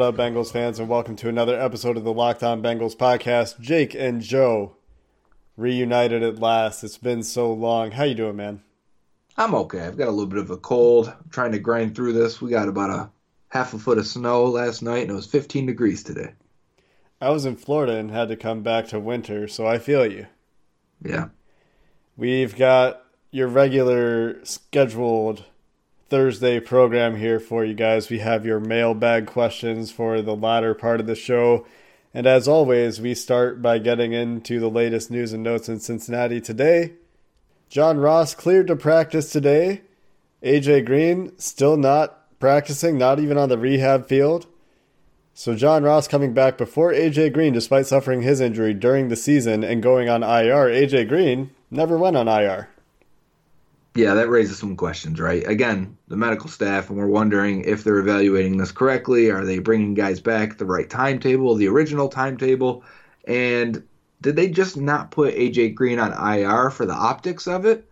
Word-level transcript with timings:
What 0.00 0.14
up, 0.14 0.16
Bengals 0.16 0.50
fans, 0.50 0.78
and 0.78 0.88
welcome 0.88 1.14
to 1.16 1.28
another 1.28 1.60
episode 1.60 1.98
of 1.98 2.04
the 2.04 2.12
Locked 2.14 2.42
On 2.42 2.62
Bengals 2.62 2.96
podcast. 2.96 3.60
Jake 3.60 3.94
and 3.94 4.22
Joe 4.22 4.76
reunited 5.58 6.22
at 6.22 6.38
last. 6.38 6.82
It's 6.82 6.96
been 6.96 7.22
so 7.22 7.52
long. 7.52 7.90
How 7.90 8.04
you 8.04 8.14
doing, 8.14 8.36
man? 8.36 8.62
I'm 9.36 9.54
okay. 9.54 9.80
I've 9.80 9.98
got 9.98 10.08
a 10.08 10.10
little 10.10 10.24
bit 10.24 10.38
of 10.38 10.48
a 10.48 10.56
cold. 10.56 11.08
I'm 11.08 11.28
trying 11.28 11.52
to 11.52 11.58
grind 11.58 11.94
through 11.94 12.14
this. 12.14 12.40
We 12.40 12.48
got 12.48 12.66
about 12.66 12.88
a 12.88 13.10
half 13.50 13.74
a 13.74 13.78
foot 13.78 13.98
of 13.98 14.06
snow 14.06 14.46
last 14.46 14.80
night, 14.80 15.02
and 15.02 15.10
it 15.10 15.14
was 15.14 15.26
15 15.26 15.66
degrees 15.66 16.02
today. 16.02 16.32
I 17.20 17.28
was 17.28 17.44
in 17.44 17.56
Florida 17.56 17.96
and 17.96 18.10
had 18.10 18.28
to 18.28 18.36
come 18.36 18.62
back 18.62 18.88
to 18.88 18.98
winter, 18.98 19.48
so 19.48 19.66
I 19.66 19.76
feel 19.76 20.10
you. 20.10 20.28
Yeah. 21.04 21.28
We've 22.16 22.56
got 22.56 23.04
your 23.30 23.48
regular 23.48 24.42
scheduled 24.46 25.44
Thursday 26.10 26.58
program 26.58 27.14
here 27.14 27.38
for 27.38 27.64
you 27.64 27.72
guys. 27.72 28.10
We 28.10 28.18
have 28.18 28.44
your 28.44 28.58
mailbag 28.58 29.28
questions 29.28 29.92
for 29.92 30.20
the 30.20 30.34
latter 30.34 30.74
part 30.74 30.98
of 30.98 31.06
the 31.06 31.14
show. 31.14 31.64
And 32.12 32.26
as 32.26 32.48
always, 32.48 33.00
we 33.00 33.14
start 33.14 33.62
by 33.62 33.78
getting 33.78 34.12
into 34.12 34.58
the 34.58 34.68
latest 34.68 35.12
news 35.12 35.32
and 35.32 35.44
notes 35.44 35.68
in 35.68 35.78
Cincinnati 35.78 36.40
today. 36.40 36.94
John 37.68 37.98
Ross 37.98 38.34
cleared 38.34 38.66
to 38.66 38.74
practice 38.74 39.30
today. 39.30 39.82
AJ 40.42 40.84
Green 40.84 41.32
still 41.38 41.76
not 41.76 42.38
practicing, 42.40 42.98
not 42.98 43.20
even 43.20 43.38
on 43.38 43.48
the 43.48 43.58
rehab 43.58 44.08
field. 44.08 44.48
So 45.32 45.54
John 45.54 45.84
Ross 45.84 46.08
coming 46.08 46.34
back 46.34 46.58
before 46.58 46.92
AJ 46.92 47.34
Green 47.34 47.52
despite 47.52 47.86
suffering 47.86 48.22
his 48.22 48.40
injury 48.40 48.74
during 48.74 49.10
the 49.10 49.16
season 49.16 49.62
and 49.62 49.80
going 49.80 50.08
on 50.08 50.24
IR. 50.24 50.66
AJ 50.66 51.06
Green 51.06 51.52
never 51.70 51.96
went 51.96 52.16
on 52.16 52.26
IR 52.26 52.68
yeah, 53.94 54.14
that 54.14 54.28
raises 54.28 54.58
some 54.58 54.76
questions, 54.76 55.20
right? 55.20 55.46
Again, 55.46 55.96
the 56.08 56.16
medical 56.16 56.48
staff, 56.48 56.88
and 56.90 56.98
we're 56.98 57.06
wondering 57.06 57.64
if 57.64 57.82
they're 57.82 57.98
evaluating 57.98 58.56
this 58.56 58.70
correctly. 58.70 59.30
Are 59.30 59.44
they 59.44 59.58
bringing 59.58 59.94
guys 59.94 60.20
back 60.20 60.58
the 60.58 60.64
right 60.64 60.88
timetable, 60.88 61.56
the 61.56 61.66
original 61.66 62.08
timetable? 62.08 62.84
And 63.26 63.82
did 64.20 64.36
they 64.36 64.48
just 64.48 64.76
not 64.76 65.10
put 65.10 65.34
AJ 65.34 65.74
Green 65.74 65.98
on 65.98 66.12
IR 66.12 66.70
for 66.70 66.86
the 66.86 66.94
optics 66.94 67.48
of 67.48 67.66
it? 67.66 67.88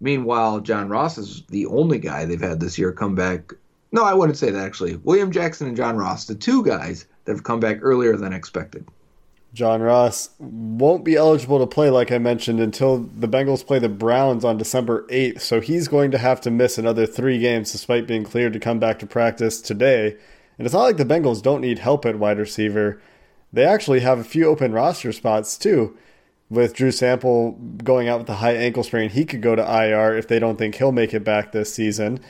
Meanwhile, 0.00 0.60
John 0.60 0.88
Ross 0.88 1.18
is 1.18 1.42
the 1.48 1.66
only 1.66 1.98
guy 1.98 2.24
they've 2.24 2.40
had 2.40 2.60
this 2.60 2.78
year 2.78 2.92
come 2.92 3.14
back. 3.14 3.52
No, 3.92 4.04
I 4.04 4.14
wouldn't 4.14 4.38
say 4.38 4.50
that 4.50 4.64
actually. 4.64 4.96
William 4.96 5.32
Jackson 5.32 5.66
and 5.66 5.76
John 5.76 5.96
Ross, 5.96 6.26
the 6.26 6.36
two 6.36 6.64
guys 6.64 7.06
that 7.24 7.32
have 7.32 7.44
come 7.44 7.60
back 7.60 7.78
earlier 7.82 8.16
than 8.16 8.32
expected. 8.32 8.86
John 9.52 9.82
Ross 9.82 10.30
won't 10.38 11.04
be 11.04 11.16
eligible 11.16 11.58
to 11.58 11.66
play, 11.66 11.90
like 11.90 12.12
I 12.12 12.18
mentioned, 12.18 12.60
until 12.60 12.98
the 12.98 13.28
Bengals 13.28 13.66
play 13.66 13.80
the 13.80 13.88
Browns 13.88 14.44
on 14.44 14.56
December 14.56 15.06
8th. 15.08 15.40
So 15.40 15.60
he's 15.60 15.88
going 15.88 16.12
to 16.12 16.18
have 16.18 16.40
to 16.42 16.50
miss 16.50 16.78
another 16.78 17.04
three 17.04 17.38
games 17.38 17.72
despite 17.72 18.06
being 18.06 18.24
cleared 18.24 18.52
to 18.52 18.60
come 18.60 18.78
back 18.78 19.00
to 19.00 19.06
practice 19.06 19.60
today. 19.60 20.16
And 20.56 20.66
it's 20.66 20.74
not 20.74 20.82
like 20.82 20.98
the 20.98 21.04
Bengals 21.04 21.42
don't 21.42 21.62
need 21.62 21.80
help 21.80 22.06
at 22.06 22.18
wide 22.18 22.38
receiver. 22.38 23.00
They 23.52 23.64
actually 23.64 24.00
have 24.00 24.20
a 24.20 24.24
few 24.24 24.46
open 24.46 24.72
roster 24.72 25.12
spots, 25.12 25.58
too. 25.58 25.96
With 26.48 26.74
Drew 26.74 26.92
Sample 26.92 27.52
going 27.82 28.08
out 28.08 28.20
with 28.20 28.28
a 28.28 28.36
high 28.36 28.54
ankle 28.54 28.84
sprain, 28.84 29.10
he 29.10 29.24
could 29.24 29.42
go 29.42 29.56
to 29.56 29.62
IR 29.62 30.16
if 30.16 30.28
they 30.28 30.38
don't 30.38 30.58
think 30.58 30.76
he'll 30.76 30.92
make 30.92 31.14
it 31.14 31.24
back 31.24 31.50
this 31.50 31.74
season. 31.74 32.20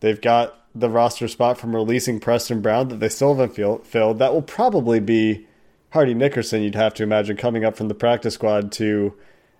They've 0.00 0.20
got 0.20 0.64
the 0.74 0.90
roster 0.90 1.26
spot 1.26 1.58
from 1.58 1.74
releasing 1.74 2.20
Preston 2.20 2.60
Brown 2.60 2.88
that 2.88 3.00
they 3.00 3.08
still 3.08 3.34
haven't 3.34 3.86
filled. 3.86 4.18
That 4.18 4.32
will 4.32 4.42
probably 4.42 5.00
be 5.00 5.45
Hardy 5.90 6.14
Nickerson, 6.14 6.62
you'd 6.62 6.74
have 6.74 6.94
to 6.94 7.02
imagine 7.02 7.36
coming 7.36 7.64
up 7.64 7.76
from 7.76 7.88
the 7.88 7.94
practice 7.94 8.34
squad 8.34 8.72
to 8.72 9.14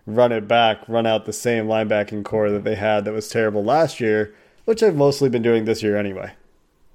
run 0.07 0.33
it 0.33 0.47
back, 0.47 0.89
run 0.89 1.07
out 1.07 1.25
the 1.25 1.33
same 1.33 1.67
linebacking 1.67 2.25
corps 2.25 2.51
that 2.51 2.65
they 2.65 2.75
had 2.75 3.05
that 3.05 3.13
was 3.13 3.29
terrible 3.29 3.65
last 3.65 4.01
year, 4.01 4.35
which 4.65 4.83
I've 4.83 4.97
mostly 4.97 5.29
been 5.29 5.43
doing 5.43 5.65
this 5.65 5.83
year 5.83 5.97
anyway. 5.97 6.33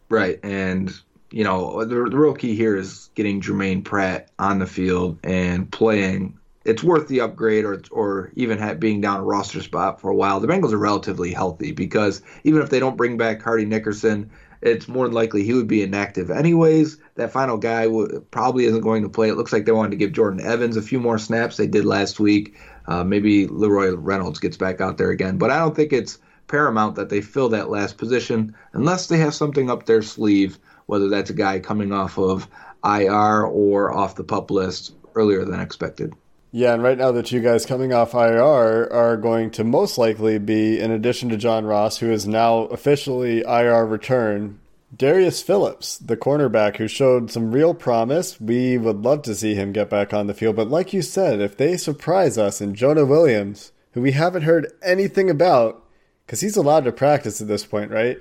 Right. 0.10 0.40
And, 0.44 0.94
you 1.32 1.44
know, 1.44 1.84
the, 1.86 1.96
the 1.96 2.18
real 2.18 2.34
key 2.34 2.56
here 2.56 2.76
is 2.76 3.10
getting 3.16 3.42
Jermaine 3.42 3.84
Pratt 3.84 4.30
on 4.40 4.60
the 4.60 4.66
field 4.66 5.18
and 5.24 5.72
playing. 5.72 6.38
It's 6.64 6.84
worth 6.84 7.08
the 7.08 7.22
upgrade 7.22 7.66
or, 7.66 7.82
or 7.92 8.32
even 8.36 8.78
being 8.78 9.02
down 9.02 9.20
a 9.20 9.24
roster 9.24 9.62
spot 9.62 10.00
for 10.00 10.10
a 10.10 10.16
while. 10.16 10.40
The 10.40 10.48
Bengals 10.48 10.74
are 10.74 10.78
relatively 10.78 11.34
healthy 11.34 11.72
because 11.72 12.22
even 12.44 12.62
if 12.62 12.70
they 12.70 12.80
don't 12.80 12.98
bring 12.98 13.18
back 13.18 13.42
Hardy 13.42 13.66
Nickerson, 13.66 14.30
it's 14.62 14.88
more 14.88 15.06
than 15.06 15.14
likely 15.14 15.44
he 15.44 15.54
would 15.54 15.68
be 15.68 15.82
inactive 15.82 16.30
anyways. 16.30 16.98
That 17.16 17.32
final 17.32 17.58
guy 17.58 17.86
w- 17.86 18.24
probably 18.32 18.66
isn't 18.66 18.82
going 18.82 19.04
to 19.04 19.10
play. 19.10 19.30
It 19.30 19.38
looks 19.38 19.52
like 19.52 19.66
they 19.66 19.72
wanted 19.72 19.92
to 19.92 19.98
give 19.98 20.12
Jordan 20.12 20.42
Evans 20.42 20.78
a 20.78 20.82
few 20.82 21.00
more 21.00 21.18
snaps. 21.18 21.58
They 21.58 21.68
did 21.68 21.86
last 21.86 22.20
week. 22.20 22.56
Uh, 22.88 23.04
maybe 23.04 23.48
Leroy 23.48 23.96
Reynolds 23.96 24.40
gets 24.40 24.58
back 24.58 24.82
out 24.82 24.98
there 24.98 25.10
again, 25.10 25.38
but 25.38 25.52
I 25.52 25.60
don't 25.60 25.76
think 25.76 25.94
it's 25.94 26.20
paramount 26.48 26.96
that 26.96 27.10
they 27.10 27.22
fill 27.22 27.50
that 27.50 27.70
last 27.70 27.98
position 27.98 28.54
unless 28.74 29.08
they 29.08 29.18
have 29.18 29.34
something 29.34 29.70
up 29.70 29.86
their 29.86 30.02
sleeve, 30.02 30.60
whether 30.88 31.08
that's 31.08 31.30
a 31.30 31.34
guy 31.34 31.60
coming 31.60 31.92
off 31.92 32.18
of 32.18 32.48
IR 32.84 33.44
or 33.44 33.92
off 33.96 34.16
the 34.16 34.24
pup 34.24 34.52
list 34.52 34.94
earlier 35.16 35.46
than 35.46 35.60
expected. 35.60 36.14
Yeah, 36.54 36.74
and 36.74 36.84
right 36.84 36.98
now 36.98 37.14
the 37.14 37.24
two 37.24 37.40
guys 37.40 37.66
coming 37.66 37.94
off 37.94 38.14
IR 38.14 38.92
are 38.92 39.16
going 39.16 39.52
to 39.52 39.64
most 39.64 39.98
likely 39.98 40.38
be, 40.38 40.80
in 40.80 40.92
addition 40.92 41.30
to 41.30 41.38
John 41.38 41.66
Ross, 41.66 42.00
who 42.00 42.12
is 42.12 42.28
now 42.28 42.64
officially 42.64 43.40
IR 43.40 43.86
return, 43.86 44.60
Darius 44.96 45.42
Phillips, 45.42 45.98
the 45.98 46.18
cornerback 46.18 46.76
who 46.76 46.90
showed 46.90 47.32
some 47.32 47.54
real 47.54 47.74
promise. 47.74 48.42
We 48.42 48.78
would 48.78 49.02
love 49.02 49.22
to 49.22 49.36
see 49.36 49.56
him 49.56 49.72
get 49.72 49.90
back 49.90 50.14
on 50.14 50.28
the 50.28 50.34
field, 50.34 50.58
but 50.58 50.70
like 50.70 50.92
you 50.92 51.02
said, 51.02 51.40
if 51.40 51.56
they 51.56 51.78
surprise 51.78 52.38
us 52.38 52.60
and 52.60 52.76
Jonah 52.76 53.06
Williams, 53.06 53.72
who 53.94 54.02
we 54.02 54.12
haven't 54.12 54.44
heard 54.44 54.74
anything 54.84 55.30
about, 55.30 55.82
because 56.26 56.42
he's 56.42 56.58
allowed 56.58 56.84
to 56.84 56.92
practice 56.92 57.42
at 57.42 57.48
this 57.48 57.66
point, 57.66 57.92
right? 57.92 58.18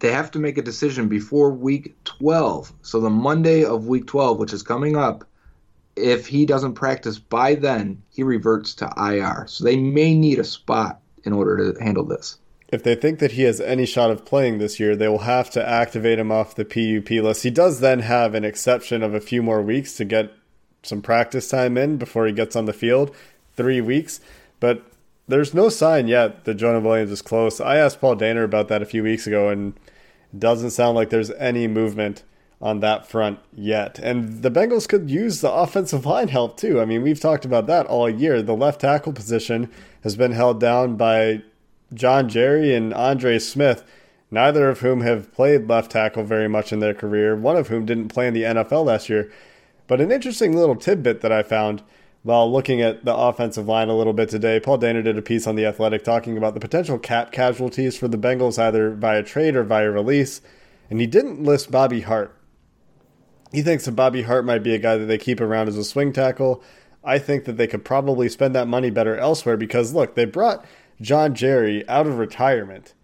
They 0.00 0.10
have 0.10 0.32
to 0.32 0.40
make 0.40 0.58
a 0.58 0.62
decision 0.62 1.06
before 1.06 1.52
week 1.52 1.94
12. 2.02 2.72
So 2.82 2.98
the 2.98 3.10
Monday 3.10 3.64
of 3.64 3.86
week 3.86 4.08
12, 4.08 4.40
which 4.40 4.52
is 4.52 4.64
coming 4.64 4.96
up, 4.96 5.24
if 5.96 6.26
he 6.26 6.46
doesn't 6.46 6.74
practice 6.74 7.18
by 7.18 7.54
then, 7.54 8.02
he 8.10 8.22
reverts 8.22 8.74
to 8.74 8.92
IR. 8.96 9.46
So 9.46 9.64
they 9.64 9.76
may 9.76 10.14
need 10.14 10.38
a 10.38 10.44
spot 10.44 11.00
in 11.24 11.32
order 11.32 11.72
to 11.72 11.82
handle 11.82 12.04
this. 12.04 12.38
If 12.68 12.82
they 12.82 12.94
think 12.94 13.18
that 13.18 13.32
he 13.32 13.42
has 13.42 13.60
any 13.60 13.84
shot 13.84 14.10
of 14.10 14.24
playing 14.24 14.58
this 14.58 14.80
year, 14.80 14.96
they 14.96 15.08
will 15.08 15.20
have 15.20 15.50
to 15.50 15.68
activate 15.68 16.18
him 16.18 16.32
off 16.32 16.54
the 16.54 16.64
PUP 16.64 17.10
list. 17.22 17.42
He 17.42 17.50
does 17.50 17.80
then 17.80 18.00
have 18.00 18.34
an 18.34 18.44
exception 18.44 19.02
of 19.02 19.12
a 19.12 19.20
few 19.20 19.42
more 19.42 19.60
weeks 19.60 19.94
to 19.96 20.06
get 20.06 20.32
some 20.82 21.02
practice 21.02 21.48
time 21.48 21.76
in 21.76 21.98
before 21.98 22.26
he 22.26 22.32
gets 22.32 22.56
on 22.56 22.64
the 22.64 22.72
field. 22.72 23.14
Three 23.56 23.82
weeks. 23.82 24.20
But 24.58 24.82
there's 25.28 25.52
no 25.52 25.68
sign 25.68 26.08
yet 26.08 26.44
that 26.46 26.54
Jonah 26.54 26.80
Williams 26.80 27.10
is 27.10 27.20
close. 27.20 27.60
I 27.60 27.76
asked 27.76 28.00
Paul 28.00 28.16
Dehner 28.16 28.44
about 28.44 28.68
that 28.68 28.82
a 28.82 28.86
few 28.86 29.02
weeks 29.02 29.26
ago, 29.26 29.50
and 29.50 29.74
it 30.32 30.40
doesn't 30.40 30.70
sound 30.70 30.96
like 30.96 31.10
there's 31.10 31.30
any 31.32 31.68
movement 31.68 32.22
on 32.62 32.78
that 32.78 33.06
front 33.06 33.40
yet. 33.52 33.98
And 33.98 34.42
the 34.42 34.50
Bengals 34.50 34.88
could 34.88 35.10
use 35.10 35.40
the 35.40 35.52
offensive 35.52 36.06
line 36.06 36.28
help 36.28 36.56
too. 36.56 36.80
I 36.80 36.84
mean, 36.84 37.02
we've 37.02 37.20
talked 37.20 37.44
about 37.44 37.66
that 37.66 37.86
all 37.86 38.08
year. 38.08 38.40
The 38.40 38.54
left 38.54 38.80
tackle 38.80 39.12
position 39.12 39.68
has 40.04 40.14
been 40.14 40.32
held 40.32 40.60
down 40.60 40.96
by 40.96 41.42
John 41.92 42.28
Jerry 42.28 42.72
and 42.72 42.94
Andre 42.94 43.40
Smith, 43.40 43.84
neither 44.30 44.68
of 44.68 44.80
whom 44.80 45.00
have 45.00 45.32
played 45.32 45.68
left 45.68 45.90
tackle 45.90 46.22
very 46.22 46.48
much 46.48 46.72
in 46.72 46.78
their 46.78 46.94
career, 46.94 47.34
one 47.34 47.56
of 47.56 47.66
whom 47.66 47.84
didn't 47.84 48.08
play 48.08 48.28
in 48.28 48.34
the 48.34 48.44
NFL 48.44 48.86
last 48.86 49.08
year. 49.08 49.30
But 49.88 50.00
an 50.00 50.12
interesting 50.12 50.56
little 50.56 50.76
tidbit 50.76 51.20
that 51.20 51.32
I 51.32 51.42
found 51.42 51.82
while 52.22 52.50
looking 52.50 52.80
at 52.80 53.04
the 53.04 53.14
offensive 53.14 53.66
line 53.66 53.88
a 53.88 53.96
little 53.96 54.12
bit 54.12 54.28
today, 54.28 54.60
Paul 54.60 54.78
Dehner 54.78 55.02
did 55.02 55.18
a 55.18 55.22
piece 55.22 55.48
on 55.48 55.56
The 55.56 55.66
Athletic 55.66 56.04
talking 56.04 56.38
about 56.38 56.54
the 56.54 56.60
potential 56.60 56.96
cap 56.96 57.32
casualties 57.32 57.98
for 57.98 58.06
the 58.06 58.16
Bengals 58.16 58.60
either 58.60 58.92
via 58.92 59.24
trade 59.24 59.56
or 59.56 59.64
via 59.64 59.90
release. 59.90 60.40
And 60.88 61.00
he 61.00 61.08
didn't 61.08 61.42
list 61.42 61.72
Bobby 61.72 62.02
Hart 62.02 62.36
he 63.52 63.62
thinks 63.62 63.84
that 63.84 63.92
Bobby 63.92 64.22
Hart 64.22 64.44
might 64.44 64.62
be 64.62 64.74
a 64.74 64.78
guy 64.78 64.96
that 64.96 65.06
they 65.06 65.18
keep 65.18 65.40
around 65.40 65.68
as 65.68 65.76
a 65.76 65.84
swing 65.84 66.12
tackle. 66.12 66.62
I 67.04 67.18
think 67.18 67.44
that 67.44 67.56
they 67.56 67.66
could 67.66 67.84
probably 67.84 68.28
spend 68.28 68.54
that 68.54 68.68
money 68.68 68.90
better 68.90 69.16
elsewhere 69.16 69.56
because 69.56 69.92
look, 69.92 70.14
they 70.14 70.24
brought 70.24 70.64
John 71.00 71.34
Jerry 71.34 71.86
out 71.88 72.06
of 72.06 72.18
retirement, 72.18 72.94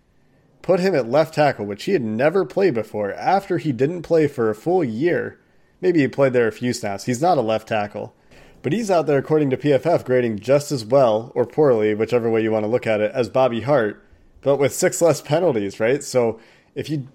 put 0.63 0.81
him 0.81 0.95
at 0.95 1.11
left 1.11 1.35
tackle, 1.35 1.67
which 1.67 1.85
he 1.85 1.93
had 1.93 2.03
never 2.03 2.45
played 2.45 2.75
before, 2.75 3.13
after 3.13 3.59
he 3.59 3.73
didn't 3.73 4.03
play 4.03 4.27
for 4.27 4.49
a 4.49 4.55
full 4.55 4.85
year. 4.85 5.39
Maybe 5.81 6.01
he 6.01 6.09
played 6.09 6.33
there 6.33 6.49
a 6.49 6.53
few 6.53 6.73
snaps. 6.73 7.05
He's 7.05 7.23
not 7.23 7.39
a 7.39 7.43
left 7.43 7.69
tackle. 7.69 8.15
But 8.63 8.73
he's 8.73 8.91
out 8.91 9.07
there, 9.07 9.19
according 9.19 9.51
to 9.51 9.57
PFF, 9.57 10.05
grading 10.05 10.41
just 10.41 10.73
as 10.73 10.85
well 10.85 11.31
or 11.35 11.47
poorly, 11.47 11.95
whichever 11.95 12.29
way 12.29 12.43
you 12.43 12.51
want 12.51 12.65
to 12.65 12.71
look 12.71 12.87
at 12.87 13.01
it, 13.01 13.13
as 13.13 13.29
Bobby 13.29 13.61
Hart, 13.61 14.05
but 14.41 14.57
with 14.57 14.75
six 14.75 15.01
less 15.01 15.21
penalties, 15.21 15.79
right? 15.79 16.03
So 16.03 16.41
if 16.75 16.91
you 16.91 17.09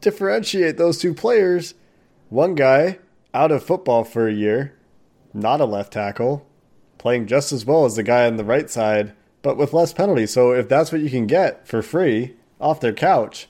differentiate 0.00 0.76
those 0.76 0.98
two 0.98 1.14
players, 1.14 1.74
one 2.30 2.54
guy 2.54 2.98
out 3.34 3.52
of 3.52 3.62
football 3.62 4.04
for 4.04 4.26
a 4.26 4.32
year, 4.32 4.74
not 5.34 5.60
a 5.60 5.64
left 5.64 5.92
tackle, 5.92 6.46
playing 6.96 7.26
just 7.26 7.52
as 7.52 7.66
well 7.66 7.84
as 7.84 7.96
the 7.96 8.02
guy 8.02 8.26
on 8.26 8.36
the 8.36 8.44
right 8.44 8.70
side, 8.70 9.12
but 9.42 9.56
with 9.56 9.72
less 9.72 9.92
penalties. 9.92 10.32
So 10.32 10.52
if 10.52 10.68
that's 10.68 10.92
what 10.92 11.00
you 11.00 11.10
can 11.10 11.26
get 11.26 11.66
for 11.66 11.82
free 11.82 12.36
off 12.60 12.80
their 12.80 12.92
couch, 12.92 13.48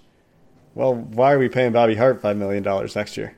well, 0.74 0.94
why 0.94 1.32
are 1.32 1.38
we 1.38 1.48
paying 1.48 1.72
Bobby 1.72 1.94
Hart 1.94 2.22
$5 2.22 2.36
million 2.36 2.62
next 2.94 3.16
year? 3.16 3.36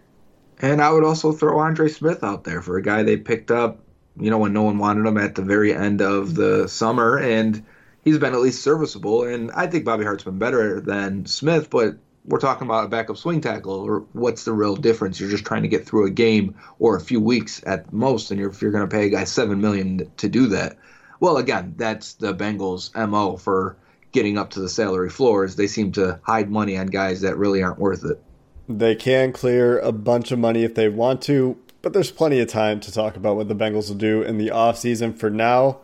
And 0.61 0.81
I 0.81 0.93
would 0.93 1.05
also 1.05 1.33
throw 1.33 1.59
Andre 1.59 1.89
Smith 1.89 2.23
out 2.23 2.44
there 2.44 2.62
for 2.62 2.77
a 2.77 2.83
guy 2.83 3.03
they 3.03 3.17
picked 3.17 3.50
up, 3.50 3.81
you 4.17 4.31
know, 4.31 4.39
when 4.39 4.53
no 4.53 4.62
one 4.62 4.79
wanted 4.79 5.06
him 5.06 5.19
at 5.19 5.35
the 5.35 5.43
very 5.43 5.75
end 5.75 6.00
of 6.00 6.35
the 6.37 6.69
summer. 6.69 7.19
And 7.19 7.65
he's 8.05 8.19
been 8.19 8.35
at 8.35 8.41
least 8.41 8.62
serviceable. 8.62 9.25
And 9.25 9.50
I 9.53 9.67
think 9.67 9.85
Bobby 9.85 10.05
Hart's 10.05 10.25
been 10.25 10.39
better 10.39 10.81
than 10.81 11.27
Smith, 11.27 11.69
but 11.69 11.97
we're 12.25 12.39
talking 12.39 12.67
about 12.67 12.85
a 12.85 12.89
backup 12.89 13.17
swing 13.17 13.41
tackle, 13.41 13.75
or 13.75 14.01
what's 14.13 14.45
the 14.45 14.53
real 14.53 14.77
difference? 14.77 15.19
You're 15.19 15.31
just 15.31 15.45
trying 15.45 15.63
to 15.63 15.69
get 15.69 15.87
through 15.87 16.07
a 16.07 16.11
game 16.11 16.55
or 16.79 16.97
a 16.97 17.01
few 17.01 17.21
weeks 17.21 17.63
at 17.67 17.93
most, 17.93 18.31
and 18.31 18.39
you're, 18.39 18.51
if 18.51 18.63
you're 18.63 18.71
going 18.71 18.89
to 18.89 18.95
pay 18.95 19.07
a 19.07 19.11
guy 19.11 19.25
seven 19.25 19.61
million 19.61 20.11
to 20.19 20.29
do 20.29 20.47
that, 20.49 20.77
well, 21.21 21.37
again, 21.37 21.75
that's 21.77 22.15
the 22.15 22.35
Bengals' 22.35 22.95
mo 23.09 23.37
for 23.37 23.77
getting 24.13 24.39
up 24.39 24.51
to 24.51 24.61
the 24.61 24.69
salary 24.69 25.09
floors. 25.09 25.57
They 25.57 25.67
seem 25.67 25.93
to 25.93 26.21
hide 26.23 26.51
money 26.51 26.77
on 26.77 26.87
guys 26.87 27.23
that 27.23 27.37
really 27.37 27.63
aren't 27.63 27.79
worth 27.79 28.05
it. 28.05 28.23
They 28.69 28.95
can 28.95 29.33
clear 29.33 29.79
a 29.79 29.93
bunch 29.93 30.31
of 30.31 30.39
money 30.39 30.65
if 30.65 30.75
they 30.75 30.89
want 30.89 31.23
to, 31.23 31.59
but 31.81 31.93
there's 31.93 32.11
plenty 32.11 32.39
of 32.41 32.49
time 32.49 32.79
to 32.81 32.93
talk 32.93 33.17
about 33.17 33.37
what 33.37 33.49
the 33.49 33.57
Bengals 33.57 33.89
will 33.89 33.97
do 33.97 34.23
in 34.23 34.39
the 34.39 34.49
offseason. 34.49 35.19
For 35.19 35.31
now, 35.31 35.79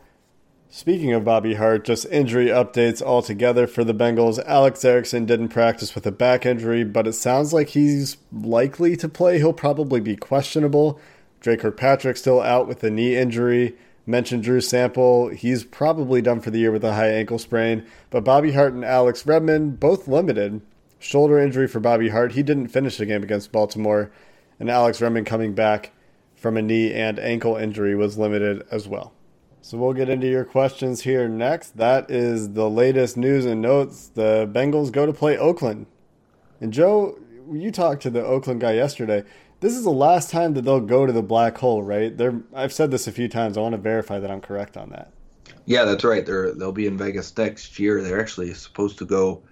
speaking 0.71 1.13
of 1.13 1.25
Bobby 1.25 1.55
Hart, 1.55 1.85
just 1.85 2.07
injury 2.07 2.47
updates 2.47 3.03
altogether 3.03 3.67
for 3.67 3.85
the 3.85 3.95
Bengals. 3.95 4.43
Alex 4.47 4.85
Erickson 4.85 5.27
didn't 5.27 5.49
practice 5.49 5.95
with 5.95 6.07
a 6.07 6.13
back 6.13 6.47
injury, 6.47 6.85
but 6.85 7.07
it 7.07 7.15
sounds 7.15 7.53
like 7.53 7.71
he's 7.71 8.17
likely 8.33 8.97
to 8.97 9.09
play. 9.09 9.39
He'll 9.39 9.53
probably 9.53 10.01
be 10.01 10.17
questionable. 10.17 11.01
Dre 11.41 11.57
Kirkpatrick 11.57 12.17
still 12.17 12.41
out 12.41 12.67
with 12.67 12.83
a 12.85 12.91
knee 12.91 13.17
injury. 13.17 13.77
Mentioned 14.07 14.43
Drew 14.43 14.61
Sample. 14.61 15.29
He's 15.29 15.65
probably 15.65 16.23
done 16.23 16.41
for 16.41 16.51
the 16.51 16.59
year 16.59 16.73
with 16.73 16.85
a 16.85 16.95
high 16.95 17.11
ankle 17.11 17.39
sprain. 17.39 17.85
But 18.11 18.25
Bobby 18.25 18.53
Hart 18.53 18.73
and 18.73 18.85
Alex 18.85 19.27
Redmond, 19.27 19.79
both 19.79 20.09
limited. 20.09 20.63
Shoulder 20.99 21.39
injury 21.39 21.69
for 21.69 21.79
Bobby 21.79 22.09
Hart. 22.09 22.33
He 22.33 22.43
didn't 22.43 22.69
finish 22.69 22.97
the 22.97 23.07
game 23.07 23.23
against 23.23 23.53
Baltimore. 23.53 24.11
And 24.59 24.71
Alex 24.71 25.01
Redmond 25.01 25.27
coming 25.27 25.55
back 25.55 25.93
from 26.35 26.57
a 26.57 26.63
knee 26.63 26.93
and 26.93 27.19
ankle 27.19 27.57
injury 27.57 27.95
was 27.95 28.19
limited 28.19 28.67
as 28.71 28.89
well. 28.89 29.13
So 29.61 29.77
we'll 29.77 29.93
get 29.93 30.09
into 30.09 30.29
your 30.29 30.45
questions 30.45 31.03
here 31.03 31.29
next. 31.29 31.77
That 31.77 32.11
is 32.11 32.53
the 32.53 32.71
latest 32.71 33.17
news 33.17 33.45
and 33.45 33.61
notes. 33.61 34.09
The 34.09 34.49
Bengals 34.51 34.91
go 34.93 35.05
to 35.05 35.13
play 35.13 35.37
Oakland. 35.37 35.87
And 36.61 36.73
Joe, 36.73 37.19
you 37.53 37.71
talked 37.71 38.03
to 38.03 38.11
the 38.11 38.25
Oakland 38.25 38.61
guy 38.61 38.73
yesterday. 38.73 39.25
This 39.61 39.75
is 39.75 39.85
the 39.85 39.91
last 39.91 40.31
time 40.31 40.55
that 40.55 40.63
they'll 40.63 40.81
go 40.81 41.05
to 41.05 41.13
the 41.13 41.23
black 41.23 41.59
hole, 41.59 41.83
right? 41.83 42.17
They're, 42.17 42.41
I've 42.55 42.73
said 42.73 42.91
this 42.91 43.07
a 43.07 43.13
few 43.13 43.29
times. 43.29 43.59
I 43.59 43.61
want 43.61 43.73
to 43.73 43.81
verify 43.81 44.21
that 44.21 44.31
I'm 44.31 44.41
correct 44.41 44.77
on 44.77 44.91
that. 44.91 45.13
Yeah, 45.67 45.85
that's 45.85 46.05
right. 46.05 46.25
They're 46.25 46.53
they'll 46.55 46.73
be 46.73 46.87
in 46.87 46.97
Vegas 46.97 47.37
next 47.37 47.79
year. 47.79 48.03
They're 48.03 48.21
actually 48.21 48.55
supposed 48.55 48.99
to 48.99 49.05
go 49.05 49.43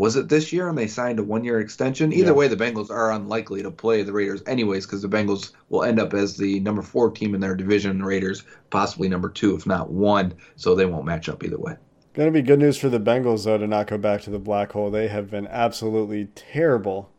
was 0.00 0.16
it 0.16 0.30
this 0.30 0.50
year 0.50 0.66
and 0.66 0.78
they 0.78 0.86
signed 0.86 1.18
a 1.18 1.22
one 1.22 1.44
year 1.44 1.60
extension? 1.60 2.10
Either 2.10 2.28
yeah. 2.28 2.32
way, 2.32 2.48
the 2.48 2.56
Bengals 2.56 2.88
are 2.88 3.12
unlikely 3.12 3.62
to 3.62 3.70
play 3.70 4.02
the 4.02 4.14
Raiders 4.14 4.42
anyways 4.46 4.86
because 4.86 5.02
the 5.02 5.08
Bengals 5.08 5.52
will 5.68 5.84
end 5.84 6.00
up 6.00 6.14
as 6.14 6.38
the 6.38 6.58
number 6.60 6.80
four 6.80 7.10
team 7.10 7.34
in 7.34 7.40
their 7.42 7.54
division, 7.54 8.02
Raiders 8.02 8.42
possibly 8.70 9.10
number 9.10 9.28
two, 9.28 9.54
if 9.54 9.66
not 9.66 9.90
one. 9.90 10.32
So 10.56 10.74
they 10.74 10.86
won't 10.86 11.04
match 11.04 11.28
up 11.28 11.44
either 11.44 11.58
way. 11.58 11.76
Going 12.14 12.28
to 12.28 12.32
be 12.32 12.40
good 12.40 12.60
news 12.60 12.78
for 12.78 12.88
the 12.88 12.98
Bengals, 12.98 13.44
though, 13.44 13.58
to 13.58 13.66
not 13.66 13.88
go 13.88 13.98
back 13.98 14.22
to 14.22 14.30
the 14.30 14.38
black 14.38 14.72
hole. 14.72 14.90
They 14.90 15.08
have 15.08 15.30
been 15.30 15.46
absolutely 15.46 16.28
terrible 16.34 17.10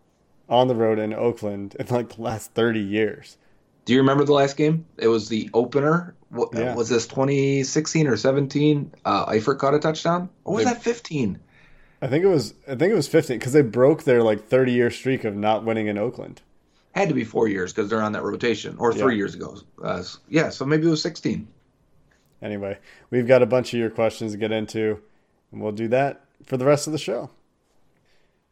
on 0.50 0.68
the 0.68 0.76
road 0.76 0.98
in 0.98 1.14
Oakland 1.14 1.76
in 1.80 1.86
like 1.86 2.16
the 2.16 2.22
last 2.24 2.56
30 2.56 2.80
years. 2.80 3.38
Do 3.86 3.94
you 3.94 4.00
remember 4.00 4.24
the 4.24 4.34
last 4.34 4.58
game? 4.58 4.88
It 4.98 5.08
was 5.08 5.30
the 5.30 5.52
opener. 5.54 6.16
What, 6.30 6.50
yeah. 6.56 6.74
Was 6.74 6.90
this 6.90 7.06
2016 7.06 8.08
or 8.08 8.18
17? 8.18 8.92
Uh, 9.06 9.28
Eifert 9.28 9.60
caught 9.60 9.76
a 9.76 9.80
touchdown? 9.80 10.30
Or 10.46 10.56
was 10.56 10.66
they, 10.66 10.72
that 10.72 10.82
15? 10.82 11.40
I 12.02 12.08
think 12.08 12.24
it 12.24 12.28
was. 12.28 12.54
I 12.68 12.76
think 12.76 12.92
it 12.92 12.96
was 12.96 13.08
15 13.08 13.38
because 13.38 13.54
they 13.54 13.62
broke 13.62 14.04
their 14.04 14.24
like 14.24 14.48
30 14.48 14.72
year 14.72 14.90
streak 14.90 15.24
of 15.24 15.36
not 15.36 15.64
winning 15.64 15.88
in 15.88 15.98
Oakland. 15.98 16.42
Had 16.94 17.10
to 17.10 17.16
be 17.16 17.24
four 17.24 17.48
years 17.48 17.72
because 17.72 17.90
they're 17.90 18.02
on 18.02 18.12
that 18.14 18.24
rotation, 18.24 18.76
or 18.78 18.94
three 18.94 19.14
yeah. 19.14 19.18
years 19.18 19.36
ago. 19.36 19.58
Uh, 19.82 20.04
yeah, 20.28 20.50
so 20.50 20.66
maybe 20.66 20.88
it 20.88 20.90
was 20.90 21.02
16. 21.02 21.48
Anyway, 22.42 22.78
we've 23.10 23.28
got 23.28 23.42
a 23.42 23.46
bunch 23.46 23.74
of 23.74 23.80
your 23.80 23.90
questions 23.90 24.34
to 24.34 24.38
get 24.38 24.52
into, 24.52 25.00
and 25.52 25.62
we'll 25.62 25.72
do 25.72 25.88
that 25.88 26.26
for 26.44 26.58
the 26.58 26.66
rest 26.66 26.88
of 26.88 26.94
the 26.94 27.00
show. 27.00 27.30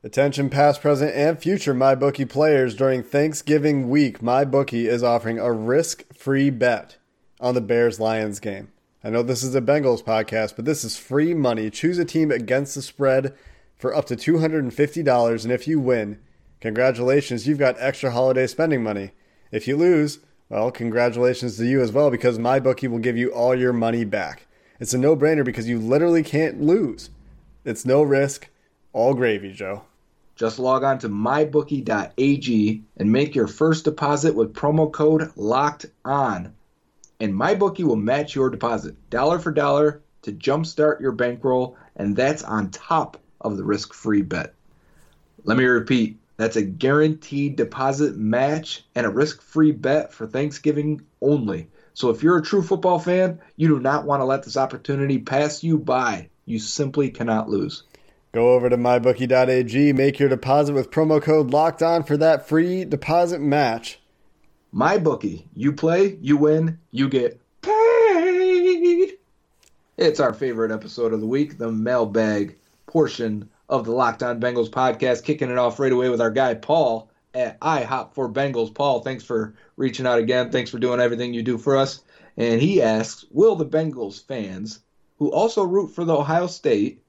Attention 0.01 0.49
past, 0.49 0.81
present, 0.81 1.13
and 1.13 1.37
future 1.37 1.73
MyBookie 1.73 2.29
players 2.29 2.75
during 2.75 3.03
Thanksgiving 3.03 3.89
week. 3.89 4.19
MyBookie 4.19 4.87
is 4.87 5.03
offering 5.03 5.39
a 5.39 5.51
risk-free 5.51 6.51
bet 6.51 6.95
on 7.41 7.55
the 7.55 7.61
Bears-Lions 7.61 8.39
game. 8.39 8.69
I 9.01 9.09
know 9.09 9.23
this 9.23 9.43
is 9.43 9.55
a 9.55 9.61
Bengals 9.61 10.03
podcast, 10.03 10.57
but 10.57 10.65
this 10.65 10.83
is 10.83 10.97
free 10.97 11.33
money. 11.33 11.69
Choose 11.69 11.97
a 11.99 12.03
team 12.03 12.31
against 12.31 12.75
the 12.75 12.81
spread 12.81 13.33
for 13.77 13.95
up 13.95 14.05
to 14.07 14.17
$250, 14.17 15.43
and 15.43 15.53
if 15.53 15.67
you 15.69 15.79
win, 15.79 16.19
congratulations, 16.59 17.47
you've 17.47 17.59
got 17.59 17.77
extra 17.79 18.11
holiday 18.11 18.45
spending 18.45 18.83
money. 18.83 19.11
If 19.53 19.69
you 19.69 19.77
lose, 19.77 20.19
well, 20.49 20.69
congratulations 20.69 21.55
to 21.57 21.65
you 21.65 21.81
as 21.81 21.93
well 21.93 22.11
because 22.11 22.37
MyBookie 22.37 22.89
will 22.89 22.99
give 22.99 23.15
you 23.15 23.29
all 23.29 23.55
your 23.55 23.71
money 23.71 24.03
back. 24.03 24.47
It's 24.81 24.93
a 24.93 24.97
no 24.97 25.15
brainer 25.15 25.45
because 25.45 25.69
you 25.69 25.79
literally 25.79 26.23
can't 26.23 26.61
lose. 26.61 27.09
It's 27.63 27.85
no 27.85 28.01
risk, 28.01 28.49
all 28.91 29.13
gravy, 29.13 29.53
Joe. 29.53 29.83
Just 30.35 30.59
log 30.59 30.83
on 30.83 30.99
to 30.99 31.09
mybookie.ag 31.09 32.83
and 32.97 33.11
make 33.11 33.33
your 33.33 33.47
first 33.47 33.85
deposit 33.85 34.35
with 34.35 34.53
promo 34.53 34.91
code 34.91 35.31
LOCKED 35.37 35.91
ON 36.03 36.53
and 37.19 37.33
MyBookie 37.33 37.83
will 37.83 37.95
match 37.95 38.35
your 38.35 38.49
deposit 38.49 38.95
dollar 39.09 39.39
for 39.39 39.51
dollar 39.51 40.01
to 40.21 40.31
jumpstart 40.31 41.01
your 41.01 41.11
bankroll, 41.11 41.77
and 41.95 42.15
that's 42.15 42.43
on 42.43 42.71
top 42.71 43.17
of 43.41 43.57
the 43.57 43.63
risk 43.63 43.93
free 43.93 44.21
bet. 44.21 44.53
Let 45.43 45.57
me 45.57 45.65
repeat 45.65 46.17
that's 46.37 46.55
a 46.55 46.61
guaranteed 46.61 47.57
deposit 47.57 48.15
match 48.15 48.85
and 48.95 49.05
a 49.05 49.09
risk 49.09 49.41
free 49.41 49.71
bet 49.71 50.13
for 50.13 50.25
Thanksgiving 50.25 51.01
only. 51.21 51.67
So 51.93 52.09
if 52.09 52.23
you're 52.23 52.37
a 52.37 52.41
true 52.41 52.61
football 52.61 52.97
fan, 52.97 53.41
you 53.57 53.67
do 53.67 53.79
not 53.79 54.05
want 54.05 54.21
to 54.21 54.25
let 54.25 54.43
this 54.43 54.55
opportunity 54.55 55.17
pass 55.17 55.63
you 55.63 55.77
by. 55.77 56.29
You 56.45 56.59
simply 56.59 57.09
cannot 57.09 57.49
lose. 57.49 57.83
Go 58.31 58.53
over 58.53 58.69
to 58.69 58.77
mybookie.ag, 58.77 59.91
make 59.91 60.19
your 60.19 60.29
deposit 60.29 60.73
with 60.73 60.91
promo 60.91 61.21
code 61.21 61.51
locked 61.51 61.81
on 61.81 62.03
for 62.03 62.15
that 62.17 62.47
free 62.47 62.85
deposit 62.85 63.41
match. 63.41 63.99
MyBookie. 64.73 65.45
You 65.55 65.73
play, 65.73 66.17
you 66.21 66.37
win, 66.37 66.79
you 66.91 67.09
get 67.09 67.39
paid. 67.61 69.17
It's 69.97 70.19
our 70.19 70.33
favorite 70.33 70.71
episode 70.71 71.13
of 71.13 71.19
the 71.19 71.25
week, 71.25 71.57
the 71.57 71.71
mailbag 71.71 72.55
portion 72.85 73.49
of 73.67 73.85
the 73.85 73.91
Locked 73.91 74.23
On 74.23 74.39
Bengals 74.39 74.69
podcast, 74.69 75.23
kicking 75.23 75.49
it 75.49 75.57
off 75.57 75.79
right 75.79 75.91
away 75.91 76.09
with 76.09 76.21
our 76.21 76.31
guy 76.31 76.53
Paul 76.53 77.09
at 77.33 77.59
IHOP 77.59 78.13
for 78.13 78.29
Bengals. 78.29 78.73
Paul, 78.73 79.01
thanks 79.01 79.23
for 79.23 79.55
reaching 79.75 80.05
out 80.05 80.19
again. 80.19 80.51
Thanks 80.51 80.69
for 80.69 80.79
doing 80.79 80.99
everything 80.99 81.33
you 81.33 81.43
do 81.43 81.57
for 81.57 81.75
us. 81.75 82.01
And 82.37 82.61
he 82.61 82.81
asks, 82.81 83.25
will 83.31 83.55
the 83.55 83.65
Bengals 83.65 84.25
fans 84.25 84.79
who 85.17 85.31
also 85.31 85.63
root 85.63 85.89
for 85.89 86.05
the 86.05 86.15
Ohio 86.15 86.47
State 86.47 87.03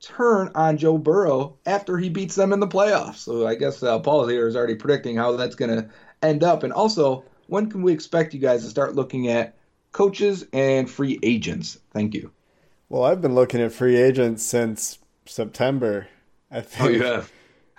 turn 0.00 0.50
on 0.54 0.78
Joe 0.78 0.96
Burrow 0.96 1.58
after 1.66 1.98
he 1.98 2.08
beats 2.08 2.34
them 2.34 2.52
in 2.52 2.60
the 2.60 2.66
playoffs? 2.66 3.16
So 3.16 3.46
I 3.46 3.54
guess 3.54 3.82
uh, 3.82 3.98
Paul 3.98 4.26
here 4.26 4.48
is 4.48 4.56
already 4.56 4.76
predicting 4.76 5.16
how 5.16 5.36
that's 5.36 5.56
going 5.56 5.76
to 5.76 5.90
end 6.22 6.42
up? 6.44 6.62
And 6.62 6.72
also, 6.72 7.24
when 7.46 7.70
can 7.70 7.82
we 7.82 7.92
expect 7.92 8.34
you 8.34 8.40
guys 8.40 8.62
to 8.62 8.70
start 8.70 8.94
looking 8.94 9.28
at 9.28 9.56
coaches 9.92 10.46
and 10.52 10.88
free 10.88 11.18
agents? 11.22 11.78
Thank 11.92 12.14
you. 12.14 12.30
Well, 12.88 13.04
I've 13.04 13.20
been 13.20 13.34
looking 13.34 13.60
at 13.60 13.72
free 13.72 13.96
agents 13.96 14.42
since 14.42 14.98
September. 15.26 16.08
I 16.50 16.58
oh, 16.58 16.60
think. 16.62 17.02
Oh, 17.02 17.14
have. 17.14 17.32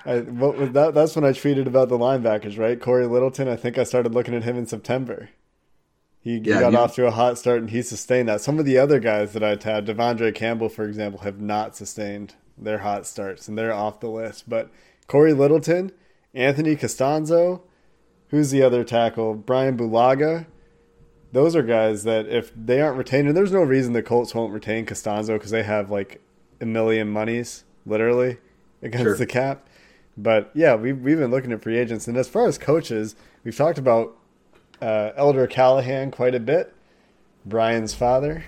I, 0.05 0.19
what 0.21 0.57
was 0.57 0.71
that? 0.71 0.93
That's 0.93 1.15
when 1.15 1.25
I 1.25 1.31
tweeted 1.31 1.67
about 1.67 1.89
the 1.89 1.97
linebackers, 1.97 2.57
right? 2.57 2.79
Corey 2.79 3.05
Littleton. 3.05 3.47
I 3.47 3.55
think 3.55 3.77
I 3.77 3.83
started 3.83 4.13
looking 4.13 4.33
at 4.33 4.43
him 4.43 4.57
in 4.57 4.65
September. 4.65 5.29
He, 6.19 6.37
yeah, 6.37 6.55
he 6.55 6.59
got 6.59 6.75
off 6.75 6.95
to 6.95 7.07
a 7.07 7.11
hot 7.11 7.37
start 7.37 7.59
and 7.59 7.69
he 7.69 7.81
sustained 7.81 8.29
that. 8.29 8.41
Some 8.41 8.59
of 8.59 8.65
the 8.65 8.77
other 8.77 8.99
guys 8.99 9.33
that 9.33 9.43
I'd 9.43 9.63
had, 9.63 9.87
De'Vondre 9.87 10.33
Campbell, 10.33 10.69
for 10.69 10.85
example, 10.85 11.21
have 11.21 11.41
not 11.41 11.75
sustained 11.75 12.35
their 12.57 12.79
hot 12.79 13.07
starts 13.07 13.47
and 13.47 13.57
they're 13.57 13.73
off 13.73 13.99
the 13.99 14.09
list. 14.09 14.47
But 14.47 14.69
Corey 15.07 15.33
Littleton, 15.33 15.91
Anthony 16.33 16.75
Castonzo, 16.75 17.61
who's 18.31 18.49
the 18.49 18.63
other 18.63 18.83
tackle? 18.83 19.35
Brian 19.35 19.77
Bulaga. 19.77 20.47
Those 21.33 21.55
are 21.55 21.63
guys 21.63 22.03
that 22.03 22.27
if 22.27 22.51
they 22.55 22.81
aren't 22.81 22.97
retained, 22.97 23.27
and 23.27 23.37
there's 23.37 23.51
no 23.51 23.61
reason 23.61 23.93
the 23.93 24.01
Colts 24.01 24.35
won't 24.35 24.51
retain 24.51 24.85
Castonzo 24.85 25.35
because 25.35 25.51
they 25.51 25.63
have 25.63 25.89
like 25.89 26.19
a 26.59 26.65
million 26.65 27.07
monies 27.09 27.63
literally 27.85 28.37
against 28.81 29.03
sure. 29.03 29.15
the 29.15 29.25
cap. 29.25 29.67
But 30.17 30.51
yeah, 30.53 30.75
we've 30.75 30.99
we've 30.99 31.19
been 31.19 31.31
looking 31.31 31.51
at 31.51 31.61
free 31.61 31.77
agents, 31.77 32.07
and 32.07 32.17
as 32.17 32.27
far 32.27 32.47
as 32.47 32.57
coaches, 32.57 33.15
we've 33.43 33.55
talked 33.55 33.77
about 33.77 34.17
uh, 34.81 35.11
Elder 35.15 35.47
Callahan 35.47 36.11
quite 36.11 36.35
a 36.35 36.39
bit. 36.39 36.73
Brian's 37.45 37.93
father. 37.93 38.45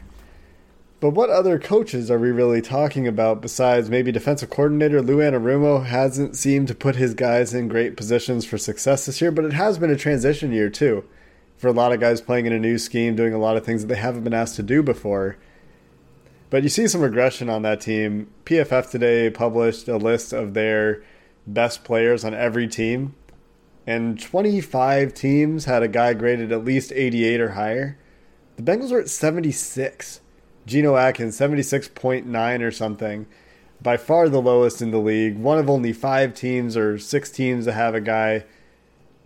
But 1.03 1.15
what 1.15 1.29
other 1.29 1.59
coaches 1.59 2.09
are 2.09 2.17
we 2.17 2.31
really 2.31 2.61
talking 2.61 3.09
about 3.09 3.41
besides 3.41 3.89
maybe 3.89 4.09
defensive 4.13 4.49
coordinator 4.49 5.01
Lou 5.01 5.17
Anarumo 5.17 5.83
hasn't 5.83 6.37
seemed 6.37 6.69
to 6.69 6.73
put 6.73 6.95
his 6.95 7.13
guys 7.13 7.53
in 7.53 7.67
great 7.67 7.97
positions 7.97 8.45
for 8.45 8.57
success 8.57 9.05
this 9.05 9.19
year, 9.19 9.29
but 9.29 9.43
it 9.43 9.51
has 9.51 9.77
been 9.77 9.89
a 9.89 9.97
transition 9.97 10.53
year 10.53 10.69
too. 10.69 11.03
For 11.57 11.67
a 11.67 11.73
lot 11.73 11.91
of 11.91 11.99
guys 11.99 12.21
playing 12.21 12.45
in 12.45 12.53
a 12.53 12.57
new 12.57 12.77
scheme, 12.77 13.17
doing 13.17 13.33
a 13.33 13.37
lot 13.37 13.57
of 13.57 13.65
things 13.65 13.81
that 13.81 13.87
they 13.87 13.99
haven't 13.99 14.23
been 14.23 14.33
asked 14.33 14.55
to 14.55 14.63
do 14.63 14.81
before. 14.81 15.35
But 16.49 16.63
you 16.63 16.69
see 16.69 16.87
some 16.87 17.01
regression 17.01 17.49
on 17.49 17.63
that 17.63 17.81
team. 17.81 18.31
PFF 18.45 18.89
today 18.89 19.29
published 19.29 19.89
a 19.89 19.97
list 19.97 20.31
of 20.31 20.53
their 20.53 21.03
best 21.45 21.83
players 21.83 22.23
on 22.23 22.33
every 22.33 22.69
team, 22.69 23.13
and 23.85 24.17
25 24.21 25.13
teams 25.13 25.65
had 25.65 25.83
a 25.83 25.89
guy 25.89 26.13
graded 26.13 26.53
at 26.53 26.63
least 26.63 26.93
88 26.93 27.41
or 27.41 27.49
higher. 27.49 27.97
The 28.55 28.63
Bengals 28.63 28.93
were 28.93 29.01
at 29.01 29.09
76. 29.09 30.21
Geno 30.65 30.95
Atkins, 30.95 31.37
76.9 31.37 32.61
or 32.61 32.71
something. 32.71 33.25
By 33.81 33.97
far 33.97 34.29
the 34.29 34.41
lowest 34.41 34.81
in 34.81 34.91
the 34.91 34.97
league. 34.97 35.37
One 35.37 35.59
of 35.59 35.69
only 35.69 35.91
five 35.91 36.33
teams 36.33 36.77
or 36.77 36.97
six 36.97 37.29
teams 37.29 37.65
that 37.65 37.73
have 37.73 37.95
a 37.95 38.01
guy 38.01 38.45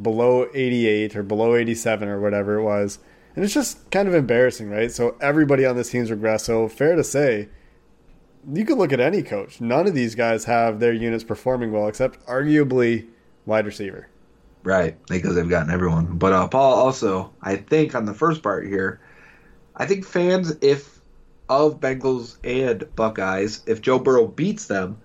below 0.02 0.48
88 0.54 1.16
or 1.16 1.24
below 1.24 1.56
87 1.56 2.08
or 2.08 2.20
whatever 2.20 2.56
it 2.56 2.64
was. 2.64 3.00
And 3.36 3.46
it's 3.46 3.54
just 3.54 3.90
kind 3.92 4.08
of 4.08 4.16
embarrassing, 4.16 4.70
right? 4.70 4.92
So 4.92 5.16
everybody 5.22 5.66
on 5.66 5.76
this 5.76 5.92
team's 5.92 6.10
regressed. 6.10 6.42
So 6.42 6.68
fair 6.68 6.96
to 6.96 7.04
say, 7.04 7.50
you 8.52 8.66
could 8.66 8.78
look 8.78 8.94
at 8.94 9.00
any 9.00 9.22
coach. 9.22 9.62
None 9.62 9.88
of 9.88 9.94
these 9.94 10.16
guys 10.16 10.46
have 10.46 10.80
their 10.80 10.94
units 10.94 11.24
performing 11.24 11.72
well, 11.72 11.88
except 11.88 12.26
arguably 12.26 13.08
wide 13.46 13.66
receiver. 13.66 14.08
Right, 14.64 14.98
because 15.08 15.36
they've 15.36 15.48
gotten 15.48 15.72
everyone. 15.72 16.18
But 16.18 16.34
uh, 16.34 16.48
Paul, 16.48 16.76
also, 16.76 17.34
I 17.42 17.58
think 17.58 17.96
on 17.96 18.06
the 18.06 18.14
first 18.14 18.42
part 18.42 18.68
here, 18.68 19.00
I 19.76 19.86
think 19.86 20.06
fans, 20.06 20.56
if 20.62 20.97
of 21.50 21.80
Bengals 21.80 22.38
and 22.44 22.88
Buckeyes, 22.96 23.64
if 23.66 23.82
Joe 23.82 24.00
Burrow 24.00 24.28
beats 24.28 24.68
them, 24.68 24.98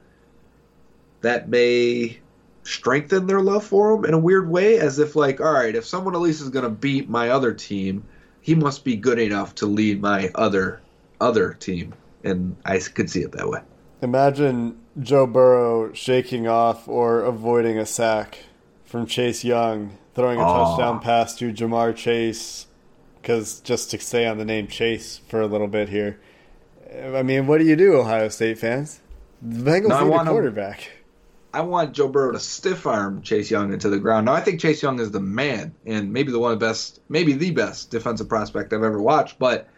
that 1.20 1.48
may 1.48 2.18
strengthen 2.64 3.26
their 3.26 3.40
love 3.40 3.64
for 3.64 3.94
him 3.94 4.04
in 4.04 4.14
a 4.14 4.18
weird 4.18 4.48
way, 4.48 4.78
as 4.78 4.98
if 4.98 5.16
like, 5.16 5.40
all 5.40 5.52
right, 5.52 5.74
if 5.74 5.84
someone 5.84 6.14
at 6.14 6.20
least 6.20 6.40
is 6.40 6.48
going 6.48 6.64
to 6.64 6.70
beat 6.70 7.08
my 7.08 7.30
other 7.30 7.52
team, 7.52 8.04
he 8.40 8.54
must 8.54 8.84
be 8.84 8.96
good 8.96 9.18
enough 9.18 9.54
to 9.56 9.66
lead 9.66 10.00
my 10.00 10.30
other 10.34 10.80
other 11.20 11.54
team, 11.54 11.94
and 12.24 12.56
I 12.64 12.78
could 12.78 13.08
see 13.08 13.20
it 13.20 13.32
that 13.32 13.48
way. 13.48 13.60
Imagine 14.00 14.80
Joe 15.00 15.26
Burrow 15.26 15.92
shaking 15.92 16.48
off 16.48 16.88
or 16.88 17.20
avoiding 17.20 17.78
a 17.78 17.86
sack 17.86 18.38
from 18.84 19.06
Chase 19.06 19.44
Young, 19.44 19.96
throwing 20.14 20.40
a 20.40 20.42
Aww. 20.42 20.70
touchdown 20.70 21.00
pass 21.00 21.36
to 21.36 21.52
Ja'Marr 21.52 21.94
Chase, 21.94 22.66
because 23.20 23.60
just 23.60 23.92
to 23.92 23.98
stay 24.00 24.26
on 24.26 24.38
the 24.38 24.44
name 24.44 24.66
Chase 24.66 25.20
for 25.28 25.40
a 25.40 25.46
little 25.46 25.68
bit 25.68 25.88
here. 25.88 26.20
I 27.14 27.22
mean, 27.22 27.46
what 27.46 27.58
do 27.58 27.64
you 27.64 27.76
do, 27.76 27.94
Ohio 27.94 28.28
State 28.28 28.58
fans? 28.58 29.00
The 29.40 29.70
Bengals 29.70 29.88
no, 29.88 30.08
need 30.08 30.14
a 30.14 30.24
quarterback. 30.24 30.80
Him, 30.80 30.92
I 31.54 31.60
want 31.60 31.92
Joe 31.92 32.08
Burrow 32.08 32.32
to 32.32 32.40
stiff 32.40 32.86
arm 32.86 33.22
Chase 33.22 33.50
Young 33.50 33.72
into 33.72 33.90
the 33.90 33.98
ground. 33.98 34.26
Now, 34.26 34.32
I 34.32 34.40
think 34.40 34.60
Chase 34.60 34.82
Young 34.82 35.00
is 35.00 35.10
the 35.10 35.20
man 35.20 35.74
and 35.84 36.12
maybe 36.12 36.32
the 36.32 36.38
one 36.38 36.52
of 36.52 36.60
the 36.60 36.66
best, 36.66 37.00
maybe 37.08 37.34
the 37.34 37.50
best 37.50 37.90
defensive 37.90 38.28
prospect 38.28 38.72
I've 38.72 38.82
ever 38.82 39.00
watched. 39.00 39.38
But 39.38 39.68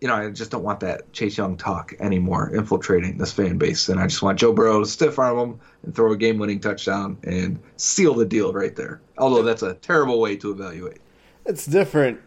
you 0.00 0.08
know, 0.08 0.14
I 0.14 0.30
just 0.30 0.50
don't 0.50 0.62
want 0.62 0.80
that 0.80 1.10
Chase 1.12 1.38
Young 1.38 1.56
talk 1.56 1.94
anymore 2.00 2.54
infiltrating 2.54 3.16
this 3.16 3.32
fan 3.32 3.56
base. 3.56 3.88
And 3.88 3.98
I 3.98 4.06
just 4.06 4.22
want 4.22 4.38
Joe 4.38 4.52
Burrow 4.52 4.80
to 4.80 4.86
stiff 4.86 5.18
arm 5.18 5.38
him 5.38 5.60
and 5.82 5.94
throw 5.94 6.12
a 6.12 6.16
game 6.16 6.38
winning 6.38 6.60
touchdown 6.60 7.18
and 7.24 7.58
seal 7.76 8.14
the 8.14 8.26
deal 8.26 8.52
right 8.52 8.76
there. 8.76 9.00
Although 9.16 9.42
that's 9.42 9.62
a 9.62 9.74
terrible 9.74 10.20
way 10.20 10.36
to 10.36 10.50
evaluate. 10.50 10.98
It's 11.46 11.64
different 11.64 12.20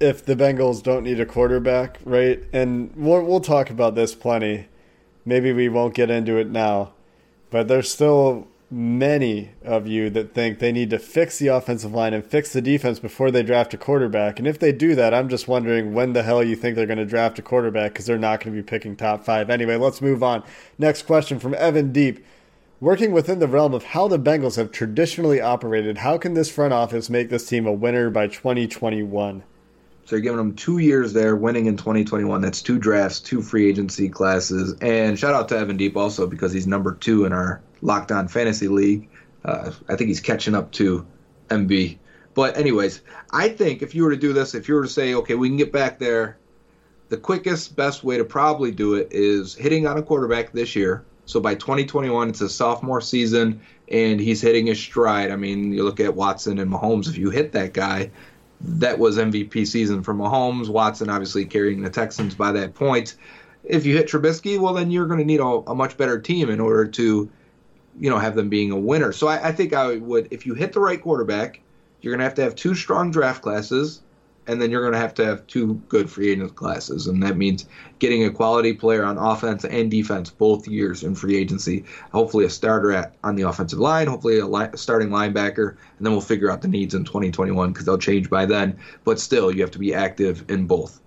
if 0.00 0.24
the 0.24 0.36
Bengals 0.36 0.82
don't 0.82 1.04
need 1.04 1.20
a 1.20 1.26
quarterback, 1.26 1.98
right? 2.04 2.42
And 2.52 2.92
we'll, 2.94 3.22
we'll 3.22 3.40
talk 3.40 3.70
about 3.70 3.94
this 3.94 4.14
plenty. 4.14 4.68
Maybe 5.24 5.52
we 5.52 5.68
won't 5.68 5.94
get 5.94 6.10
into 6.10 6.36
it 6.36 6.48
now, 6.48 6.92
but 7.50 7.68
there's 7.68 7.92
still 7.92 8.48
many 8.70 9.50
of 9.64 9.86
you 9.86 10.10
that 10.10 10.34
think 10.34 10.58
they 10.58 10.72
need 10.72 10.90
to 10.90 10.98
fix 10.98 11.38
the 11.38 11.48
offensive 11.48 11.92
line 11.92 12.12
and 12.12 12.24
fix 12.24 12.52
the 12.52 12.60
defense 12.60 12.98
before 12.98 13.30
they 13.30 13.42
draft 13.42 13.72
a 13.72 13.78
quarterback. 13.78 14.38
And 14.38 14.46
if 14.46 14.58
they 14.58 14.72
do 14.72 14.94
that, 14.94 15.14
I'm 15.14 15.28
just 15.28 15.48
wondering 15.48 15.94
when 15.94 16.12
the 16.12 16.22
hell 16.22 16.42
you 16.42 16.54
think 16.54 16.76
they're 16.76 16.86
going 16.86 16.98
to 16.98 17.06
draft 17.06 17.38
a 17.38 17.42
quarterback 17.42 17.92
because 17.92 18.06
they're 18.06 18.18
not 18.18 18.40
going 18.40 18.54
to 18.54 18.62
be 18.62 18.66
picking 18.66 18.94
top 18.94 19.24
five. 19.24 19.48
Anyway, 19.48 19.76
let's 19.76 20.02
move 20.02 20.22
on. 20.22 20.42
Next 20.78 21.02
question 21.02 21.38
from 21.38 21.54
Evan 21.54 21.92
Deep. 21.92 22.24
Working 22.80 23.10
within 23.10 23.40
the 23.40 23.48
realm 23.48 23.74
of 23.74 23.84
how 23.84 24.06
the 24.06 24.20
Bengals 24.20 24.56
have 24.56 24.70
traditionally 24.70 25.40
operated, 25.40 25.98
how 25.98 26.16
can 26.16 26.34
this 26.34 26.50
front 26.50 26.72
office 26.72 27.10
make 27.10 27.28
this 27.28 27.48
team 27.48 27.66
a 27.66 27.72
winner 27.72 28.08
by 28.08 28.28
2021? 28.28 29.42
So 30.08 30.16
you're 30.16 30.22
giving 30.22 30.38
them 30.38 30.54
two 30.54 30.78
years 30.78 31.12
there, 31.12 31.36
winning 31.36 31.66
in 31.66 31.76
2021. 31.76 32.40
That's 32.40 32.62
two 32.62 32.78
drafts, 32.78 33.20
two 33.20 33.42
free 33.42 33.68
agency 33.68 34.08
classes. 34.08 34.74
And 34.80 35.18
shout 35.18 35.34
out 35.34 35.50
to 35.50 35.58
Evan 35.58 35.76
Deep 35.76 35.98
also 35.98 36.26
because 36.26 36.50
he's 36.50 36.66
number 36.66 36.94
two 36.94 37.26
in 37.26 37.34
our 37.34 37.60
Locked 37.82 38.10
On 38.10 38.26
Fantasy 38.26 38.68
League. 38.68 39.10
Uh, 39.44 39.70
I 39.86 39.96
think 39.96 40.08
he's 40.08 40.20
catching 40.20 40.54
up 40.54 40.72
to 40.72 41.06
MB. 41.50 41.98
But 42.32 42.56
anyways, 42.56 43.02
I 43.34 43.50
think 43.50 43.82
if 43.82 43.94
you 43.94 44.02
were 44.02 44.12
to 44.12 44.16
do 44.16 44.32
this, 44.32 44.54
if 44.54 44.66
you 44.66 44.76
were 44.76 44.84
to 44.84 44.88
say, 44.88 45.12
okay, 45.12 45.34
we 45.34 45.50
can 45.50 45.58
get 45.58 45.72
back 45.72 45.98
there, 45.98 46.38
the 47.10 47.18
quickest, 47.18 47.76
best 47.76 48.02
way 48.02 48.16
to 48.16 48.24
probably 48.24 48.70
do 48.70 48.94
it 48.94 49.08
is 49.10 49.54
hitting 49.56 49.86
on 49.86 49.98
a 49.98 50.02
quarterback 50.02 50.52
this 50.52 50.74
year. 50.74 51.04
So 51.26 51.38
by 51.38 51.54
2021, 51.54 52.30
it's 52.30 52.40
a 52.40 52.48
sophomore 52.48 53.02
season, 53.02 53.60
and 53.92 54.18
he's 54.18 54.40
hitting 54.40 54.68
his 54.68 54.80
stride. 54.80 55.30
I 55.30 55.36
mean, 55.36 55.70
you 55.70 55.84
look 55.84 56.00
at 56.00 56.14
Watson 56.14 56.58
and 56.60 56.72
Mahomes. 56.72 57.08
If 57.08 57.18
you 57.18 57.28
hit 57.28 57.52
that 57.52 57.74
guy, 57.74 58.10
that 58.60 58.98
was 58.98 59.18
MVP 59.18 59.66
season 59.66 60.02
for 60.02 60.14
Mahomes. 60.14 60.68
Watson 60.68 61.08
obviously 61.08 61.44
carrying 61.44 61.82
the 61.82 61.90
Texans 61.90 62.34
by 62.34 62.52
that 62.52 62.74
point. 62.74 63.16
If 63.64 63.86
you 63.86 63.96
hit 63.96 64.08
Trubisky, 64.08 64.58
well, 64.58 64.74
then 64.74 64.90
you're 64.90 65.06
going 65.06 65.18
to 65.18 65.24
need 65.24 65.40
a, 65.40 65.44
a, 65.44 65.74
much 65.74 65.96
better 65.96 66.18
team 66.18 66.48
in 66.48 66.60
order 66.60 66.86
to, 66.86 67.30
you 68.00 68.10
know, 68.10 68.18
have 68.18 68.34
them 68.34 68.48
being 68.48 68.70
a 68.70 68.78
winner. 68.78 69.12
So 69.12 69.28
I, 69.28 69.48
I 69.48 69.52
think 69.52 69.72
I 69.72 69.96
would, 69.96 70.28
if 70.30 70.46
you 70.46 70.54
hit 70.54 70.72
the 70.72 70.80
right 70.80 71.00
quarterback, 71.00 71.60
you're 72.00 72.12
going 72.12 72.20
to 72.20 72.24
have 72.24 72.34
to 72.34 72.42
have 72.42 72.54
two 72.54 72.74
strong 72.74 73.10
draft 73.10 73.42
classes 73.42 74.02
and 74.48 74.60
then 74.60 74.70
you're 74.70 74.80
going 74.80 74.94
to 74.94 74.98
have 74.98 75.14
to 75.14 75.24
have 75.24 75.46
two 75.46 75.74
good 75.88 76.10
free 76.10 76.30
agent 76.30 76.56
classes, 76.56 77.06
and 77.06 77.22
that 77.22 77.36
means 77.36 77.66
getting 77.98 78.24
a 78.24 78.30
quality 78.30 78.72
player 78.72 79.04
on 79.04 79.18
offense 79.18 79.64
and 79.64 79.90
defense 79.90 80.30
both 80.30 80.66
years 80.66 81.04
in 81.04 81.14
free 81.14 81.36
agency. 81.36 81.84
Hopefully, 82.12 82.46
a 82.46 82.50
starter 82.50 82.92
at 82.92 83.14
on 83.22 83.36
the 83.36 83.42
offensive 83.42 83.78
line, 83.78 84.06
hopefully 84.06 84.38
a, 84.38 84.46
li- 84.46 84.68
starting 84.74 85.10
linebacker, 85.10 85.76
and 85.98 86.06
then 86.06 86.12
we'll 86.12 86.20
figure 86.20 86.50
out 86.50 86.62
the 86.62 86.68
needs 86.68 86.94
in 86.94 87.04
2021 87.04 87.72
because 87.72 87.84
they'll 87.84 87.98
change 87.98 88.30
by 88.30 88.46
then. 88.46 88.76
But 89.04 89.20
still, 89.20 89.54
you 89.54 89.60
have 89.60 89.70
to 89.72 89.78
be 89.78 89.94
active 89.94 90.44
in 90.48 90.66
both. 90.66 91.00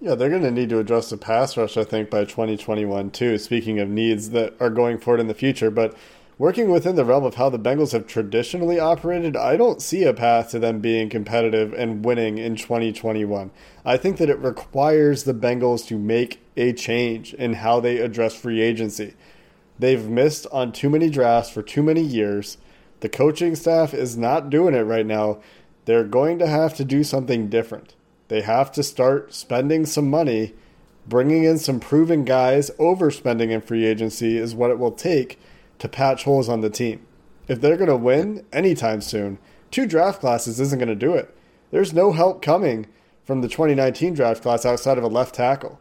Yeah, 0.00 0.16
they're 0.16 0.30
going 0.30 0.42
to 0.42 0.50
need 0.50 0.68
to 0.70 0.80
address 0.80 1.10
the 1.10 1.16
pass 1.16 1.56
rush, 1.56 1.76
I 1.76 1.84
think, 1.84 2.10
by 2.10 2.24
2021 2.24 3.10
too. 3.10 3.38
Speaking 3.38 3.78
of 3.78 3.88
needs 3.88 4.30
that 4.30 4.54
are 4.60 4.68
going 4.68 4.98
forward 4.98 5.20
in 5.20 5.28
the 5.28 5.34
future, 5.34 5.70
but 5.70 5.96
Working 6.42 6.70
within 6.70 6.96
the 6.96 7.04
realm 7.04 7.22
of 7.22 7.36
how 7.36 7.50
the 7.50 7.58
Bengals 7.60 7.92
have 7.92 8.08
traditionally 8.08 8.80
operated, 8.80 9.36
I 9.36 9.56
don't 9.56 9.80
see 9.80 10.02
a 10.02 10.12
path 10.12 10.50
to 10.50 10.58
them 10.58 10.80
being 10.80 11.08
competitive 11.08 11.72
and 11.72 12.04
winning 12.04 12.36
in 12.36 12.56
2021. 12.56 13.52
I 13.84 13.96
think 13.96 14.16
that 14.16 14.28
it 14.28 14.40
requires 14.40 15.22
the 15.22 15.34
Bengals 15.34 15.86
to 15.86 15.96
make 15.96 16.40
a 16.56 16.72
change 16.72 17.32
in 17.32 17.52
how 17.52 17.78
they 17.78 17.98
address 17.98 18.34
free 18.34 18.60
agency. 18.60 19.14
They've 19.78 20.08
missed 20.08 20.48
on 20.50 20.72
too 20.72 20.90
many 20.90 21.10
drafts 21.10 21.48
for 21.48 21.62
too 21.62 21.80
many 21.80 22.02
years. 22.02 22.58
The 22.98 23.08
coaching 23.08 23.54
staff 23.54 23.94
is 23.94 24.16
not 24.16 24.50
doing 24.50 24.74
it 24.74 24.80
right 24.80 25.06
now. 25.06 25.40
They're 25.84 26.02
going 26.02 26.40
to 26.40 26.48
have 26.48 26.74
to 26.74 26.84
do 26.84 27.04
something 27.04 27.50
different. 27.50 27.94
They 28.26 28.40
have 28.40 28.72
to 28.72 28.82
start 28.82 29.32
spending 29.32 29.86
some 29.86 30.10
money, 30.10 30.54
bringing 31.06 31.44
in 31.44 31.58
some 31.58 31.78
proven 31.78 32.24
guys. 32.24 32.72
Overspending 32.80 33.50
in 33.50 33.60
free 33.60 33.86
agency 33.86 34.38
is 34.38 34.56
what 34.56 34.72
it 34.72 34.80
will 34.80 34.90
take 34.90 35.38
to 35.78 35.88
patch 35.88 36.24
holes 36.24 36.48
on 36.48 36.60
the 36.60 36.70
team. 36.70 37.06
If 37.48 37.60
they're 37.60 37.76
going 37.76 37.88
to 37.88 37.96
win 37.96 38.46
anytime 38.52 39.00
soon, 39.00 39.38
two 39.70 39.86
draft 39.86 40.20
classes 40.20 40.60
isn't 40.60 40.78
going 40.78 40.88
to 40.88 40.94
do 40.94 41.14
it. 41.14 41.36
There's 41.70 41.92
no 41.92 42.12
help 42.12 42.42
coming 42.42 42.86
from 43.24 43.40
the 43.40 43.48
2019 43.48 44.14
draft 44.14 44.42
class 44.42 44.64
outside 44.64 44.98
of 44.98 45.04
a 45.04 45.08
left 45.08 45.34
tackle. 45.34 45.80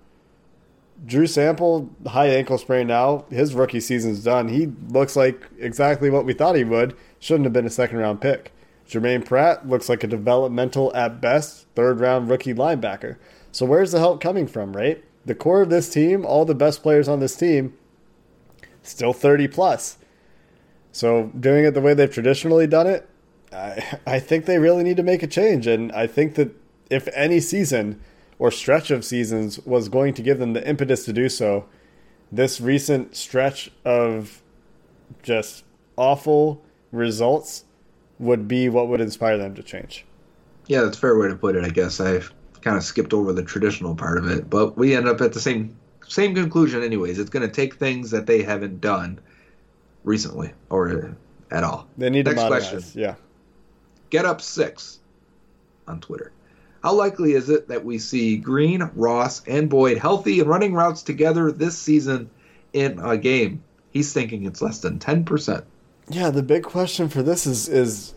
Drew 1.06 1.26
Sample, 1.26 1.90
high 2.08 2.28
ankle 2.28 2.58
sprain 2.58 2.88
now. 2.88 3.26
His 3.30 3.56
rookie 3.56 3.80
season's 3.80 4.24
done. 4.24 4.50
He 4.50 4.68
looks 4.90 5.16
like 5.16 5.48
exactly 5.58 6.10
what 6.10 6.26
we 6.26 6.34
thought 6.34 6.56
he 6.56 6.64
would. 6.64 6.96
Shouldn't 7.20 7.46
have 7.46 7.54
been 7.54 7.66
a 7.66 7.72
second 7.72 7.98
round 7.98 8.22
pick. 8.22 8.54
Jermaine 8.88 9.26
Pratt 9.26 9.68
looks 9.68 9.90
like 9.90 10.04
a 10.04 10.08
developmental 10.08 10.94
at 10.96 11.22
best 11.22 11.66
third 11.76 12.00
round 12.00 12.30
rookie 12.30 12.54
linebacker. 12.54 13.16
So 13.52 13.66
where's 13.66 13.92
the 13.92 14.00
help 14.00 14.22
coming 14.22 14.48
from, 14.48 14.76
right? 14.76 15.04
The 15.26 15.36
core 15.36 15.62
of 15.62 15.70
this 15.70 15.90
team, 15.90 16.26
all 16.26 16.46
the 16.46 16.56
best 16.56 16.84
players 16.84 17.08
on 17.08 17.20
this 17.20 17.36
team, 17.36 17.74
still 18.84 19.14
30 19.14 19.48
plus. 19.48 19.98
So 20.92 21.32
doing 21.40 21.66
it 21.66 21.74
the 21.74 21.82
way 21.82 21.94
they've 21.94 22.12
traditionally 22.12 22.68
done 22.68 22.88
it, 22.88 23.10
I, 23.52 24.00
I 24.06 24.20
think 24.20 24.46
they 24.46 24.60
really 24.60 24.84
need 24.84 24.98
to 24.98 25.04
make 25.04 25.24
a 25.24 25.28
change. 25.28 25.68
And 25.68 25.92
I 25.92 26.08
think 26.08 26.36
that 26.36 26.56
if 26.90 27.08
any 27.14 27.40
season 27.40 28.02
or 28.40 28.52
stretch 28.52 28.92
of 28.92 29.06
seasons 29.06 29.60
was 29.60 29.90
going 29.90 30.14
to 30.16 30.22
give 30.22 30.40
them 30.40 30.54
the 30.54 30.68
impetus 30.68 31.06
to 31.06 31.14
do 31.14 31.30
so, 31.30 31.66
this 32.32 32.62
recent 32.62 33.16
stretch 33.16 33.72
of 33.86 34.42
just 35.24 35.64
awful 35.98 36.64
results 36.92 37.66
would 38.20 38.48
be 38.48 38.70
what 38.70 38.88
would 38.88 39.02
inspire 39.02 39.38
them 39.38 39.56
to 39.56 39.64
change. 39.64 40.06
Yeah, 40.68 40.82
that's 40.82 40.98
a 40.98 41.00
fair 41.00 41.18
way 41.18 41.28
to 41.28 41.36
put 41.36 41.56
it, 41.56 41.64
I 41.64 41.70
guess. 41.70 42.00
I've 42.00 42.32
kind 42.62 42.78
of 42.78 42.84
skipped 42.84 43.14
over 43.14 43.34
the 43.34 43.44
traditional 43.44 43.96
part 43.96 44.18
of 44.18 44.30
it. 44.30 44.50
But 44.50 44.78
we 44.78 44.96
end 44.96 45.08
up 45.08 45.20
at 45.22 45.34
the 45.34 45.40
same 45.40 45.76
same 46.12 46.36
conclusion, 46.36 46.84
anyways. 46.84 47.20
It's 47.20 47.30
going 47.30 47.48
to 47.48 47.54
take 47.54 47.76
things 47.76 48.12
that 48.12 48.28
they 48.28 48.44
haven't 48.44 48.82
done 48.82 49.20
recently 50.04 50.52
or 50.70 51.16
at 51.50 51.64
all. 51.64 51.88
They 51.98 52.10
need 52.10 52.26
Next 52.26 52.38
to 52.38 52.50
modernize. 52.50 52.70
Question. 52.70 53.02
Yeah. 53.02 53.16
Get 54.10 54.26
up 54.26 54.42
six 54.42 55.00
on 55.88 56.02
Twitter. 56.02 56.34
How 56.84 56.94
likely 56.94 57.34
is 57.34 57.50
it 57.50 57.68
that 57.70 57.86
we 57.86 57.98
see 57.98 58.38
Green, 58.38 58.90
Ross, 58.96 59.42
and 59.48 59.70
Boyd 59.70 60.00
healthy 60.00 60.40
and 60.40 60.50
running 60.50 60.74
routes 60.74 61.04
together 61.04 61.52
this 61.52 61.78
season 61.78 62.30
in 62.74 63.00
a 63.00 63.18
game? 63.18 63.64
He's 63.92 64.12
thinking 64.12 64.46
it's 64.46 64.62
less 64.62 64.80
than 64.80 65.00
ten 65.00 65.24
percent. 65.24 65.64
Yeah, 66.10 66.30
the 66.30 66.44
big 66.44 66.64
question 66.64 67.08
for 67.08 67.22
this 67.22 67.46
is 67.46 67.70
is 67.70 68.16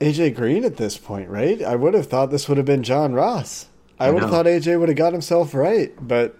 AJ 0.00 0.34
Green 0.34 0.64
at 0.64 0.76
this 0.76 0.96
point, 0.96 1.28
right? 1.28 1.62
I 1.62 1.76
would 1.76 1.94
have 1.94 2.06
thought 2.06 2.30
this 2.30 2.48
would 2.48 2.56
have 2.56 2.66
been 2.66 2.82
John 2.82 3.12
Ross. 3.12 3.66
I, 4.00 4.06
I 4.06 4.10
would 4.10 4.22
have 4.22 4.30
thought 4.30 4.46
AJ 4.46 4.80
would 4.80 4.88
have 4.88 4.98
got 4.98 5.12
himself 5.12 5.54
right, 5.54 5.92
but 6.00 6.36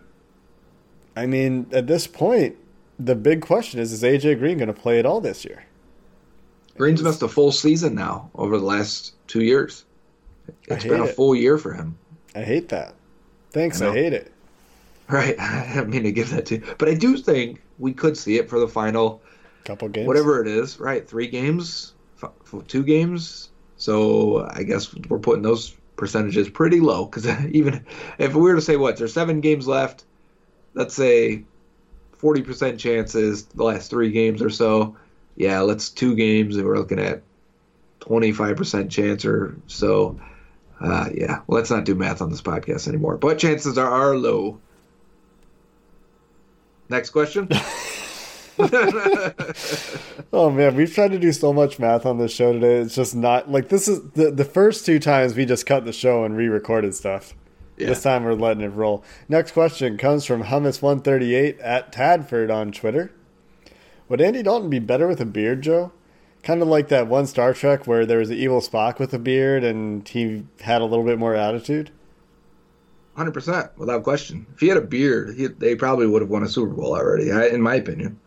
I 1.18 1.26
mean, 1.26 1.66
at 1.72 1.88
this 1.88 2.06
point, 2.06 2.56
the 2.96 3.16
big 3.16 3.40
question 3.40 3.80
is: 3.80 3.92
Is 3.92 4.04
AJ 4.04 4.38
Green 4.38 4.56
going 4.56 4.72
to 4.72 4.80
play 4.80 5.00
at 5.00 5.06
all 5.06 5.20
this 5.20 5.44
year? 5.44 5.64
Green's 6.76 7.02
missed 7.02 7.22
a 7.22 7.28
full 7.28 7.50
season 7.50 7.96
now 7.96 8.30
over 8.36 8.56
the 8.56 8.64
last 8.64 9.14
two 9.26 9.42
years. 9.42 9.84
It's 10.68 10.84
been 10.84 11.00
a 11.00 11.06
it. 11.06 11.16
full 11.16 11.34
year 11.34 11.58
for 11.58 11.72
him. 11.72 11.98
I 12.36 12.42
hate 12.42 12.68
that. 12.68 12.94
Thanks, 13.50 13.82
I, 13.82 13.88
I 13.88 13.92
hate 13.94 14.12
it. 14.12 14.32
Right, 15.08 15.34
I 15.40 15.72
didn't 15.74 15.90
mean 15.90 16.04
to 16.04 16.12
give 16.12 16.30
that 16.30 16.46
to 16.46 16.56
you, 16.56 16.74
but 16.78 16.88
I 16.88 16.94
do 16.94 17.16
think 17.16 17.62
we 17.80 17.92
could 17.92 18.16
see 18.16 18.36
it 18.36 18.48
for 18.48 18.60
the 18.60 18.68
final 18.68 19.20
couple 19.64 19.88
games, 19.88 20.06
whatever 20.06 20.40
it 20.40 20.46
is. 20.46 20.78
Right, 20.78 21.08
three 21.08 21.26
games, 21.26 21.94
two 22.68 22.84
games. 22.84 23.50
So 23.76 24.48
I 24.50 24.62
guess 24.62 24.94
we're 25.08 25.18
putting 25.18 25.42
those 25.42 25.74
percentages 25.96 26.48
pretty 26.48 26.78
low 26.78 27.06
because 27.06 27.26
even 27.50 27.84
if 28.18 28.34
we 28.34 28.42
were 28.42 28.54
to 28.54 28.62
say 28.62 28.76
what 28.76 28.96
there's 28.96 29.12
seven 29.12 29.40
games 29.40 29.66
left, 29.66 30.04
let's 30.74 30.94
say 30.94 31.44
forty 32.12 32.42
percent 32.42 32.78
chances 32.80 33.44
the 33.46 33.64
last 33.64 33.90
three 33.90 34.10
games 34.10 34.42
or 34.42 34.50
so. 34.50 34.96
Yeah, 35.36 35.60
let's 35.60 35.88
two 35.90 36.16
games 36.16 36.56
and 36.56 36.66
we're 36.66 36.78
looking 36.78 36.98
at 36.98 37.22
twenty 38.00 38.32
five 38.32 38.56
percent 38.56 38.90
chance 38.90 39.24
or 39.24 39.56
so. 39.66 40.20
Uh, 40.80 41.08
yeah, 41.12 41.40
well, 41.46 41.58
let's 41.58 41.70
not 41.70 41.84
do 41.84 41.94
math 41.94 42.22
on 42.22 42.30
this 42.30 42.42
podcast 42.42 42.86
anymore. 42.86 43.16
But 43.16 43.38
chances 43.38 43.76
are, 43.78 43.90
are 43.90 44.16
low. 44.16 44.60
Next 46.88 47.10
question. 47.10 47.48
oh 50.32 50.50
man, 50.50 50.74
we've 50.74 50.92
tried 50.92 51.12
to 51.12 51.18
do 51.18 51.30
so 51.32 51.52
much 51.52 51.78
math 51.78 52.04
on 52.04 52.18
this 52.18 52.32
show 52.32 52.52
today. 52.52 52.78
It's 52.78 52.96
just 52.96 53.14
not 53.14 53.48
like 53.48 53.68
this 53.68 53.86
is 53.86 54.02
the 54.12 54.32
the 54.32 54.44
first 54.44 54.84
two 54.84 54.98
times 54.98 55.36
we 55.36 55.44
just 55.44 55.64
cut 55.64 55.84
the 55.84 55.92
show 55.92 56.24
and 56.24 56.36
re-recorded 56.36 56.92
stuff. 56.96 57.34
Yeah. 57.78 57.88
This 57.88 58.02
time 58.02 58.24
we're 58.24 58.34
letting 58.34 58.62
it 58.62 58.68
roll. 58.68 59.04
Next 59.28 59.52
question 59.52 59.96
comes 59.96 60.24
from 60.24 60.44
Hummus138 60.44 61.58
at 61.62 61.92
Tadford 61.92 62.50
on 62.50 62.72
Twitter. 62.72 63.12
Would 64.08 64.20
Andy 64.20 64.42
Dalton 64.42 64.70
be 64.70 64.78
better 64.78 65.06
with 65.06 65.20
a 65.20 65.26
beard, 65.26 65.62
Joe? 65.62 65.92
Kind 66.42 66.62
of 66.62 66.68
like 66.68 66.88
that 66.88 67.08
one 67.08 67.26
Star 67.26 67.52
Trek 67.52 67.86
where 67.86 68.06
there 68.06 68.18
was 68.18 68.30
an 68.30 68.36
evil 68.36 68.60
Spock 68.60 68.98
with 68.98 69.12
a 69.12 69.18
beard 69.18 69.64
and 69.64 70.06
he 70.08 70.44
had 70.60 70.80
a 70.80 70.86
little 70.86 71.04
bit 71.04 71.18
more 71.18 71.34
attitude? 71.34 71.90
Hundred 73.16 73.32
percent, 73.32 73.70
without 73.76 74.04
question. 74.04 74.46
If 74.54 74.60
he 74.60 74.68
had 74.68 74.76
a 74.76 74.82
beard, 74.82 75.36
he, 75.36 75.48
they 75.48 75.74
probably 75.74 76.06
would 76.06 76.22
have 76.22 76.30
won 76.30 76.44
a 76.44 76.48
Super 76.48 76.72
Bowl 76.72 76.94
already, 76.94 77.30
in 77.30 77.60
my 77.60 77.74
opinion. 77.74 78.18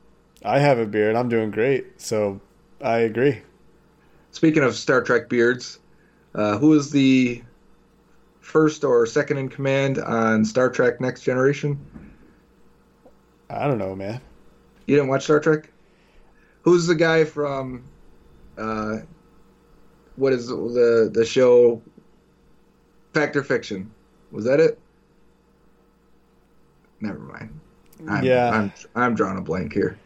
I 0.44 0.60
have 0.60 0.80
a 0.80 0.86
beard. 0.86 1.16
I'm 1.16 1.30
doing 1.30 1.50
great, 1.52 2.02
so 2.02 2.42
I 2.82 2.98
agree. 3.00 3.42
Speaking 4.32 4.64
of 4.64 4.76
Star 4.76 5.02
Trek 5.02 5.30
beards, 5.30 5.80
uh, 6.36 6.58
who 6.58 6.74
is 6.74 6.92
the 6.92 7.42
first 8.42 8.84
or 8.84 9.06
second 9.06 9.38
in 9.38 9.48
command 9.48 9.98
on 10.00 10.44
Star 10.44 10.70
Trek 10.70 11.00
Next 11.00 11.22
Generation? 11.22 11.80
I 13.50 13.68
don't 13.68 13.78
know, 13.78 13.96
man. 13.96 14.20
You 14.88 14.96
didn't 14.96 15.10
watch 15.10 15.24
Star 15.24 15.40
Trek? 15.40 15.70
Who's 16.64 16.88
the 16.88 16.96
guy 16.96 17.24
from 17.24 17.84
uh, 18.58 18.98
what 20.16 20.34
is 20.34 20.48
the 20.48 21.10
the 21.12 21.26
show 21.26 21.82
Fact 23.14 23.36
or 23.36 23.44
Fiction? 23.44 23.92
Was 24.32 24.46
that 24.46 24.60
it? 24.60 24.80
Never 27.00 27.20
mind. 27.20 27.60
I'm, 28.08 28.24
yeah, 28.24 28.50
I'm 28.50 28.74
I'm 28.96 29.16
drawing 29.16 29.38
a 29.38 29.42
blank 29.42 29.74
here. 29.74 29.98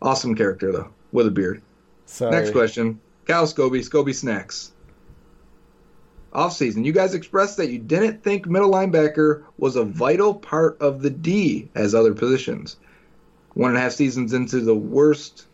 Awesome 0.00 0.34
character 0.34 0.72
though, 0.72 0.90
with 1.12 1.26
a 1.26 1.30
beard. 1.30 1.62
Sorry. 2.06 2.30
Next 2.30 2.52
question, 2.52 3.00
Cal 3.26 3.46
Scobie, 3.46 3.86
Scobie 3.86 4.14
snacks. 4.14 4.72
Offseason, 6.38 6.84
you 6.84 6.92
guys 6.92 7.14
expressed 7.14 7.56
that 7.56 7.70
you 7.70 7.80
didn't 7.80 8.22
think 8.22 8.46
middle 8.46 8.70
linebacker 8.70 9.42
was 9.58 9.74
a 9.74 9.82
vital 9.82 10.32
part 10.32 10.80
of 10.80 11.02
the 11.02 11.10
D 11.10 11.68
as 11.74 11.96
other 11.96 12.14
positions. 12.14 12.76
One 13.54 13.70
and 13.70 13.76
a 13.76 13.80
half 13.80 13.90
seasons 13.90 14.32
into 14.32 14.60
the 14.60 14.74
worst 14.74 15.46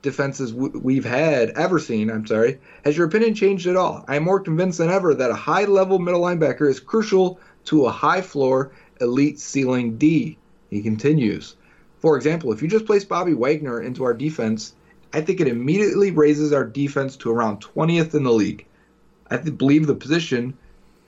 defenses 0.00 0.54
we've 0.54 1.04
had 1.04 1.50
ever 1.50 1.78
seen, 1.78 2.10
I'm 2.10 2.26
sorry, 2.26 2.58
has 2.86 2.96
your 2.96 3.06
opinion 3.06 3.34
changed 3.34 3.66
at 3.66 3.76
all? 3.76 4.02
I 4.08 4.16
am 4.16 4.24
more 4.24 4.40
convinced 4.40 4.78
than 4.78 4.88
ever 4.88 5.14
that 5.14 5.30
a 5.30 5.34
high 5.34 5.64
level 5.64 5.98
middle 5.98 6.22
linebacker 6.22 6.70
is 6.70 6.80
crucial 6.80 7.38
to 7.66 7.84
a 7.84 7.92
high 7.92 8.22
floor, 8.22 8.72
elite 9.02 9.38
ceiling 9.38 9.98
D. 9.98 10.38
He 10.70 10.80
continues. 10.80 11.54
For 11.98 12.16
example, 12.16 12.50
if 12.50 12.62
you 12.62 12.68
just 12.68 12.86
place 12.86 13.04
Bobby 13.04 13.34
Wagner 13.34 13.82
into 13.82 14.04
our 14.04 14.14
defense, 14.14 14.74
I 15.12 15.20
think 15.20 15.42
it 15.42 15.48
immediately 15.48 16.12
raises 16.12 16.54
our 16.54 16.64
defense 16.64 17.14
to 17.18 17.30
around 17.30 17.60
20th 17.60 18.14
in 18.14 18.22
the 18.22 18.32
league. 18.32 18.64
I 19.30 19.36
believe 19.38 19.86
the 19.86 19.94
position 19.94 20.56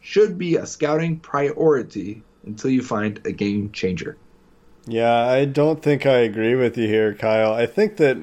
should 0.00 0.38
be 0.38 0.56
a 0.56 0.66
scouting 0.66 1.18
priority 1.18 2.22
until 2.44 2.70
you 2.70 2.82
find 2.82 3.20
a 3.24 3.32
game 3.32 3.72
changer. 3.72 4.16
Yeah, 4.86 5.26
I 5.26 5.44
don't 5.44 5.82
think 5.82 6.06
I 6.06 6.18
agree 6.18 6.54
with 6.54 6.78
you 6.78 6.86
here, 6.86 7.12
Kyle. 7.14 7.52
I 7.52 7.66
think 7.66 7.96
that 7.96 8.18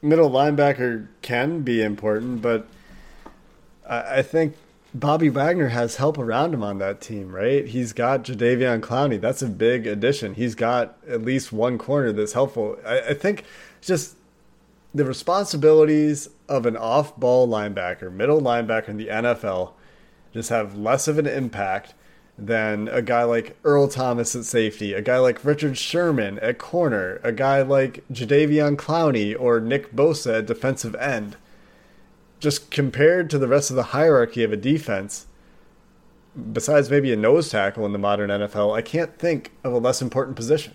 middle 0.00 0.30
linebacker 0.30 1.08
can 1.22 1.62
be 1.62 1.82
important, 1.82 2.40
but 2.40 2.68
I 3.86 4.22
think 4.22 4.54
Bobby 4.94 5.28
Wagner 5.28 5.68
has 5.68 5.96
help 5.96 6.18
around 6.18 6.54
him 6.54 6.62
on 6.62 6.78
that 6.78 7.00
team, 7.00 7.34
right? 7.34 7.66
He's 7.66 7.92
got 7.92 8.22
Jadeveon 8.22 8.80
Clowney. 8.80 9.20
That's 9.20 9.42
a 9.42 9.48
big 9.48 9.88
addition. 9.88 10.34
He's 10.34 10.54
got 10.54 10.96
at 11.08 11.22
least 11.22 11.52
one 11.52 11.78
corner 11.78 12.12
that's 12.12 12.32
helpful. 12.32 12.78
I, 12.86 13.00
I 13.00 13.14
think 13.14 13.44
just 13.80 14.16
the 14.94 15.04
responsibilities 15.04 16.28
of 16.48 16.66
an 16.66 16.76
off 16.76 17.16
ball 17.16 17.48
linebacker, 17.48 18.12
middle 18.12 18.40
linebacker 18.40 18.88
in 18.88 18.96
the 18.96 19.08
NFL, 19.08 19.72
just 20.32 20.50
have 20.50 20.76
less 20.76 21.08
of 21.08 21.18
an 21.18 21.26
impact 21.26 21.94
than 22.38 22.88
a 22.88 23.02
guy 23.02 23.24
like 23.24 23.56
Earl 23.64 23.88
Thomas 23.88 24.34
at 24.34 24.44
safety, 24.44 24.92
a 24.92 25.02
guy 25.02 25.18
like 25.18 25.44
Richard 25.44 25.76
Sherman 25.76 26.38
at 26.40 26.58
corner, 26.58 27.20
a 27.22 27.32
guy 27.32 27.62
like 27.62 28.04
Jadeveon 28.12 28.76
Clowney 28.76 29.38
or 29.38 29.60
Nick 29.60 29.94
Bosa 29.94 30.38
at 30.38 30.46
defensive 30.46 30.94
end 30.96 31.36
just 32.44 32.70
compared 32.70 33.30
to 33.30 33.38
the 33.38 33.48
rest 33.48 33.70
of 33.70 33.76
the 33.76 33.84
hierarchy 33.84 34.44
of 34.44 34.52
a 34.52 34.56
defense, 34.56 35.26
besides 36.52 36.90
maybe 36.90 37.10
a 37.10 37.16
nose 37.16 37.48
tackle 37.48 37.86
in 37.86 37.92
the 37.92 37.98
modern 37.98 38.28
NFL, 38.28 38.76
I 38.76 38.82
can't 38.82 39.18
think 39.18 39.52
of 39.64 39.72
a 39.72 39.78
less 39.78 40.02
important 40.02 40.36
position. 40.36 40.74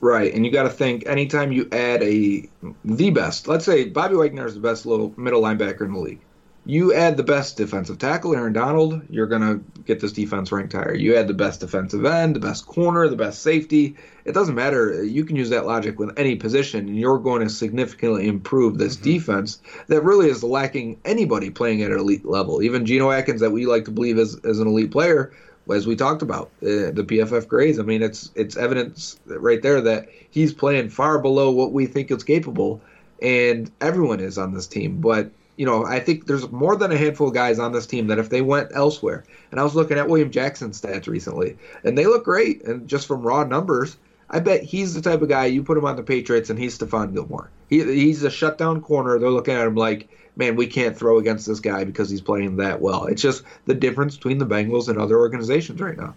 Right, 0.00 0.32
and 0.32 0.46
you 0.46 0.52
got 0.52 0.62
to 0.62 0.70
think 0.70 1.06
anytime 1.06 1.50
you 1.50 1.68
add 1.72 2.02
a 2.04 2.48
the 2.84 3.10
best, 3.10 3.48
let's 3.48 3.64
say 3.64 3.86
Bobby 3.86 4.14
Wagner 4.14 4.46
is 4.46 4.54
the 4.54 4.60
best 4.60 4.86
little 4.86 5.12
middle 5.16 5.42
linebacker 5.42 5.80
in 5.82 5.92
the 5.92 5.98
league. 5.98 6.20
You 6.64 6.92
add 6.92 7.16
the 7.16 7.22
best 7.22 7.56
defensive 7.56 7.98
tackle, 7.98 8.34
Aaron 8.34 8.52
Donald, 8.52 9.00
you're 9.08 9.26
going 9.26 9.40
to 9.40 9.64
get 9.84 10.00
this 10.00 10.12
defense 10.12 10.52
ranked 10.52 10.74
higher. 10.74 10.94
You 10.94 11.16
add 11.16 11.26
the 11.26 11.32
best 11.32 11.60
defensive 11.60 12.04
end, 12.04 12.36
the 12.36 12.40
best 12.40 12.66
corner, 12.66 13.08
the 13.08 13.16
best 13.16 13.40
safety. 13.40 13.96
It 14.26 14.32
doesn't 14.32 14.54
matter. 14.54 15.02
You 15.02 15.24
can 15.24 15.34
use 15.34 15.48
that 15.48 15.64
logic 15.64 15.98
with 15.98 16.12
any 16.18 16.36
position, 16.36 16.86
and 16.86 16.98
you're 16.98 17.18
going 17.18 17.40
to 17.40 17.48
significantly 17.48 18.28
improve 18.28 18.76
this 18.76 18.96
mm-hmm. 18.96 19.04
defense 19.04 19.62
that 19.86 20.04
really 20.04 20.28
is 20.28 20.44
lacking 20.44 21.00
anybody 21.06 21.48
playing 21.48 21.82
at 21.82 21.90
an 21.90 21.98
elite 21.98 22.26
level. 22.26 22.62
Even 22.62 22.84
Geno 22.84 23.10
Atkins, 23.10 23.40
that 23.40 23.50
we 23.50 23.64
like 23.64 23.86
to 23.86 23.90
believe 23.90 24.18
is, 24.18 24.38
as 24.44 24.58
an 24.58 24.68
elite 24.68 24.90
player, 24.90 25.32
as 25.70 25.86
we 25.86 25.96
talked 25.96 26.22
about 26.22 26.50
uh, 26.62 26.90
the 26.92 27.04
PFF 27.06 27.48
grades. 27.48 27.78
I 27.78 27.82
mean, 27.82 28.02
it's 28.02 28.30
it's 28.34 28.56
evidence 28.56 29.18
right 29.26 29.62
there 29.62 29.80
that 29.82 30.08
he's 30.30 30.52
playing 30.52 30.90
far 30.90 31.18
below 31.18 31.50
what 31.50 31.72
we 31.72 31.86
think 31.86 32.10
is 32.10 32.24
capable, 32.24 32.80
and 33.20 33.70
everyone 33.80 34.20
is 34.20 34.38
on 34.38 34.54
this 34.54 34.66
team. 34.66 35.00
But 35.00 35.30
you 35.56 35.66
know, 35.66 35.84
I 35.84 36.00
think 36.00 36.26
there's 36.26 36.50
more 36.50 36.76
than 36.76 36.92
a 36.92 36.96
handful 36.96 37.28
of 37.28 37.34
guys 37.34 37.58
on 37.58 37.72
this 37.72 37.86
team 37.86 38.06
that 38.06 38.18
if 38.18 38.30
they 38.30 38.42
went 38.42 38.70
elsewhere, 38.74 39.24
and 39.50 39.58
I 39.58 39.64
was 39.64 39.74
looking 39.74 39.98
at 39.98 40.08
William 40.08 40.30
Jackson's 40.30 40.80
stats 40.80 41.08
recently, 41.08 41.58
and 41.82 41.98
they 41.98 42.06
look 42.06 42.24
great, 42.24 42.62
and 42.64 42.88
just 42.88 43.08
from 43.08 43.22
raw 43.22 43.44
numbers, 43.44 43.96
I 44.30 44.40
bet 44.40 44.62
he's 44.62 44.94
the 44.94 45.02
type 45.02 45.20
of 45.20 45.28
guy 45.28 45.46
you 45.46 45.64
put 45.64 45.76
him 45.76 45.84
on 45.84 45.96
the 45.96 46.02
Patriots, 46.02 46.48
and 46.48 46.58
he's 46.58 46.78
Stephon 46.78 47.12
Gilmore. 47.12 47.50
He, 47.68 47.82
he's 47.82 48.22
a 48.22 48.30
shutdown 48.30 48.80
corner. 48.80 49.18
They're 49.18 49.30
looking 49.30 49.54
at 49.54 49.66
him 49.66 49.74
like, 49.74 50.08
man, 50.36 50.56
we 50.56 50.66
can't 50.66 50.96
throw 50.96 51.18
against 51.18 51.46
this 51.46 51.60
guy 51.60 51.84
because 51.84 52.08
he's 52.08 52.20
playing 52.20 52.56
that 52.56 52.80
well. 52.80 53.06
It's 53.06 53.20
just 53.20 53.42
the 53.66 53.74
difference 53.74 54.16
between 54.16 54.38
the 54.38 54.46
Bengals 54.46 54.88
and 54.88 54.98
other 54.98 55.18
organizations 55.18 55.80
right 55.80 55.96
now. 55.96 56.14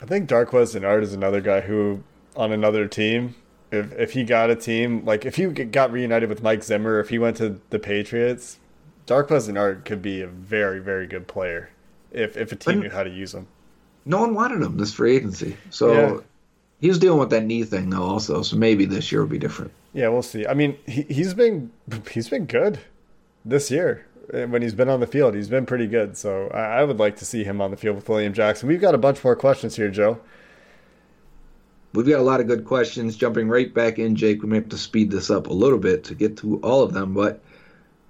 I 0.00 0.06
think 0.06 0.28
Darqueze 0.28 0.74
Dennard 0.74 1.02
is 1.02 1.14
another 1.14 1.40
guy 1.40 1.60
who, 1.60 2.02
on 2.36 2.52
another 2.52 2.86
team, 2.86 3.34
if 3.70 3.92
if 3.92 4.12
he 4.12 4.24
got 4.24 4.50
a 4.50 4.56
team 4.56 5.04
like 5.04 5.24
if 5.24 5.36
he 5.36 5.46
got 5.46 5.90
reunited 5.90 6.28
with 6.28 6.42
Mike 6.42 6.62
Zimmer, 6.62 7.00
if 7.00 7.08
he 7.08 7.18
went 7.18 7.36
to 7.38 7.60
the 7.70 7.78
Patriots, 7.78 8.58
Darqueze 9.06 9.48
Dennard 9.48 9.84
could 9.84 10.02
be 10.02 10.20
a 10.20 10.26
very, 10.26 10.78
very 10.80 11.06
good 11.06 11.26
player 11.26 11.70
if 12.12 12.36
if 12.36 12.52
a 12.52 12.56
team 12.56 12.76
but, 12.76 12.82
knew 12.84 12.90
how 12.90 13.02
to 13.02 13.10
use 13.10 13.34
him. 13.34 13.46
no 14.04 14.20
one 14.20 14.34
wanted 14.34 14.62
him 14.62 14.76
this 14.76 14.92
free 14.92 15.16
agency. 15.16 15.56
So 15.70 15.92
yeah. 15.92 16.20
he 16.80 16.88
was 16.88 16.98
dealing 16.98 17.18
with 17.18 17.30
that 17.30 17.44
knee 17.44 17.64
thing 17.64 17.90
though, 17.90 18.02
also. 18.02 18.42
So 18.42 18.56
maybe 18.56 18.84
this 18.84 19.10
year 19.10 19.22
will 19.22 19.28
be 19.28 19.38
different. 19.38 19.72
Yeah, 19.96 20.08
we'll 20.08 20.22
see. 20.22 20.46
I 20.46 20.52
mean, 20.52 20.76
he, 20.84 21.02
he's 21.08 21.32
been 21.32 21.72
he's 22.12 22.28
been 22.28 22.44
good 22.44 22.80
this 23.46 23.70
year 23.70 24.06
eh, 24.30 24.44
when 24.44 24.60
he's 24.60 24.74
been 24.74 24.90
on 24.90 25.00
the 25.00 25.06
field. 25.06 25.34
He's 25.34 25.48
been 25.48 25.64
pretty 25.64 25.86
good. 25.86 26.18
So 26.18 26.48
I, 26.48 26.80
I 26.80 26.84
would 26.84 26.98
like 26.98 27.16
to 27.16 27.24
see 27.24 27.44
him 27.44 27.62
on 27.62 27.70
the 27.70 27.78
field 27.78 27.96
with 27.96 28.06
William 28.06 28.34
Jackson. 28.34 28.68
We've 28.68 28.80
got 28.80 28.94
a 28.94 28.98
bunch 28.98 29.24
more 29.24 29.34
questions 29.34 29.74
here, 29.74 29.88
Joe. 29.88 30.20
We've 31.94 32.06
got 32.06 32.20
a 32.20 32.22
lot 32.22 32.40
of 32.40 32.46
good 32.46 32.66
questions. 32.66 33.16
Jumping 33.16 33.48
right 33.48 33.72
back 33.72 33.98
in, 33.98 34.16
Jake, 34.16 34.42
we 34.42 34.50
may 34.50 34.56
have 34.56 34.68
to 34.68 34.76
speed 34.76 35.10
this 35.10 35.30
up 35.30 35.46
a 35.46 35.54
little 35.54 35.78
bit 35.78 36.04
to 36.04 36.14
get 36.14 36.36
to 36.38 36.60
all 36.60 36.82
of 36.82 36.92
them. 36.92 37.14
But 37.14 37.40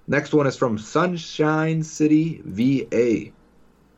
next 0.09 0.33
one 0.33 0.45
is 0.45 0.57
from 0.57 0.77
Sunshine 0.77 1.83
City, 1.83 2.41
VA. 2.43 3.31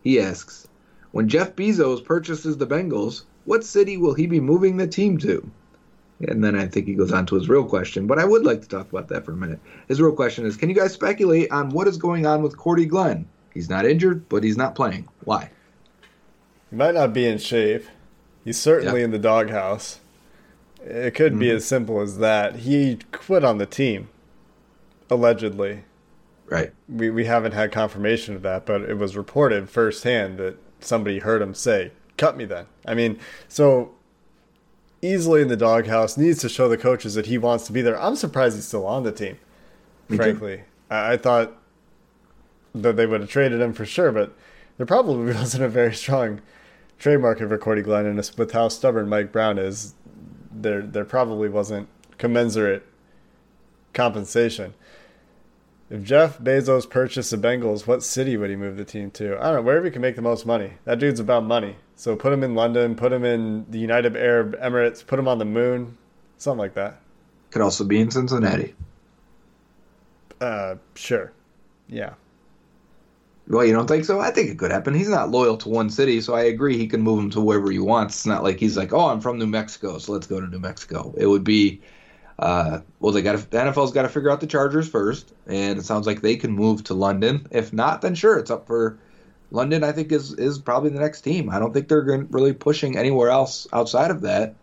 He 0.03 0.19
asks 0.19 0.67
When 1.09 1.27
Jeff 1.27 1.55
Bezos 1.55 2.05
purchases 2.05 2.55
the 2.57 2.67
Bengals, 2.67 3.23
what 3.45 3.63
city 3.63 3.97
will 3.97 4.13
he 4.13 4.27
be 4.27 4.39
moving 4.39 4.77
the 4.77 4.85
team 4.85 5.17
to? 5.19 5.49
And 6.27 6.43
then 6.43 6.55
I 6.55 6.67
think 6.67 6.85
he 6.85 6.95
goes 6.95 7.13
on 7.13 7.25
to 7.27 7.35
his 7.35 7.47
real 7.47 7.63
question, 7.63 8.05
but 8.05 8.19
I 8.19 8.25
would 8.25 8.43
like 8.43 8.61
to 8.61 8.67
talk 8.67 8.89
about 8.89 9.07
that 9.07 9.23
for 9.23 9.31
a 9.31 9.37
minute. 9.37 9.59
His 9.87 10.01
real 10.01 10.11
question 10.11 10.45
is 10.45 10.57
Can 10.57 10.69
you 10.69 10.75
guys 10.75 10.93
speculate 10.93 11.51
on 11.51 11.69
what 11.69 11.87
is 11.87 11.97
going 11.97 12.25
on 12.25 12.41
with 12.41 12.57
Cordy 12.57 12.85
Glenn? 12.85 13.27
He's 13.53 13.69
not 13.69 13.85
injured, 13.85 14.27
but 14.29 14.43
he's 14.43 14.57
not 14.57 14.75
playing. 14.75 15.07
Why? 15.23 15.49
He 16.69 16.75
might 16.75 16.93
not 16.93 17.13
be 17.13 17.25
in 17.25 17.37
shape. 17.37 17.85
He's 18.43 18.59
certainly 18.59 19.01
in 19.01 19.11
the 19.11 19.19
doghouse. 19.19 19.99
It 20.83 21.15
could 21.15 21.33
mm-hmm. 21.33 21.39
be 21.39 21.51
as 21.51 21.65
simple 21.65 22.01
as 22.01 22.17
that. 22.19 22.57
He 22.57 22.99
quit 23.11 23.43
on 23.43 23.57
the 23.57 23.65
team, 23.65 24.09
allegedly. 25.09 25.83
Right. 26.47 26.73
We, 26.87 27.09
we 27.09 27.25
haven't 27.25 27.51
had 27.51 27.71
confirmation 27.71 28.35
of 28.35 28.41
that, 28.43 28.65
but 28.65 28.81
it 28.81 28.97
was 28.97 29.15
reported 29.15 29.69
firsthand 29.69 30.37
that 30.39 30.57
somebody 30.79 31.19
heard 31.19 31.41
him 31.41 31.53
say, 31.53 31.91
Cut 32.17 32.35
me 32.35 32.43
then. 32.43 32.65
I 32.85 32.95
mean, 32.95 33.19
so 33.47 33.93
easily 35.01 35.41
in 35.41 35.47
the 35.47 35.57
doghouse, 35.57 36.17
needs 36.17 36.39
to 36.39 36.49
show 36.49 36.67
the 36.67 36.77
coaches 36.77 37.15
that 37.15 37.25
he 37.25 37.37
wants 37.37 37.65
to 37.67 37.73
be 37.73 37.81
there. 37.81 37.99
I'm 37.99 38.15
surprised 38.15 38.55
he's 38.55 38.65
still 38.65 38.85
on 38.85 39.03
the 39.03 39.11
team. 39.11 39.37
Me 40.09 40.17
frankly, 40.17 40.63
I, 40.89 41.13
I, 41.13 41.17
thought 41.17 41.55
that 42.73 42.95
they 42.95 43.05
would 43.05 43.21
have 43.21 43.29
traded 43.29 43.61
him 43.61 43.73
for 43.73 43.85
sure, 43.85 44.11
but 44.11 44.33
there 44.77 44.85
probably 44.85 45.33
wasn't 45.33 45.63
a 45.63 45.69
very 45.69 45.93
strong 45.93 46.41
trade 46.97 47.17
market 47.17 47.47
for 47.47 47.57
Cordy 47.57 47.81
Glenn, 47.81 48.05
and 48.05 48.17
with 48.37 48.51
how 48.51 48.67
stubborn 48.67 49.07
Mike 49.07 49.31
Brown 49.31 49.57
is, 49.57 49.93
there 50.51 50.81
there 50.81 51.05
probably 51.05 51.47
wasn't 51.47 51.87
commensurate 52.17 52.85
compensation. 53.93 54.73
If 55.89 56.03
Jeff 56.03 56.37
Bezos 56.37 56.87
purchased 56.87 57.31
the 57.31 57.37
Bengals, 57.37 57.87
what 57.87 58.03
city 58.03 58.37
would 58.37 58.51
he 58.51 58.55
move 58.55 58.77
the 58.77 58.85
team 58.85 59.09
to? 59.11 59.39
I 59.39 59.45
don't 59.45 59.55
know. 59.55 59.61
Wherever 59.63 59.85
he 59.85 59.91
can 59.91 60.03
make 60.03 60.15
the 60.15 60.21
most 60.21 60.45
money. 60.45 60.73
That 60.85 60.99
dude's 60.99 61.19
about 61.19 61.43
money. 61.43 61.77
So 61.95 62.15
put 62.15 62.31
him 62.31 62.43
in 62.43 62.53
London, 62.53 62.95
put 62.95 63.11
him 63.11 63.25
in 63.25 63.65
the 63.69 63.79
United 63.79 64.15
Arab 64.15 64.55
Emirates, 64.59 65.05
put 65.05 65.17
him 65.17 65.27
on 65.27 65.39
the 65.39 65.45
moon, 65.45 65.97
something 66.37 66.59
like 66.59 66.75
that. 66.75 67.01
Could 67.49 67.63
also 67.63 67.83
be 67.83 67.99
in 67.99 68.11
Cincinnati. 68.11 68.75
Uh, 70.39 70.75
sure. 70.95 71.33
Yeah. 71.87 72.13
Well, 73.47 73.65
you 73.65 73.73
don't 73.73 73.87
think 73.87 74.05
so? 74.05 74.19
I 74.19 74.29
think 74.29 74.51
it 74.51 74.59
could 74.59 74.71
happen. 74.71 74.93
He's 74.93 75.09
not 75.09 75.31
loyal 75.31 75.57
to 75.57 75.69
one 75.69 75.89
city, 75.89 76.21
so 76.21 76.35
I 76.35 76.43
agree 76.43 76.77
he 76.77 76.87
can 76.87 77.01
move 77.01 77.17
him 77.19 77.31
to 77.31 77.41
wherever 77.41 77.71
he 77.71 77.79
wants. 77.79 78.17
It's 78.17 78.25
not 78.27 78.43
like 78.43 78.59
he's 78.59 78.77
like, 78.77 78.93
oh, 78.93 79.07
I'm 79.07 79.21
from 79.21 79.39
New 79.39 79.47
Mexico, 79.47 79.97
so 79.97 80.11
let's 80.11 80.27
go 80.27 80.39
to 80.39 80.45
New 80.45 80.59
Mexico. 80.59 81.15
It 81.17 81.25
would 81.25 81.43
be 81.43 81.81
uh, 82.39 82.79
well, 83.01 83.11
they 83.11 83.21
got 83.21 83.35
the 83.51 83.57
NFL's 83.57 83.91
got 83.91 84.03
to 84.03 84.09
figure 84.09 84.29
out 84.29 84.39
the 84.39 84.47
Chargers 84.47 84.87
first, 84.87 85.33
and 85.45 85.77
it 85.77 85.83
sounds 85.83 86.07
like 86.07 86.21
they 86.21 86.37
can 86.37 86.51
move 86.51 86.83
to 86.85 86.93
London. 86.93 87.45
If 87.51 87.73
not, 87.73 88.01
then 88.01 88.15
sure, 88.15 88.39
it's 88.39 88.49
up 88.49 88.65
for 88.65 88.97
London. 89.51 89.83
I 89.83 89.91
think 89.91 90.11
is 90.13 90.33
is 90.33 90.57
probably 90.57 90.89
the 90.89 91.01
next 91.01 91.21
team. 91.21 91.49
I 91.49 91.59
don't 91.59 91.73
think 91.73 91.89
they're 91.89 92.25
really 92.29 92.53
pushing 92.53 92.97
anywhere 92.97 93.29
else 93.29 93.67
outside 93.73 94.09
of 94.09 94.21
that. 94.21 94.55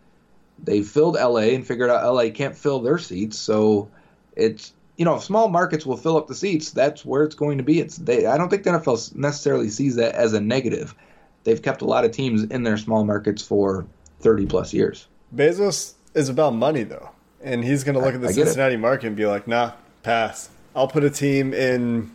They 0.63 0.81
filled 0.81 1.15
LA 1.15 1.53
and 1.53 1.65
figured 1.65 1.91
out 1.91 2.03
LA 2.03 2.31
can't 2.31 2.57
fill 2.57 2.79
their 2.79 2.97
seats, 2.97 3.37
so 3.37 3.89
it's 4.35 4.73
you 4.95 5.05
know 5.05 5.15
if 5.15 5.23
small 5.23 5.47
markets 5.47 5.85
will 5.85 5.97
fill 5.97 6.17
up 6.17 6.27
the 6.27 6.35
seats, 6.35 6.71
that's 6.71 7.05
where 7.05 7.23
it's 7.23 7.35
going 7.35 7.59
to 7.59 7.63
be. 7.63 7.79
It's 7.79 7.97
they. 7.97 8.25
I 8.25 8.39
don't 8.39 8.49
think 8.49 8.63
the 8.63 8.71
NFL 8.71 9.15
necessarily 9.15 9.69
sees 9.69 9.95
that 9.97 10.15
as 10.15 10.33
a 10.33 10.41
negative. 10.41 10.95
They've 11.43 11.61
kept 11.61 11.83
a 11.83 11.85
lot 11.85 12.05
of 12.05 12.11
teams 12.11 12.43
in 12.45 12.63
their 12.63 12.77
small 12.77 13.05
markets 13.05 13.43
for 13.43 13.85
thirty 14.19 14.47
plus 14.47 14.73
years. 14.73 15.07
Bezos 15.35 15.93
is 16.15 16.29
about 16.29 16.55
money, 16.55 16.81
though 16.81 17.11
and 17.41 17.63
he's 17.63 17.83
going 17.83 17.95
to 17.95 18.01
look 18.01 18.15
at 18.15 18.21
the 18.21 18.33
Cincinnati 18.33 18.75
it. 18.75 18.79
market 18.79 19.07
and 19.07 19.15
be 19.15 19.25
like, 19.25 19.47
"Nah, 19.47 19.73
pass. 20.03 20.49
I'll 20.75 20.87
put 20.87 21.03
a 21.03 21.09
team 21.09 21.53
in, 21.53 22.11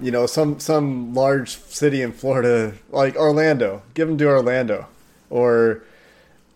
you 0.00 0.10
know, 0.10 0.26
some 0.26 0.60
some 0.60 1.14
large 1.14 1.56
city 1.56 2.02
in 2.02 2.12
Florida, 2.12 2.74
like 2.90 3.16
Orlando. 3.16 3.82
Give 3.94 4.08
him 4.08 4.18
to 4.18 4.26
Orlando, 4.26 4.86
or 5.30 5.82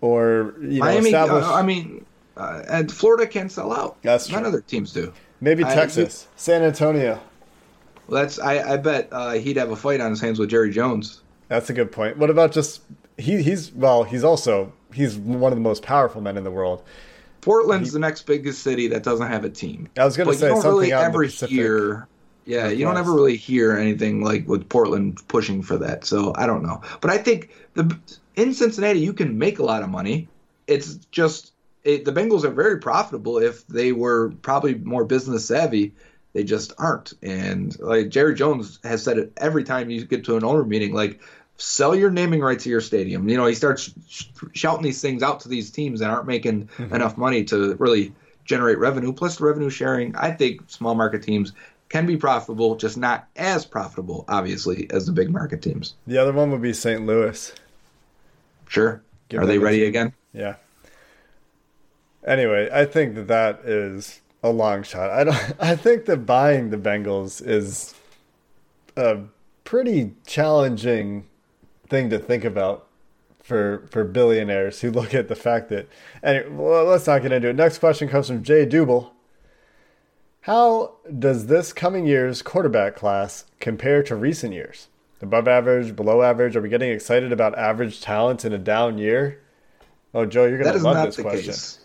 or 0.00 0.54
you 0.60 0.80
know, 0.80 0.86
Miami. 0.86 1.06
Establish... 1.10 1.44
Uh, 1.44 1.54
I 1.54 1.62
mean, 1.62 2.04
uh, 2.36 2.62
and 2.68 2.92
Florida 2.92 3.26
can't 3.26 3.50
sell 3.50 3.72
out. 3.72 4.00
That's 4.02 4.26
true. 4.26 4.36
None 4.36 4.46
other 4.46 4.60
teams 4.60 4.92
do. 4.92 5.12
Maybe 5.40 5.64
Texas, 5.64 6.28
I, 6.30 6.38
San 6.38 6.62
Antonio. 6.62 7.20
Well, 8.06 8.22
that's 8.22 8.38
I, 8.38 8.74
I 8.74 8.76
bet 8.76 9.08
uh, 9.12 9.32
he'd 9.32 9.56
have 9.56 9.70
a 9.70 9.76
fight 9.76 10.00
on 10.00 10.10
his 10.10 10.20
hands 10.20 10.38
with 10.38 10.50
Jerry 10.50 10.70
Jones. 10.70 11.22
That's 11.48 11.70
a 11.70 11.72
good 11.72 11.90
point. 11.92 12.16
What 12.16 12.30
about 12.30 12.52
just 12.52 12.82
he? 13.16 13.42
He's 13.42 13.72
well, 13.72 14.04
he's 14.04 14.24
also 14.24 14.72
he's 14.92 15.16
one 15.16 15.52
of 15.52 15.56
the 15.56 15.62
most 15.62 15.82
powerful 15.82 16.20
men 16.20 16.36
in 16.36 16.44
the 16.44 16.50
world. 16.50 16.82
Portland's 17.40 17.90
he, 17.90 17.92
the 17.92 17.98
next 17.98 18.22
biggest 18.22 18.62
city 18.62 18.88
that 18.88 19.03
doesn't 19.03 19.26
have 19.26 19.44
a 19.44 19.50
team. 19.50 19.88
I 19.98 20.05
was 20.05 20.16
going 20.16 20.29
to 20.29 20.35
say 20.35 20.46
you 20.46 20.53
don't 20.55 20.62
something 20.62 20.79
really 20.79 20.92
ever 20.92 21.22
hear. 21.24 22.09
Yeah, 22.46 22.68
you 22.68 22.85
don't 22.85 22.96
ever 22.96 23.12
really 23.12 23.37
hear 23.37 23.76
anything 23.76 24.22
like 24.22 24.48
with 24.48 24.68
Portland 24.68 25.20
pushing 25.29 25.62
for 25.62 25.76
that. 25.79 26.05
So 26.05 26.33
I 26.37 26.46
don't 26.46 26.62
know, 26.62 26.81
but 27.00 27.11
I 27.11 27.18
think 27.18 27.50
the 27.74 27.96
in 28.37 28.55
Cincinnati 28.55 29.00
you 29.00 29.12
can 29.12 29.38
make 29.38 29.59
a 29.59 29.62
lot 29.62 29.83
of 29.83 29.88
money. 29.88 30.29
It's 30.66 30.94
just 31.11 31.53
it, 31.85 32.05
the 32.05 32.12
Bengals 32.12 32.44
are 32.44 32.50
very 32.50 32.79
profitable 32.79 33.38
if 33.38 33.66
they 33.66 33.92
were 33.92 34.33
probably 34.42 34.74
more 34.74 35.05
business 35.05 35.46
savvy. 35.46 35.94
They 36.33 36.44
just 36.44 36.72
aren't. 36.79 37.12
And 37.22 37.79
like 37.81 38.09
Jerry 38.09 38.35
Jones 38.35 38.79
has 38.85 39.03
said 39.03 39.18
it 39.18 39.33
every 39.37 39.64
time 39.64 39.90
you 39.90 40.05
get 40.05 40.24
to 40.24 40.37
an 40.37 40.44
owner 40.44 40.64
meeting, 40.64 40.92
like 40.94 41.20
sell 41.60 41.94
your 41.94 42.10
naming 42.10 42.40
rights 42.40 42.64
to 42.64 42.70
your 42.70 42.80
stadium. 42.80 43.28
You 43.28 43.36
know, 43.36 43.46
he 43.46 43.54
starts 43.54 43.92
sh- 44.08 44.24
shouting 44.54 44.82
these 44.82 45.00
things 45.00 45.22
out 45.22 45.40
to 45.40 45.48
these 45.48 45.70
teams 45.70 46.00
that 46.00 46.10
aren't 46.10 46.26
making 46.26 46.68
mm-hmm. 46.68 46.94
enough 46.94 47.18
money 47.18 47.44
to 47.44 47.74
really 47.76 48.12
generate 48.44 48.78
revenue. 48.78 49.12
Plus, 49.12 49.36
the 49.36 49.44
revenue 49.44 49.70
sharing, 49.70 50.16
I 50.16 50.30
think 50.32 50.62
small 50.70 50.94
market 50.94 51.22
teams 51.22 51.52
can 51.90 52.06
be 52.06 52.16
profitable, 52.16 52.76
just 52.76 52.96
not 52.96 53.28
as 53.36 53.66
profitable, 53.66 54.24
obviously, 54.28 54.88
as 54.90 55.06
the 55.06 55.12
big 55.12 55.30
market 55.30 55.60
teams. 55.60 55.94
The 56.06 56.18
other 56.18 56.32
one 56.32 56.50
would 56.50 56.62
be 56.62 56.72
St. 56.72 57.04
Louis. 57.04 57.52
Sure. 58.68 59.02
Give 59.28 59.42
Are 59.42 59.46
they 59.46 59.58
ready 59.58 59.84
again? 59.84 60.12
Yeah. 60.32 60.56
Anyway, 62.24 62.70
I 62.72 62.84
think 62.84 63.14
that 63.16 63.28
that 63.28 63.60
is 63.64 64.20
a 64.42 64.50
long 64.50 64.82
shot. 64.82 65.10
I 65.10 65.24
don't. 65.24 65.54
I 65.60 65.76
think 65.76 66.06
that 66.06 66.24
buying 66.24 66.70
the 66.70 66.76
Bengals 66.76 67.46
is 67.46 67.94
a 68.96 69.18
pretty 69.64 70.14
challenging 70.26 71.26
thing 71.90 72.11
to 72.11 72.18
think 72.18 72.44
about 72.44 72.87
for 73.42 73.87
for 73.90 74.05
billionaires 74.05 74.81
who 74.81 74.90
look 74.90 75.14
at 75.14 75.29
the 75.29 75.37
fact 75.37 75.68
that. 75.68 75.88
Anyway, 76.22 76.48
well, 76.50 76.85
let's 76.85 77.07
not 77.07 77.22
get 77.22 77.33
into 77.33 77.48
it. 77.48 77.57
Next 77.57 77.79
question 77.79 78.09
comes 78.09 78.29
from 78.29 78.42
Jay 78.42 78.64
Dubel. 78.64 79.11
How 80.42 80.94
does 81.18 81.46
this 81.46 81.72
coming 81.72 82.07
year's 82.07 82.40
quarterback 82.40 82.96
class 82.96 83.44
compare 83.59 84.03
to 84.05 84.16
recent 84.16 84.55
years? 84.55 84.88
Above 85.20 85.46
average, 85.46 85.94
below 85.94 86.22
average? 86.22 86.57
Are 86.57 86.62
we 86.62 86.70
getting 86.70 86.90
excited 86.90 87.31
about 87.31 87.59
average 87.59 88.00
talent 88.00 88.46
in 88.46 88.55
a 88.55 88.59
down 88.59 88.96
year? 88.96 89.42
Oh, 90.14 90.24
Joe, 90.24 90.46
you're 90.46 90.59
going 90.59 90.72
to 90.72 90.83
love 90.83 91.07
this 91.07 91.20
question. 91.20 91.53
Case. 91.53 91.79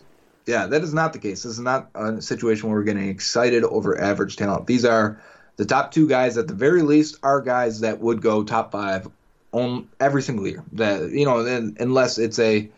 Yeah, 0.45 0.67
that 0.67 0.83
is 0.83 0.93
not 0.93 1.11
the 1.11 1.19
case. 1.19 1.43
This 1.43 1.53
is 1.53 1.59
not 1.59 1.89
a 1.95 2.21
situation 2.21 2.69
where 2.69 2.79
we're 2.79 2.85
getting 2.85 3.09
excited 3.09 3.65
over 3.65 3.99
average 3.99 4.37
talent. 4.37 4.67
These 4.67 4.85
are 4.85 5.21
the 5.57 5.65
top 5.65 5.91
two 5.91 6.07
guys, 6.07 6.37
at 6.37 6.47
the 6.47 6.53
very 6.53 6.81
least, 6.81 7.17
are 7.23 7.41
guys 7.41 7.81
that 7.81 7.99
would 7.99 8.21
go 8.21 8.43
top 8.43 8.71
five 8.71 9.09
on 9.55 9.87
every 10.01 10.21
single 10.21 10.45
year. 10.45 10.63
That 10.73 11.11
you 11.11 11.25
know, 11.25 11.39
unless 11.79 12.17
it's 12.17 12.37
a 12.39 12.69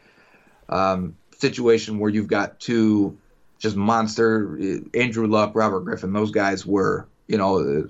um, 0.69 1.17
situation 1.35 1.97
where 1.97 2.09
you've 2.09 2.27
got 2.27 2.59
two 2.59 3.17
just 3.57 3.75
monster 3.75 4.59
Andrew 4.93 5.25
Luck, 5.25 5.53
Robert 5.55 5.81
Griffin. 5.81 6.13
Those 6.13 6.31
guys 6.31 6.65
were 6.65 7.07
you 7.27 7.37
know 7.37 7.87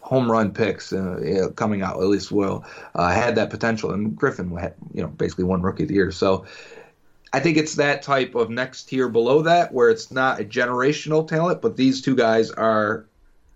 home 0.00 0.30
run 0.30 0.52
picks 0.52 0.92
uh, 0.92 1.50
coming 1.54 1.82
out. 1.82 1.96
At 1.96 2.06
least 2.06 2.32
will 2.32 2.64
uh, 2.94 3.12
had 3.12 3.36
that 3.36 3.50
potential, 3.50 3.92
and 3.92 4.16
Griffin 4.16 4.56
had 4.56 4.74
you 4.94 5.02
know 5.02 5.08
basically 5.08 5.44
one 5.44 5.62
rookie 5.62 5.84
of 5.84 5.88
the 5.88 5.94
year. 5.94 6.10
So. 6.10 6.46
I 7.32 7.40
think 7.40 7.56
it's 7.56 7.74
that 7.74 8.02
type 8.02 8.36
of 8.36 8.48
next 8.48 8.84
tier 8.84 9.08
below 9.08 9.42
that 9.42 9.74
where 9.74 9.90
it's 9.90 10.12
not 10.12 10.38
a 10.38 10.44
generational 10.44 11.26
talent, 11.26 11.62
but 11.62 11.76
these 11.76 12.00
two 12.00 12.14
guys 12.14 12.52
are 12.52 13.06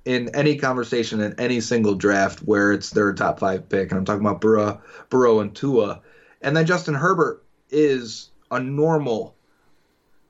in 0.08 0.34
any 0.34 0.56
conversation 0.56 1.20
in 1.20 1.38
any 1.38 1.60
single 1.60 1.94
draft 1.94 2.38
where 2.38 2.72
it's 2.72 2.88
their 2.88 3.12
top 3.12 3.38
five 3.38 3.68
pick, 3.68 3.90
and 3.90 3.98
I'm 3.98 4.06
talking 4.06 4.24
about 4.24 4.40
Burrow, 4.40 4.80
Burrow 5.10 5.40
and 5.40 5.54
Tua, 5.54 6.00
and 6.40 6.56
then 6.56 6.64
Justin 6.64 6.94
Herbert 6.94 7.44
is 7.68 8.30
a 8.50 8.58
normal 8.58 9.34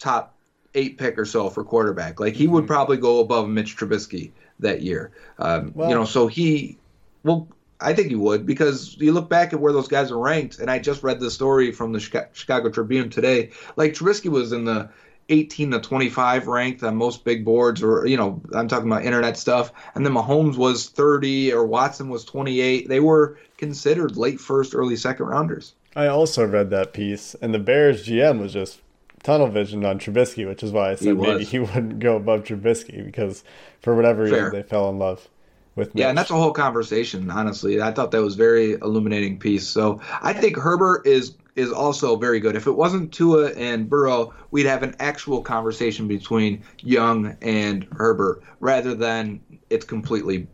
top 0.01 0.35
eight 0.75 0.99
pick 0.99 1.17
or 1.17 1.25
so 1.25 1.49
for 1.49 1.63
quarterback. 1.63 2.19
Like 2.19 2.35
he 2.35 2.49
would 2.49 2.65
mm-hmm. 2.65 2.73
probably 2.73 2.97
go 2.97 3.21
above 3.21 3.49
Mitch 3.49 3.77
Trubisky 3.77 4.33
that 4.59 4.83
year. 4.83 5.13
Um, 5.39 5.71
well, 5.77 5.89
you 5.89 5.95
know, 5.95 6.05
so 6.05 6.27
he 6.27 6.77
well 7.23 7.47
I 7.81 7.95
think 7.95 8.09
he 8.09 8.17
would 8.17 8.47
because 8.47 8.97
you 8.99 9.13
look 9.13 9.29
back 9.29 9.53
at 9.53 9.61
where 9.61 9.73
those 9.73 9.87
guys 9.87 10.11
are 10.11 10.19
ranked, 10.19 10.59
and 10.59 10.69
I 10.69 10.81
just 10.81 11.05
read 11.05 11.21
the 11.21 11.31
story 11.31 11.71
from 11.71 11.93
the 11.93 12.01
Chicago 12.01 12.69
Tribune 12.69 13.11
today. 13.11 13.51
Like 13.77 13.93
Trubisky 13.93 14.29
was 14.29 14.51
in 14.51 14.65
the 14.65 14.91
18 15.29 15.73
to 15.73 15.81
25 15.81 16.47
ranked 16.47 16.83
on 16.83 16.97
most 16.97 17.25
big 17.25 17.45
boards, 17.45 17.83
or 17.83 18.07
you 18.07 18.17
know, 18.17 18.41
I'm 18.55 18.69
talking 18.69 18.91
about 18.91 19.05
internet 19.05 19.37
stuff. 19.37 19.73
And 19.95 20.05
then 20.05 20.13
Mahomes 20.13 20.57
was 20.57 20.89
30, 20.89 21.53
or 21.53 21.67
Watson 21.67 22.09
was 22.09 22.25
28. 22.25 22.89
They 22.89 23.01
were 23.01 23.39
considered 23.57 24.17
late 24.17 24.41
first, 24.41 24.75
early 24.75 24.97
second 24.97 25.27
rounders. 25.27 25.75
I 25.97 26.07
also 26.07 26.47
read 26.47 26.71
that 26.71 26.93
piece, 26.93 27.35
and 27.43 27.53
the 27.53 27.59
Bears 27.59 28.07
GM 28.07 28.41
was 28.41 28.53
just 28.53 28.81
tunnel 29.23 29.49
visioned 29.49 29.85
on 29.85 29.99
Trubisky, 29.99 30.47
which 30.47 30.63
is 30.63 30.73
why 30.73 30.91
I 30.91 30.95
said 30.95 31.09
he 31.09 31.13
maybe 31.13 31.45
he 31.45 31.59
wouldn't 31.59 31.99
go 31.99 32.17
above 32.17 32.45
Trubisky 32.45 33.05
because 33.05 33.45
for 33.81 33.95
whatever 33.95 34.25
reason 34.25 34.51
they 34.53 34.63
fell 34.63 34.89
in 34.91 34.99
love 34.99 35.29
with. 35.75 35.95
Mitch. 35.95 36.03
Yeah, 36.03 36.09
and 36.09 36.19
that's 36.19 36.31
a 36.31 36.35
whole 36.35 36.53
conversation. 36.53 37.31
Honestly, 37.31 37.81
I 37.81 37.93
thought 37.93 38.11
that 38.13 38.23
was 38.23 38.37
very 38.37 38.73
illuminating 38.73 39.39
piece. 39.39 39.67
So 39.67 40.01
I 40.23 40.33
think 40.33 40.57
Herbert 40.57 41.07
is 41.07 41.35
is 41.59 41.73
also 41.73 42.17
very 42.17 42.39
good. 42.39 42.55
If 42.55 42.69
it 42.69 42.73
wasn't 42.73 43.13
Tua 43.13 43.51
and 43.51 43.91
Burrow, 43.91 44.33
we'd 44.53 44.67
have 44.67 44.85
an 44.85 44.95
actual 45.01 45.43
conversation 45.43 46.07
between 46.07 46.63
Young 46.81 47.37
and 47.43 47.85
Herbert 47.97 48.45
rather 48.61 48.95
than 48.95 49.41
it's 49.69 49.85
completely 49.85 50.47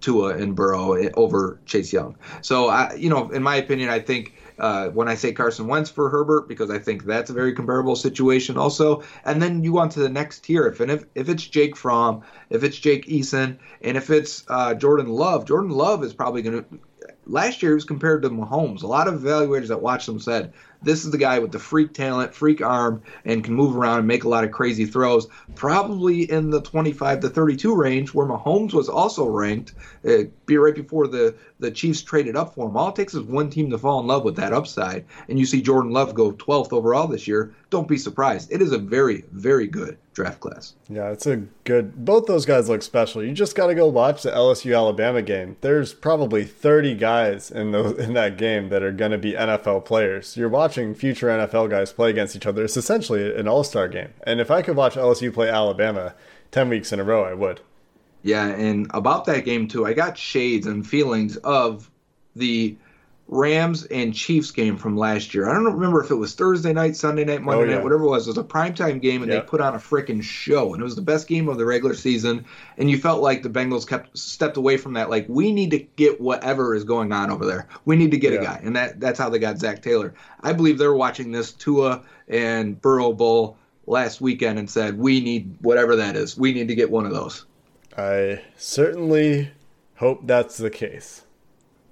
Tua 0.00 0.36
and 0.36 0.54
Burrow 0.54 0.96
over 1.14 1.60
Chase 1.66 1.92
Young. 1.92 2.16
So 2.40 2.68
I, 2.68 2.94
you 2.94 3.10
know, 3.10 3.30
in 3.30 3.42
my 3.42 3.56
opinion, 3.56 3.90
I 3.90 3.98
think 3.98 4.34
uh, 4.58 4.88
when 4.88 5.06
I 5.06 5.16
say 5.16 5.32
Carson 5.32 5.66
Wentz 5.66 5.90
for 5.90 6.08
Herbert 6.08 6.48
because 6.48 6.70
I 6.70 6.78
think 6.78 7.04
that's 7.04 7.28
a 7.28 7.34
very 7.34 7.52
comparable 7.52 7.94
situation 7.94 8.56
also. 8.56 9.02
And 9.24 9.42
then 9.42 9.64
you 9.64 9.78
on 9.78 9.90
to 9.90 10.00
the 10.00 10.08
next 10.08 10.44
tier. 10.44 10.66
If 10.66 10.80
and 10.80 10.90
if, 10.90 11.04
if 11.14 11.28
it's 11.28 11.46
Jake 11.46 11.76
Fromm, 11.76 12.22
if 12.48 12.64
it's 12.64 12.78
Jake 12.78 13.06
Eason, 13.06 13.58
and 13.82 13.96
if 13.98 14.08
it's 14.08 14.44
uh, 14.48 14.72
Jordan 14.74 15.08
Love, 15.08 15.44
Jordan 15.44 15.70
Love 15.70 16.02
is 16.04 16.14
probably 16.14 16.40
going 16.40 16.64
to 16.64 16.80
last 17.26 17.62
year 17.62 17.72
he 17.72 17.74
was 17.74 17.84
compared 17.84 18.22
to 18.22 18.30
Mahomes. 18.30 18.82
A 18.82 18.86
lot 18.86 19.08
of 19.08 19.20
evaluators 19.20 19.68
that 19.68 19.82
watched 19.82 20.08
him 20.08 20.20
said 20.20 20.52
this 20.82 21.04
is 21.04 21.10
the 21.10 21.18
guy 21.18 21.38
with 21.38 21.52
the 21.52 21.58
freak 21.58 21.94
talent, 21.94 22.34
freak 22.34 22.62
arm, 22.62 23.02
and 23.24 23.42
can 23.42 23.54
move 23.54 23.76
around 23.76 23.98
and 23.98 24.08
make 24.08 24.24
a 24.24 24.28
lot 24.28 24.44
of 24.44 24.50
crazy 24.50 24.86
throws. 24.86 25.26
Probably 25.54 26.30
in 26.30 26.50
the 26.50 26.60
25 26.60 27.20
to 27.20 27.28
32 27.28 27.74
range, 27.74 28.14
where 28.14 28.26
Mahomes 28.26 28.72
was 28.72 28.88
also 28.88 29.26
ranked, 29.26 29.74
uh, 30.06 30.24
be 30.46 30.56
right 30.56 30.74
before 30.74 31.06
the 31.06 31.34
the 31.58 31.70
Chiefs 31.70 32.02
traded 32.02 32.36
up 32.36 32.54
for 32.54 32.68
him. 32.68 32.76
All 32.76 32.90
it 32.90 32.96
takes 32.96 33.14
is 33.14 33.22
one 33.22 33.50
team 33.50 33.70
to 33.70 33.78
fall 33.78 34.00
in 34.00 34.06
love 34.06 34.24
with 34.24 34.36
that 34.36 34.52
upside, 34.52 35.04
and 35.28 35.38
you 35.38 35.46
see 35.46 35.62
Jordan 35.62 35.90
Love 35.90 36.14
go 36.14 36.32
12th 36.32 36.72
overall 36.72 37.06
this 37.06 37.26
year. 37.26 37.54
Don't 37.70 37.88
be 37.88 37.98
surprised. 37.98 38.52
It 38.52 38.62
is 38.62 38.72
a 38.72 38.78
very, 38.78 39.24
very 39.32 39.66
good 39.66 39.98
draft 40.12 40.40
class. 40.40 40.74
Yeah, 40.88 41.10
it's 41.10 41.26
a 41.26 41.36
good. 41.64 42.04
Both 42.04 42.26
those 42.26 42.46
guys 42.46 42.68
look 42.68 42.82
special. 42.82 43.22
You 43.22 43.32
just 43.32 43.54
got 43.54 43.66
to 43.68 43.74
go 43.74 43.86
watch 43.86 44.22
the 44.22 44.30
LSU 44.30 44.74
Alabama 44.74 45.22
game. 45.22 45.56
There's 45.60 45.92
probably 45.92 46.44
30 46.44 46.94
guys 46.94 47.50
in 47.50 47.72
the 47.72 47.94
in 47.96 48.14
that 48.14 48.36
game 48.36 48.68
that 48.68 48.82
are 48.82 48.92
going 48.92 49.12
to 49.12 49.18
be 49.18 49.32
NFL 49.32 49.84
players. 49.84 50.36
You're 50.36 50.48
watching 50.48 50.65
future 50.68 51.28
NFL 51.28 51.70
guys 51.70 51.92
play 51.92 52.10
against 52.10 52.36
each 52.36 52.46
other. 52.46 52.64
It's 52.64 52.76
essentially 52.76 53.34
an 53.34 53.48
All 53.48 53.64
Star 53.64 53.88
game. 53.88 54.12
And 54.24 54.40
if 54.40 54.50
I 54.50 54.62
could 54.62 54.76
watch 54.76 54.94
LSU 54.94 55.32
play 55.32 55.48
Alabama 55.48 56.14
10 56.50 56.68
weeks 56.68 56.92
in 56.92 57.00
a 57.00 57.04
row, 57.04 57.24
I 57.24 57.34
would. 57.34 57.60
Yeah, 58.22 58.48
and 58.48 58.90
about 58.92 59.24
that 59.26 59.44
game 59.44 59.68
too, 59.68 59.86
I 59.86 59.92
got 59.92 60.18
shades 60.18 60.66
and 60.66 60.86
feelings 60.86 61.36
of 61.38 61.90
the 62.34 62.76
Rams 63.28 63.84
and 63.86 64.14
Chiefs 64.14 64.52
game 64.52 64.76
from 64.76 64.96
last 64.96 65.34
year. 65.34 65.48
I 65.48 65.54
don't 65.54 65.64
remember 65.64 66.02
if 66.02 66.10
it 66.12 66.14
was 66.14 66.34
Thursday 66.34 66.72
night, 66.72 66.94
Sunday 66.94 67.24
night, 67.24 67.42
Monday 67.42 67.64
oh, 67.64 67.66
yeah. 67.66 67.74
night, 67.76 67.84
whatever 67.84 68.04
it 68.04 68.08
was. 68.08 68.26
It 68.26 68.30
was 68.30 68.38
a 68.38 68.44
primetime 68.44 69.00
game, 69.00 69.22
and 69.22 69.32
yep. 69.32 69.44
they 69.44 69.48
put 69.48 69.60
on 69.60 69.74
a 69.74 69.78
freaking 69.78 70.22
show, 70.22 70.72
and 70.72 70.80
it 70.80 70.84
was 70.84 70.94
the 70.94 71.02
best 71.02 71.26
game 71.26 71.48
of 71.48 71.58
the 71.58 71.64
regular 71.64 71.94
season. 71.94 72.44
And 72.78 72.88
you 72.88 72.98
felt 72.98 73.22
like 73.22 73.42
the 73.42 73.50
Bengals 73.50 73.86
kept 73.86 74.16
stepped 74.16 74.56
away 74.56 74.76
from 74.76 74.92
that. 74.92 75.10
Like 75.10 75.26
we 75.28 75.52
need 75.52 75.72
to 75.72 75.78
get 75.78 76.20
whatever 76.20 76.74
is 76.74 76.84
going 76.84 77.12
on 77.12 77.30
over 77.30 77.44
there. 77.44 77.68
We 77.84 77.96
need 77.96 78.12
to 78.12 78.18
get 78.18 78.32
yeah. 78.32 78.40
a 78.40 78.44
guy, 78.44 78.60
and 78.62 78.76
that 78.76 79.00
that's 79.00 79.18
how 79.18 79.28
they 79.28 79.40
got 79.40 79.58
Zac 79.58 79.82
Taylor. 79.82 80.14
I 80.42 80.52
believe 80.52 80.78
they're 80.78 80.94
watching 80.94 81.32
this 81.32 81.52
Tua 81.52 82.02
and 82.28 82.80
Burrow 82.80 83.12
Bowl 83.12 83.58
last 83.86 84.20
weekend 84.20 84.60
and 84.60 84.70
said, 84.70 84.98
"We 84.98 85.20
need 85.20 85.56
whatever 85.62 85.96
that 85.96 86.14
is. 86.14 86.38
We 86.38 86.52
need 86.52 86.68
to 86.68 86.76
get 86.76 86.92
one 86.92 87.06
of 87.06 87.12
those." 87.12 87.44
I 87.98 88.42
certainly 88.56 89.50
hope 89.96 90.20
that's 90.26 90.58
the 90.58 90.70
case. 90.70 91.25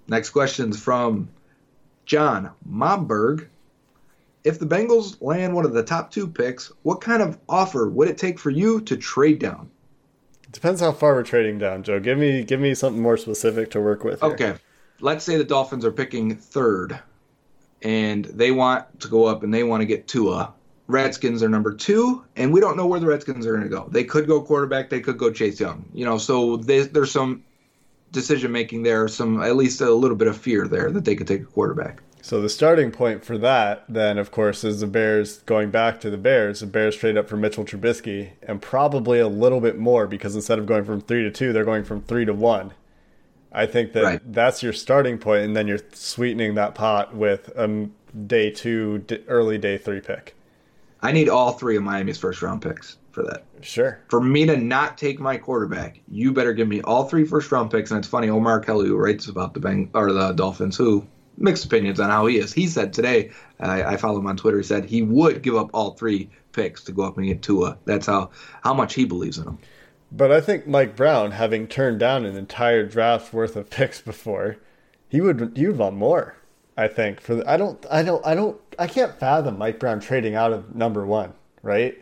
Next 0.07 0.31
question 0.31 0.71
is 0.71 0.81
from 0.81 1.29
John 2.05 2.51
Momberg. 2.69 3.49
If 4.45 4.59
the 4.59 4.67
Bengals 4.67 5.23
land 5.23 5.55
one 5.55 5.65
of 5.65 5.73
the 5.73 5.83
top 5.83 6.11
two 6.11 6.27
picks, 6.27 6.71
what 6.83 7.01
kind 7.01 7.23
of 7.23 7.39
offer 7.49 7.89
would 7.89 8.09
it 8.09 8.19
take 8.19 8.39
for 8.39 8.51
you 8.51 8.81
to 8.83 8.97
trade 8.97 9.39
down? 9.39 9.71
Depends 10.53 10.81
how 10.81 10.93
far 10.93 11.15
we're 11.15 11.23
trading 11.23 11.59
down, 11.59 11.83
Joe. 11.83 11.99
Give 11.99 12.19
me 12.19 12.45
give 12.45 12.61
me 12.61 12.75
something 12.75 13.03
more 13.03 13.17
specific 13.17 13.71
to 13.73 13.81
work 13.81 14.05
with. 14.05 14.21
Here. 14.21 14.31
Okay. 14.31 14.55
Let's 15.01 15.25
say 15.25 15.37
the 15.37 15.45
Dolphins 15.45 15.85
are 15.85 15.91
picking 15.91 16.37
third 16.37 17.01
and 17.83 18.25
they 18.27 18.51
want 18.51 19.01
to 19.01 19.09
go 19.09 19.27
up 19.27 19.43
and 19.43 19.53
they 19.53 19.63
want 19.63 19.81
to 19.81 19.87
get 19.87 20.07
Tua. 20.07 20.55
Redskins 20.87 21.43
are 21.43 21.49
number 21.49 21.73
two, 21.73 22.25
and 22.37 22.53
we 22.53 22.61
don't 22.61 22.77
know 22.77 22.87
where 22.87 23.01
the 23.01 23.07
Redskins 23.07 23.47
are 23.47 23.53
going 23.53 23.63
to 23.63 23.71
go. 23.71 23.89
They 23.91 24.05
could 24.05 24.27
go 24.27 24.43
quarterback, 24.43 24.91
they 24.91 25.01
could 25.01 25.17
go 25.17 25.31
Chase 25.31 25.59
Young. 25.59 25.87
You 25.95 26.05
know, 26.05 26.19
so 26.19 26.59
there's 26.59 27.11
some 27.11 27.43
decision 28.15 28.51
making 28.51 28.83
there, 28.83 29.07
some 29.09 29.43
at 29.43 29.57
least 29.57 29.83
a 29.83 29.91
little 29.93 30.17
bit 30.17 30.29
of 30.29 30.37
fear 30.39 30.67
there 30.67 30.91
that 30.91 31.05
they 31.05 31.15
could 31.15 31.27
take 31.27 31.43
a 31.43 31.47
quarterback. 31.47 32.03
So 32.23 32.41
the 32.41 32.49
starting 32.49 32.91
point 32.91 33.23
for 33.23 33.37
that, 33.37 33.85
then, 33.87 34.17
of 34.17 34.31
course, 34.31 34.65
is 34.65 34.81
the 34.81 34.87
Bears 34.87 35.39
going 35.41 35.71
back 35.71 36.01
to 36.01 36.09
the 36.09 36.17
Bears. 36.17 36.61
The 36.61 36.67
Bears 36.67 36.97
trade 36.97 37.19
up 37.19 37.29
for 37.29 37.37
Mitchell 37.37 37.67
Trubisky, 37.67 38.31
and 38.43 38.63
probably 38.63 39.19
a 39.19 39.29
little 39.29 39.61
bit 39.61 39.77
more 39.77 40.07
because 40.07 40.35
instead 40.35 40.59
of 40.59 40.65
going 40.65 40.87
from 40.87 41.03
three 41.03 41.23
to 41.23 41.31
two, 41.31 41.53
they're 41.53 41.67
going 41.67 41.85
from 41.85 42.01
three 42.01 42.25
to 42.25 42.33
one. 42.33 42.73
I 43.53 43.67
think 43.67 43.93
that 43.93 44.03
right. 44.03 44.33
that's 44.33 44.63
your 44.63 44.73
starting 44.73 45.19
point, 45.19 45.45
and 45.45 45.55
then 45.55 45.69
you're 45.69 45.81
sweetening 45.93 46.55
that 46.55 46.75
pot 46.75 47.15
with 47.15 47.49
a 47.57 47.91
day 48.27 48.51
two, 48.51 49.05
early 49.29 49.59
day 49.59 49.77
three 49.77 50.01
pick. 50.01 50.35
I 51.03 51.13
need 51.13 51.29
all 51.29 51.53
three 51.53 51.77
of 51.77 51.83
Miami's 51.83 52.17
first 52.17 52.41
round 52.41 52.63
picks 52.63 52.97
for 53.15 53.23
that. 53.23 53.45
Sure. 53.63 54.01
For 54.09 54.21
me 54.21 54.45
to 54.47 54.57
not 54.57 54.99
take 54.99 55.21
my 55.21 55.39
quarterback, 55.39 56.01
you 56.09 56.33
better 56.33 56.53
give 56.53 56.69
me 56.69 56.83
all 56.83 57.05
three 57.05 57.25
first 57.25 57.51
round 57.51 57.71
picks. 57.71 57.91
And 57.91 57.99
it's 57.99 58.09
funny, 58.09 58.29
Omar 58.29 58.61
Kelly, 58.61 58.89
who 58.89 58.97
writes 58.97 59.29
about 59.29 59.55
the 59.55 59.61
Bang 59.61 59.91
or 59.95 60.13
the 60.13 60.33
Dolphins, 60.33 60.77
who 60.77 61.07
mixed 61.39 61.65
opinions 61.65 62.01
on 62.01 62.11
how 62.11 62.27
he 62.27 62.39
is. 62.39 62.53
He 62.53 62.67
said 62.67 62.93
today, 62.93 63.31
I, 63.61 63.83
I 63.83 63.97
follow 63.97 64.19
him 64.19 64.27
on 64.27 64.37
Twitter. 64.37 64.59
He 64.59 64.65
said 64.65 64.85
he 64.85 65.03
would 65.03 65.43
give 65.43 65.57
up 65.57 65.71
all 65.73 65.93
three 65.93 66.31
picks 66.53 66.85
to 66.85 66.93
go 66.93 67.03
up 67.05 67.17
and 67.17 67.27
get 67.27 67.43
Tua. 67.43 67.79
That's 67.85 68.07
how 68.07 68.31
how 68.63 68.75
much 68.75 68.95
he 68.95 69.05
believes 69.05 69.39
in 69.39 69.45
him. 69.45 69.59
But 70.13 70.31
I 70.31 70.41
think 70.41 70.67
Mike 70.67 70.95
Brown, 70.95 71.33
having 71.33 71.67
turned 71.67 71.99
down 71.99 72.25
an 72.25 72.37
entire 72.37 72.87
draft 72.87 73.33
worth 73.33 73.57
of 73.57 73.71
picks 73.71 74.01
before, 74.01 74.57
he 75.09 75.21
would 75.21 75.53
he 75.57 75.67
would 75.67 75.79
want 75.79 75.97
more. 75.97 76.37
I 76.77 76.89
think 76.89 77.21
for 77.21 77.37
the, 77.37 77.51
I 77.51 77.57
don't 77.57 77.85
I 77.91 78.03
don't 78.03 78.25
I 78.27 78.35
don't 78.35 78.61
I 78.79 78.87
can't 78.87 79.19
fathom 79.19 79.59
Mike 79.59 79.79
Brown 79.79 80.01
trading 80.01 80.35
out 80.35 80.53
of 80.53 80.75
number 80.75 81.07
one, 81.07 81.33
right? 81.63 81.97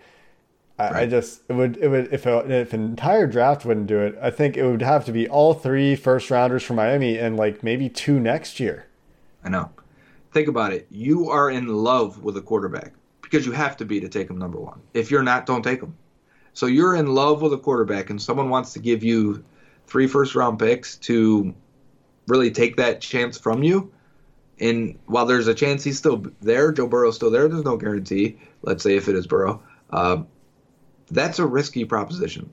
I, 0.83 0.91
right. 0.91 1.03
I 1.03 1.07
just 1.07 1.43
it 1.49 1.55
would 1.55 1.77
it 1.79 1.89
would 1.89 2.13
if 2.13 2.27
a, 2.27 2.39
if 2.51 2.73
an 2.73 2.83
entire 2.83 3.27
draft 3.27 3.65
wouldn't 3.65 3.87
do 3.87 4.01
it, 4.01 4.17
I 4.21 4.31
think 4.31 4.57
it 4.57 4.67
would 4.67 4.83
have 4.83 5.05
to 5.07 5.13
be 5.13 5.29
all 5.29 5.55
three 5.55 5.97
first 5.97 6.31
rounders 6.31 6.63
for 6.63 6.75
Miami 6.75 7.19
and 7.19 7.37
like 7.37 7.63
maybe 7.63 7.89
two 7.89 8.19
next 8.19 8.61
year. 8.61 8.87
I 9.45 9.49
know. 9.49 9.71
Think 10.33 10.49
about 10.49 10.73
it. 10.73 10.87
You 10.91 11.31
are 11.31 11.51
in 11.51 11.69
love 11.69 12.23
with 12.23 12.37
a 12.37 12.41
quarterback 12.41 12.93
because 13.21 13.45
you 13.45 13.53
have 13.53 13.77
to 13.79 13.85
be 13.85 14.01
to 14.01 14.09
take 14.09 14.31
him 14.31 14.39
number 14.39 14.59
one. 14.59 14.81
If 14.95 15.11
you're 15.11 15.23
not, 15.23 15.47
don't 15.47 15.63
take 15.63 15.81
him. 15.81 15.97
So 16.55 16.67
you're 16.67 16.97
in 16.97 17.15
love 17.15 17.43
with 17.43 17.53
a 17.53 17.59
quarterback, 17.59 18.11
and 18.11 18.21
someone 18.21 18.51
wants 18.51 18.73
to 18.75 18.79
give 18.79 19.03
you 19.03 19.45
three 19.87 20.07
first 20.07 20.35
round 20.35 20.59
picks 20.59 20.97
to 20.99 21.55
really 22.29 22.51
take 22.51 22.77
that 22.77 23.01
chance 23.01 23.39
from 23.39 23.63
you 23.63 23.93
and 24.63 24.97
while 25.07 25.27
there's 25.27 25.49
a 25.49 25.55
chance 25.55 25.83
he's 25.83 25.99
still 25.99 26.25
there, 26.41 26.71
Joe 26.73 26.87
Burrow's 26.87 27.17
still 27.17 27.31
there. 27.31 27.49
There's 27.49 27.65
no 27.65 27.77
guarantee. 27.77 28.39
Let's 28.63 28.85
say 28.85 28.97
if 28.97 29.09
it 29.09 29.17
is 29.17 29.27
Burrow, 29.27 29.61
uh, 29.91 30.23
that's 31.13 31.39
a 31.39 31.47
risky 31.47 31.85
proposition. 31.85 32.51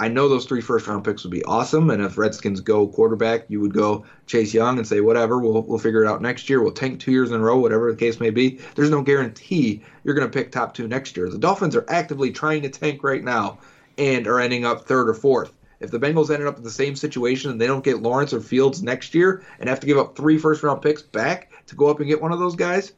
I 0.00 0.08
know 0.08 0.28
those 0.28 0.46
three 0.46 0.60
first 0.60 0.86
round 0.88 1.04
picks 1.04 1.22
would 1.22 1.30
be 1.30 1.44
awesome, 1.44 1.88
and 1.90 2.02
if 2.02 2.18
Redskins 2.18 2.60
go 2.60 2.88
quarterback, 2.88 3.44
you 3.48 3.60
would 3.60 3.72
go 3.72 4.04
Chase 4.26 4.52
Young 4.52 4.78
and 4.78 4.86
say 4.86 5.00
whatever, 5.00 5.38
we'll 5.38 5.62
we'll 5.62 5.78
figure 5.78 6.02
it 6.02 6.08
out 6.08 6.20
next 6.20 6.50
year. 6.50 6.60
We'll 6.60 6.72
tank 6.72 6.98
two 6.98 7.12
years 7.12 7.30
in 7.30 7.40
a 7.40 7.44
row, 7.44 7.58
whatever 7.58 7.90
the 7.90 7.96
case 7.96 8.18
may 8.18 8.30
be. 8.30 8.58
There's 8.74 8.90
no 8.90 9.02
guarantee 9.02 9.82
you're 10.02 10.14
going 10.14 10.28
to 10.28 10.32
pick 10.32 10.50
top 10.50 10.74
two 10.74 10.88
next 10.88 11.16
year. 11.16 11.30
The 11.30 11.38
Dolphins 11.38 11.76
are 11.76 11.84
actively 11.88 12.32
trying 12.32 12.62
to 12.62 12.68
tank 12.68 13.04
right 13.04 13.22
now 13.22 13.60
and 13.96 14.26
are 14.26 14.40
ending 14.40 14.64
up 14.64 14.86
third 14.86 15.08
or 15.08 15.14
fourth. 15.14 15.52
If 15.78 15.90
the 15.90 16.00
Bengals 16.00 16.30
ended 16.30 16.48
up 16.48 16.56
in 16.56 16.64
the 16.64 16.70
same 16.70 16.96
situation 16.96 17.50
and 17.50 17.60
they 17.60 17.66
don't 17.66 17.84
get 17.84 18.02
Lawrence 18.02 18.32
or 18.32 18.40
Fields 18.40 18.82
next 18.82 19.14
year 19.14 19.42
and 19.58 19.68
have 19.68 19.80
to 19.80 19.86
give 19.86 19.98
up 19.98 20.16
three 20.16 20.38
first 20.38 20.62
round 20.62 20.82
picks 20.82 21.02
back 21.02 21.50
to 21.66 21.76
go 21.76 21.88
up 21.88 22.00
and 22.00 22.08
get 22.08 22.22
one 22.22 22.32
of 22.32 22.38
those 22.38 22.56
guys, 22.56 22.92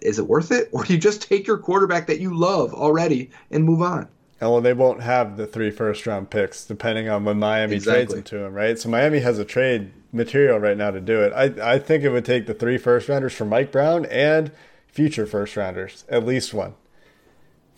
is 0.00 0.18
it 0.18 0.26
worth 0.26 0.50
it? 0.52 0.68
Or 0.72 0.84
do 0.84 0.92
you 0.92 0.98
just 0.98 1.22
take 1.22 1.46
your 1.46 1.58
quarterback 1.58 2.06
that 2.06 2.20
you 2.20 2.34
love 2.34 2.74
already 2.74 3.30
and 3.50 3.64
move 3.64 3.82
on? 3.82 4.08
And 4.40 4.50
well, 4.50 4.60
they 4.60 4.72
won't 4.72 5.02
have 5.02 5.36
the 5.36 5.46
three 5.46 5.70
first 5.70 6.06
round 6.06 6.30
picks 6.30 6.64
depending 6.64 7.08
on 7.08 7.24
when 7.24 7.38
Miami 7.38 7.76
exactly. 7.76 8.04
trades 8.04 8.14
them 8.14 8.22
to 8.24 8.44
him, 8.46 8.54
right? 8.54 8.78
So 8.78 8.88
Miami 8.88 9.20
has 9.20 9.38
a 9.38 9.44
trade 9.44 9.92
material 10.12 10.58
right 10.58 10.76
now 10.76 10.90
to 10.90 11.00
do 11.00 11.20
it. 11.20 11.32
I 11.34 11.74
I 11.74 11.78
think 11.78 12.04
it 12.04 12.10
would 12.10 12.24
take 12.24 12.46
the 12.46 12.54
three 12.54 12.78
first 12.78 13.08
rounders 13.08 13.34
for 13.34 13.44
Mike 13.44 13.70
Brown 13.70 14.06
and 14.06 14.50
future 14.86 15.26
first 15.26 15.56
rounders, 15.56 16.04
at 16.08 16.24
least 16.24 16.54
one 16.54 16.74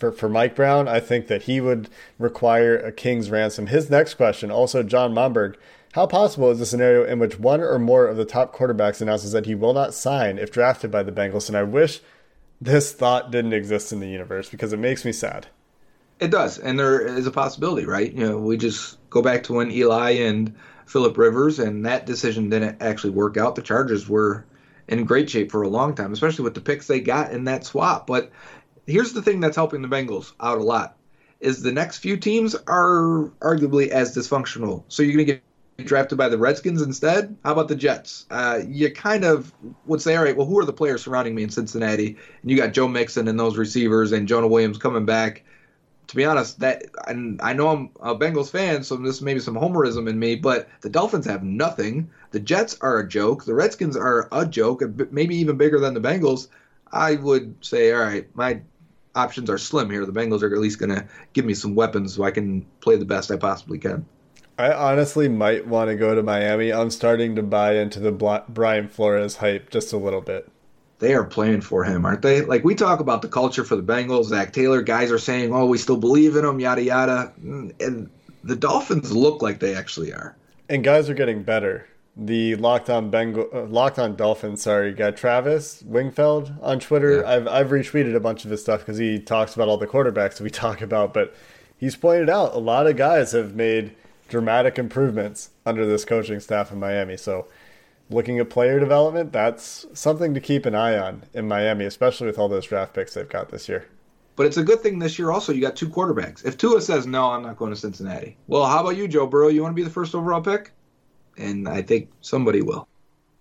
for, 0.03 0.11
for 0.11 0.29
Mike 0.29 0.57
Brown, 0.57 0.89
I 0.89 0.99
think 0.99 1.29
that 1.29 1.43
he 1.43 1.61
would 1.61 1.89
require 2.19 2.77
a 2.77 2.91
king's 2.91 3.31
ransom. 3.31 3.69
His 3.69 3.89
next 3.89 4.15
question, 4.15 4.51
also 4.51 4.83
John 4.83 5.15
Momberg, 5.15 5.55
How 5.93 6.07
possible 6.07 6.51
is 6.51 6.59
the 6.59 6.65
scenario 6.65 7.05
in 7.05 7.19
which 7.19 7.39
one 7.39 7.61
or 7.61 7.79
more 7.79 8.07
of 8.07 8.17
the 8.17 8.25
top 8.25 8.57
quarterbacks 8.57 9.03
announces 9.03 9.33
that 9.33 9.45
he 9.45 9.55
will 9.55 9.75
not 9.75 9.93
sign 9.93 10.39
if 10.39 10.51
drafted 10.51 10.91
by 10.91 11.03
the 11.03 11.13
Bengals? 11.13 11.49
And 11.49 11.57
I 11.57 11.65
wish 11.65 12.01
this 12.63 12.93
thought 12.93 13.31
didn't 13.31 13.53
exist 13.53 13.93
in 13.93 14.01
the 14.01 14.09
universe 14.09 14.49
because 14.49 14.73
it 14.73 14.79
makes 14.79 15.05
me 15.05 15.13
sad. 15.13 15.49
It 16.19 16.31
does, 16.31 16.59
and 16.59 16.79
there 16.79 17.01
is 17.01 17.27
a 17.27 17.31
possibility, 17.31 17.85
right? 17.85 18.11
You 18.11 18.27
know, 18.27 18.39
we 18.39 18.57
just 18.57 18.97
go 19.11 19.21
back 19.21 19.43
to 19.45 19.53
when 19.53 19.71
Eli 19.71 20.13
and 20.13 20.55
Philip 20.87 21.19
Rivers, 21.19 21.59
and 21.59 21.85
that 21.85 22.07
decision 22.07 22.49
didn't 22.49 22.81
actually 22.81 23.11
work 23.11 23.37
out. 23.37 23.55
The 23.55 23.63
Chargers 23.63 24.09
were 24.09 24.47
in 24.89 25.05
great 25.05 25.29
shape 25.29 25.51
for 25.51 25.61
a 25.61 25.69
long 25.69 25.95
time, 25.95 26.13
especially 26.13 26.45
with 26.45 26.55
the 26.55 26.61
picks 26.63 26.87
they 26.87 27.01
got 27.01 27.33
in 27.33 27.45
that 27.45 27.65
swap. 27.65 28.07
But 28.07 28.31
here's 28.87 29.13
the 29.13 29.21
thing 29.21 29.41
that's 29.41 29.57
helping 29.57 29.83
the 29.83 29.89
Bengals 29.89 30.33
out 30.41 30.59
a 30.59 30.63
lot 30.63 30.97
is 31.41 31.61
the 31.61 31.73
next 31.73 31.99
few 31.99 32.17
teams 32.17 32.55
are 32.67 33.31
arguably 33.41 33.89
as 33.89 34.17
dysfunctional. 34.17 34.85
So 34.89 35.03
you're 35.03 35.17
going 35.17 35.27
to 35.27 35.33
get 35.35 35.43
drafted 35.87 36.19
by 36.19 36.29
the 36.29 36.39
Redskins 36.39 36.83
instead? 36.83 37.37
How 37.45 37.53
about 37.53 37.69
the 37.69 37.77
Jets? 37.77 38.27
Uh, 38.31 38.61
you 38.67 38.91
kind 38.91 39.25
of 39.25 39.53
would 39.87 40.03
say, 40.03 40.17
all 40.17 40.25
right, 40.25 40.37
well, 40.37 40.47
who 40.47 40.59
are 40.59 40.65
the 40.65 40.73
players 40.73 41.03
surrounding 41.03 41.35
me 41.35 41.43
in 41.43 41.51
Cincinnati? 41.51 42.17
And 42.43 42.51
you 42.51 42.57
got 42.57 42.73
Joe 42.73 42.89
Mixon 42.89 43.29
and 43.29 43.39
those 43.39 43.57
receivers 43.57 44.13
and 44.13 44.29
Jonah 44.29 44.49
Williams 44.49 44.79
coming 44.79 45.05
back. 45.05 45.45
To 46.09 46.17
be 46.17 46.25
honest, 46.25 46.61
that 46.61 46.85
and 47.07 47.41
I 47.41 47.55
know 47.55 47.69
I'm 47.69 47.91
a 48.01 48.15
Bengals 48.15 48.51
fan, 48.51 48.83
so 48.83 48.97
this 48.97 49.23
may 49.23 49.35
be 49.35 49.41
some 49.41 49.55
homerism 49.55 50.09
in 50.09 50.19
me, 50.19 50.35
but 50.35 50.69
the 50.83 50.91
Dolphins 50.91 51.27
have 51.27 51.43
nothing. 51.43 52.11
The 52.33 52.41
Jets 52.41 52.77
are 52.83 52.99
a 52.99 53.09
joke. 53.09 53.45
The 53.45 53.55
Redskins 53.55 53.97
are 53.97 54.29
a 54.31 54.45
joke, 54.45 54.83
maybe 55.11 55.37
even 55.37 55.57
bigger 55.57 55.79
than 55.79 55.95
the 55.95 56.01
Bengals. 56.01 56.49
I 56.93 57.15
would 57.15 57.55
say, 57.65 57.93
all 57.93 58.03
right, 58.03 58.29
my 58.35 58.61
options 59.15 59.49
are 59.49 59.59
slim 59.59 59.91
here. 59.91 60.05
The 60.05 60.13
Bengals 60.13 60.43
are 60.43 60.55
at 60.55 60.61
least 60.61 60.79
going 60.79 60.95
to 60.95 61.07
give 61.33 61.45
me 61.45 61.55
some 61.55 61.75
weapons 61.75 62.15
so 62.15 62.25
I 62.25 62.31
can 62.31 62.67
play 62.81 62.97
the 62.97 63.05
best 63.05 63.31
I 63.31 63.37
possibly 63.37 63.79
can. 63.79 64.07
I 64.63 64.91
honestly 64.91 65.29
might 65.29 65.67
want 65.67 65.91
to 65.91 65.97
go 65.97 66.15
to 66.15 66.23
Miami. 66.23 66.73
I'm 66.73 66.91
starting 66.91 67.35
to 67.37 67.43
buy 67.43 67.77
into 67.77 67.99
the 68.01 68.13
Brian 68.49 68.89
Flores 68.89 69.37
hype 69.37 69.71
just 69.71 69.93
a 69.93 69.97
little 69.97 70.21
bit. 70.21 70.49
They 70.99 71.15
are 71.15 71.25
playing 71.25 71.63
for 71.63 71.83
him, 71.83 72.07
aren't 72.07 72.23
they? 72.23 72.43
Like 72.43 72.63
we 72.63 72.77
talk 72.77 73.01
about 73.01 73.23
the 73.23 73.29
culture 73.29 73.65
for 73.65 73.75
the 73.75 73.83
Bengals, 73.83 74.27
Zac 74.27 74.53
Taylor, 74.53 74.83
guys 74.83 75.11
are 75.11 75.19
saying, 75.19 75.53
"Oh, 75.53 75.67
we 75.67 75.79
still 75.79 75.97
believe 75.97 76.37
in 76.37 76.45
him," 76.45 76.61
yada 76.61 76.83
yada, 76.83 77.33
and 77.43 78.09
the 78.45 78.55
Dolphins 78.55 79.11
look 79.11 79.43
like 79.43 79.59
they 79.59 79.75
actually 79.75 80.13
are. 80.13 80.37
And 80.69 80.85
guys 80.85 81.11
are 81.11 81.15
getting 81.15 81.43
better 81.43 81.89
the 82.17 82.57
Locked 82.57 82.91
On 82.91 83.11
Bengal, 83.11 83.49
uh, 83.53 83.65
Locked 83.65 83.99
On 83.99 84.15
Dolphins, 84.15 84.63
sorry, 84.63 84.93
guy 84.93 85.11
Travis 85.11 85.83
Wingfield 85.83 86.53
on 86.61 86.79
Twitter. 86.79 87.21
Yeah. 87.21 87.31
I've 87.31 87.49
I've 87.49 87.69
retweeted 87.69 88.15
a 88.15 88.21
bunch 88.21 88.45
of 88.45 88.51
his 88.51 88.61
stuff 88.61 88.81
because 88.81 88.99
he 88.99 89.19
talks 89.19 89.55
about 89.55 89.69
all 89.69 89.79
the 89.79 89.87
quarterbacks 89.87 90.41
we 90.41 90.51
talk 90.65 90.83
about, 90.83 91.15
but 91.15 91.35
he's 91.77 91.97
pointed 91.97 92.29
out 92.29 92.55
a 92.55 92.59
lot 92.59 92.87
of 92.87 92.97
guys 92.97 93.33
have 93.33 93.55
made 93.55 93.95
dramatic 94.33 94.79
improvements 94.79 95.51
under 95.65 95.87
this 95.87 96.05
coaching 96.05 96.41
staff 96.41 96.73
in 96.73 96.81
Miami. 96.81 97.17
So, 97.17 97.47
looking 98.11 98.41
at 98.41 98.51
player 98.51 98.81
development, 98.81 99.33
that's 99.33 99.87
something 99.93 100.35
to 100.35 100.41
keep 100.41 100.67
an 100.67 100.75
eye 100.75 100.99
on 100.99 101.23
in 101.33 101.47
Miami, 101.47 101.85
especially 101.85 102.27
with 102.27 102.39
all 102.39 102.49
those 102.49 102.67
draft 102.67 102.95
picks 102.95 103.15
they've 103.15 103.29
got 103.29 103.51
this 103.51 103.69
year. 103.69 103.87
But 104.35 104.47
it's 104.47 104.57
a 104.57 104.65
good 104.65 104.81
thing 104.81 104.99
this 104.99 105.19
year. 105.19 105.31
Also, 105.31 105.53
you 105.53 105.61
got 105.61 105.77
two 105.77 105.89
quarterbacks. 105.89 106.45
If 106.45 106.57
Tua 106.57 106.81
says 106.81 107.07
no, 107.07 107.31
I'm 107.31 107.43
not 107.43 107.59
going 107.59 107.71
to 107.71 107.77
Cincinnati. 107.77 108.37
Well, 108.49 108.65
how 108.65 108.81
about 108.81 108.97
you, 108.97 109.07
Joe 109.07 109.27
Burrow? 109.27 109.49
You 109.49 109.63
want 109.63 109.73
to 109.73 109.77
be 109.77 109.85
the 109.85 109.91
first 109.91 110.15
overall 110.15 110.41
pick? 110.41 110.73
and 111.37 111.69
I 111.69 111.83
think 111.83 112.11
somebody 112.21 112.63
will. 112.63 112.89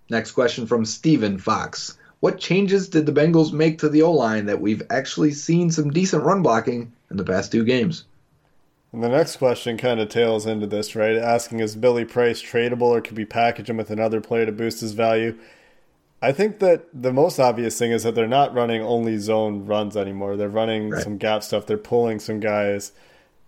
Next 0.10 0.32
question 0.32 0.68
from 0.68 0.86
Steven 0.86 1.38
Fox. 1.38 1.98
What 2.20 2.40
changes 2.40 2.90
did 2.90 3.06
the 3.06 3.14
Bengals 3.14 3.52
make 3.52 3.80
to 3.80 3.90
the 3.90 4.04
O 4.04 4.12
line 4.12 4.46
that 4.46 4.62
we've 4.62 4.84
actually 4.90 5.32
seen 5.32 5.72
some 5.72 5.92
decent 5.92 6.24
run 6.24 6.44
blocking 6.44 6.94
in 7.10 7.18
the 7.18 7.24
past 7.24 7.52
two 7.52 7.64
games? 7.64 8.06
And 8.94 9.02
the 9.02 9.10
next 9.10 9.38
question 9.38 9.78
kind 9.78 10.00
of 10.00 10.10
tails 10.10 10.46
into 10.46 10.68
this, 10.68 10.96
right? 10.96 11.16
Asking 11.16 11.62
is 11.62 11.76
Billy 11.76 12.04
Price 12.04 12.42
tradable 12.42 12.84
or 12.84 13.02
could 13.02 13.18
we 13.18 13.26
package 13.26 13.70
him 13.70 13.78
with 13.78 13.90
another 13.90 14.20
player 14.20 14.46
to 14.46 14.52
boost 14.52 14.82
his 14.82 14.92
value? 14.92 15.38
I 16.22 16.32
think 16.32 16.60
that 16.60 16.86
the 16.94 17.14
most 17.14 17.40
obvious 17.40 17.80
thing 17.80 17.92
is 17.92 18.04
that 18.04 18.14
they're 18.14 18.28
not 18.28 18.54
running 18.54 18.82
only 18.82 19.18
zone 19.18 19.66
runs 19.66 19.98
anymore. 19.98 20.38
They're 20.38 20.50
running 20.50 20.90
right. 20.90 21.04
some 21.04 21.18
gap 21.18 21.42
stuff. 21.42 21.66
They're 21.66 21.78
pulling 21.78 22.20
some 22.20 22.40
guys. 22.40 22.92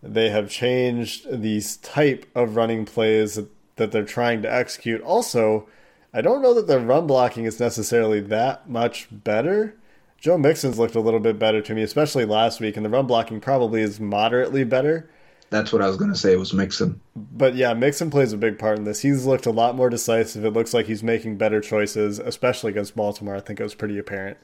They 0.01 0.29
have 0.29 0.49
changed 0.49 1.27
these 1.29 1.77
type 1.77 2.25
of 2.33 2.55
running 2.55 2.85
plays 2.85 3.39
that 3.75 3.91
they're 3.91 4.03
trying 4.03 4.41
to 4.41 4.51
execute. 4.51 5.01
Also, 5.01 5.67
I 6.13 6.21
don't 6.21 6.41
know 6.41 6.53
that 6.53 6.67
their 6.67 6.79
run 6.79 7.05
blocking 7.05 7.45
is 7.45 7.59
necessarily 7.59 8.21
that 8.21 8.69
much 8.69 9.07
better. 9.11 9.75
Joe 10.17 10.37
Mixon's 10.37 10.79
looked 10.79 10.95
a 10.95 10.99
little 10.99 11.19
bit 11.19 11.37
better 11.37 11.61
to 11.61 11.75
me, 11.75 11.83
especially 11.83 12.25
last 12.25 12.59
week, 12.59 12.75
and 12.75 12.85
the 12.85 12.89
run 12.89 13.07
blocking 13.07 13.39
probably 13.39 13.81
is 13.81 13.99
moderately 13.99 14.63
better. 14.63 15.09
That's 15.53 15.71
what 15.71 15.83
I 15.83 15.87
was 15.87 15.97
going 15.97 16.11
to 16.11 16.17
say 16.17 16.35
was 16.35 16.51
Mixon. 16.51 16.99
But 17.15 17.53
yeah, 17.53 17.75
Mixon 17.75 18.09
plays 18.09 18.33
a 18.33 18.37
big 18.37 18.57
part 18.57 18.79
in 18.79 18.85
this. 18.85 19.01
He's 19.01 19.27
looked 19.27 19.45
a 19.45 19.51
lot 19.51 19.75
more 19.75 19.87
decisive. 19.87 20.43
It 20.43 20.49
looks 20.49 20.73
like 20.73 20.87
he's 20.87 21.03
making 21.03 21.37
better 21.37 21.61
choices, 21.61 22.17
especially 22.17 22.71
against 22.71 22.95
Baltimore. 22.95 23.35
I 23.35 23.39
think 23.39 23.59
it 23.59 23.63
was 23.63 23.75
pretty 23.75 23.99
apparent. 23.99 24.39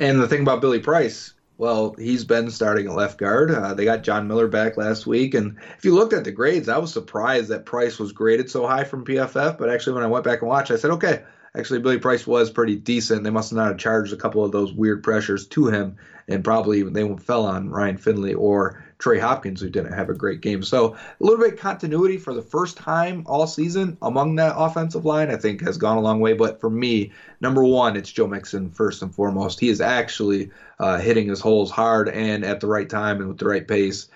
And 0.00 0.20
the 0.20 0.26
thing 0.26 0.42
about 0.42 0.60
Billy 0.60 0.80
Price, 0.80 1.34
well, 1.56 1.94
he's 2.00 2.24
been 2.24 2.50
starting 2.50 2.88
at 2.88 2.96
left 2.96 3.16
guard. 3.16 3.52
Uh, 3.52 3.74
they 3.74 3.84
got 3.84 4.02
John 4.02 4.26
Miller 4.26 4.48
back 4.48 4.76
last 4.76 5.06
week, 5.06 5.34
and 5.34 5.56
if 5.78 5.84
you 5.84 5.94
looked 5.94 6.12
at 6.12 6.24
the 6.24 6.32
grades, 6.32 6.68
I 6.68 6.78
was 6.78 6.92
surprised 6.92 7.48
that 7.50 7.64
Price 7.64 8.00
was 8.00 8.10
graded 8.10 8.50
so 8.50 8.66
high 8.66 8.82
from 8.82 9.04
PFF. 9.04 9.56
But 9.56 9.70
actually, 9.70 9.94
when 9.94 10.02
I 10.02 10.08
went 10.08 10.24
back 10.24 10.40
and 10.40 10.48
watched, 10.48 10.72
I 10.72 10.76
said, 10.76 10.90
okay, 10.90 11.22
actually 11.56 11.78
Billy 11.78 11.98
Price 11.98 12.26
was 12.26 12.50
pretty 12.50 12.74
decent. 12.74 13.22
They 13.22 13.30
must 13.30 13.52
not 13.52 13.68
have 13.68 13.78
charged 13.78 14.12
a 14.12 14.16
couple 14.16 14.44
of 14.44 14.50
those 14.50 14.72
weird 14.72 15.04
pressures 15.04 15.46
to 15.46 15.68
him, 15.68 15.94
and 16.26 16.42
probably 16.42 16.82
they 16.82 17.08
fell 17.18 17.46
on 17.46 17.70
Ryan 17.70 17.98
Finley 17.98 18.34
or 18.34 18.83
Trey 19.04 19.18
Hopkins, 19.18 19.60
who 19.60 19.68
didn't 19.68 19.92
have 19.92 20.08
a 20.08 20.14
great 20.14 20.40
game. 20.40 20.62
So 20.62 20.94
a 20.94 21.22
little 21.22 21.38
bit 21.38 21.52
of 21.52 21.60
continuity 21.60 22.16
for 22.16 22.32
the 22.32 22.40
first 22.40 22.78
time 22.78 23.22
all 23.26 23.46
season 23.46 23.98
among 24.00 24.36
that 24.36 24.54
offensive 24.56 25.04
line, 25.04 25.30
I 25.30 25.36
think, 25.36 25.60
has 25.60 25.76
gone 25.76 25.98
a 25.98 26.00
long 26.00 26.20
way. 26.20 26.32
But 26.32 26.58
for 26.58 26.70
me, 26.70 27.12
number 27.42 27.62
one, 27.62 27.98
it's 27.98 28.10
Joe 28.10 28.26
Mixon 28.26 28.70
first 28.70 29.02
and 29.02 29.14
foremost. 29.14 29.60
He 29.60 29.68
is 29.68 29.82
actually 29.82 30.50
uh, 30.78 30.96
hitting 30.96 31.28
his 31.28 31.38
holes 31.38 31.70
hard 31.70 32.08
and 32.08 32.46
at 32.46 32.60
the 32.60 32.66
right 32.66 32.88
time 32.88 33.18
and 33.18 33.28
with 33.28 33.36
the 33.36 33.44
right 33.44 33.68
pace. 33.68 34.08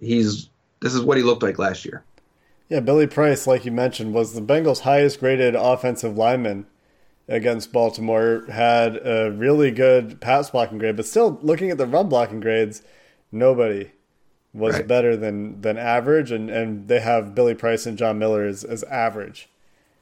He's 0.00 0.50
this 0.80 0.92
is 0.92 1.00
what 1.00 1.16
he 1.16 1.22
looked 1.22 1.42
like 1.42 1.58
last 1.58 1.86
year. 1.86 2.04
Yeah, 2.68 2.80
Billy 2.80 3.06
Price, 3.06 3.46
like 3.46 3.64
you 3.64 3.72
mentioned, 3.72 4.12
was 4.12 4.34
the 4.34 4.42
Bengals' 4.42 4.80
highest 4.80 5.18
graded 5.18 5.54
offensive 5.54 6.18
lineman 6.18 6.66
against 7.26 7.72
Baltimore. 7.72 8.44
Had 8.52 9.00
a 9.02 9.30
really 9.30 9.70
good 9.70 10.20
pass 10.20 10.50
blocking 10.50 10.76
grade, 10.76 10.96
but 10.96 11.06
still 11.06 11.38
looking 11.40 11.70
at 11.70 11.78
the 11.78 11.86
run 11.86 12.10
blocking 12.10 12.40
grades, 12.40 12.82
nobody 13.32 13.92
was 14.56 14.74
right. 14.74 14.86
better 14.86 15.16
than 15.16 15.60
than 15.60 15.76
average, 15.76 16.30
and 16.30 16.50
and 16.50 16.88
they 16.88 17.00
have 17.00 17.34
Billy 17.34 17.54
Price 17.54 17.86
and 17.86 17.98
John 17.98 18.18
Miller 18.18 18.44
as, 18.44 18.64
as 18.64 18.82
average. 18.84 19.48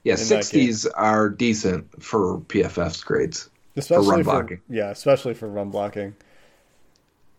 Yeah, 0.05 0.17
sixties 0.17 0.87
are 0.87 1.29
decent 1.29 2.03
for 2.03 2.39
PFF's 2.41 3.03
grades, 3.03 3.51
especially 3.77 4.05
for 4.05 4.11
run 4.11 4.23
blocking. 4.23 4.57
For, 4.59 4.75
yeah, 4.75 4.91
especially 4.91 5.35
for 5.35 5.49
run 5.49 5.71
blocking. 5.71 6.15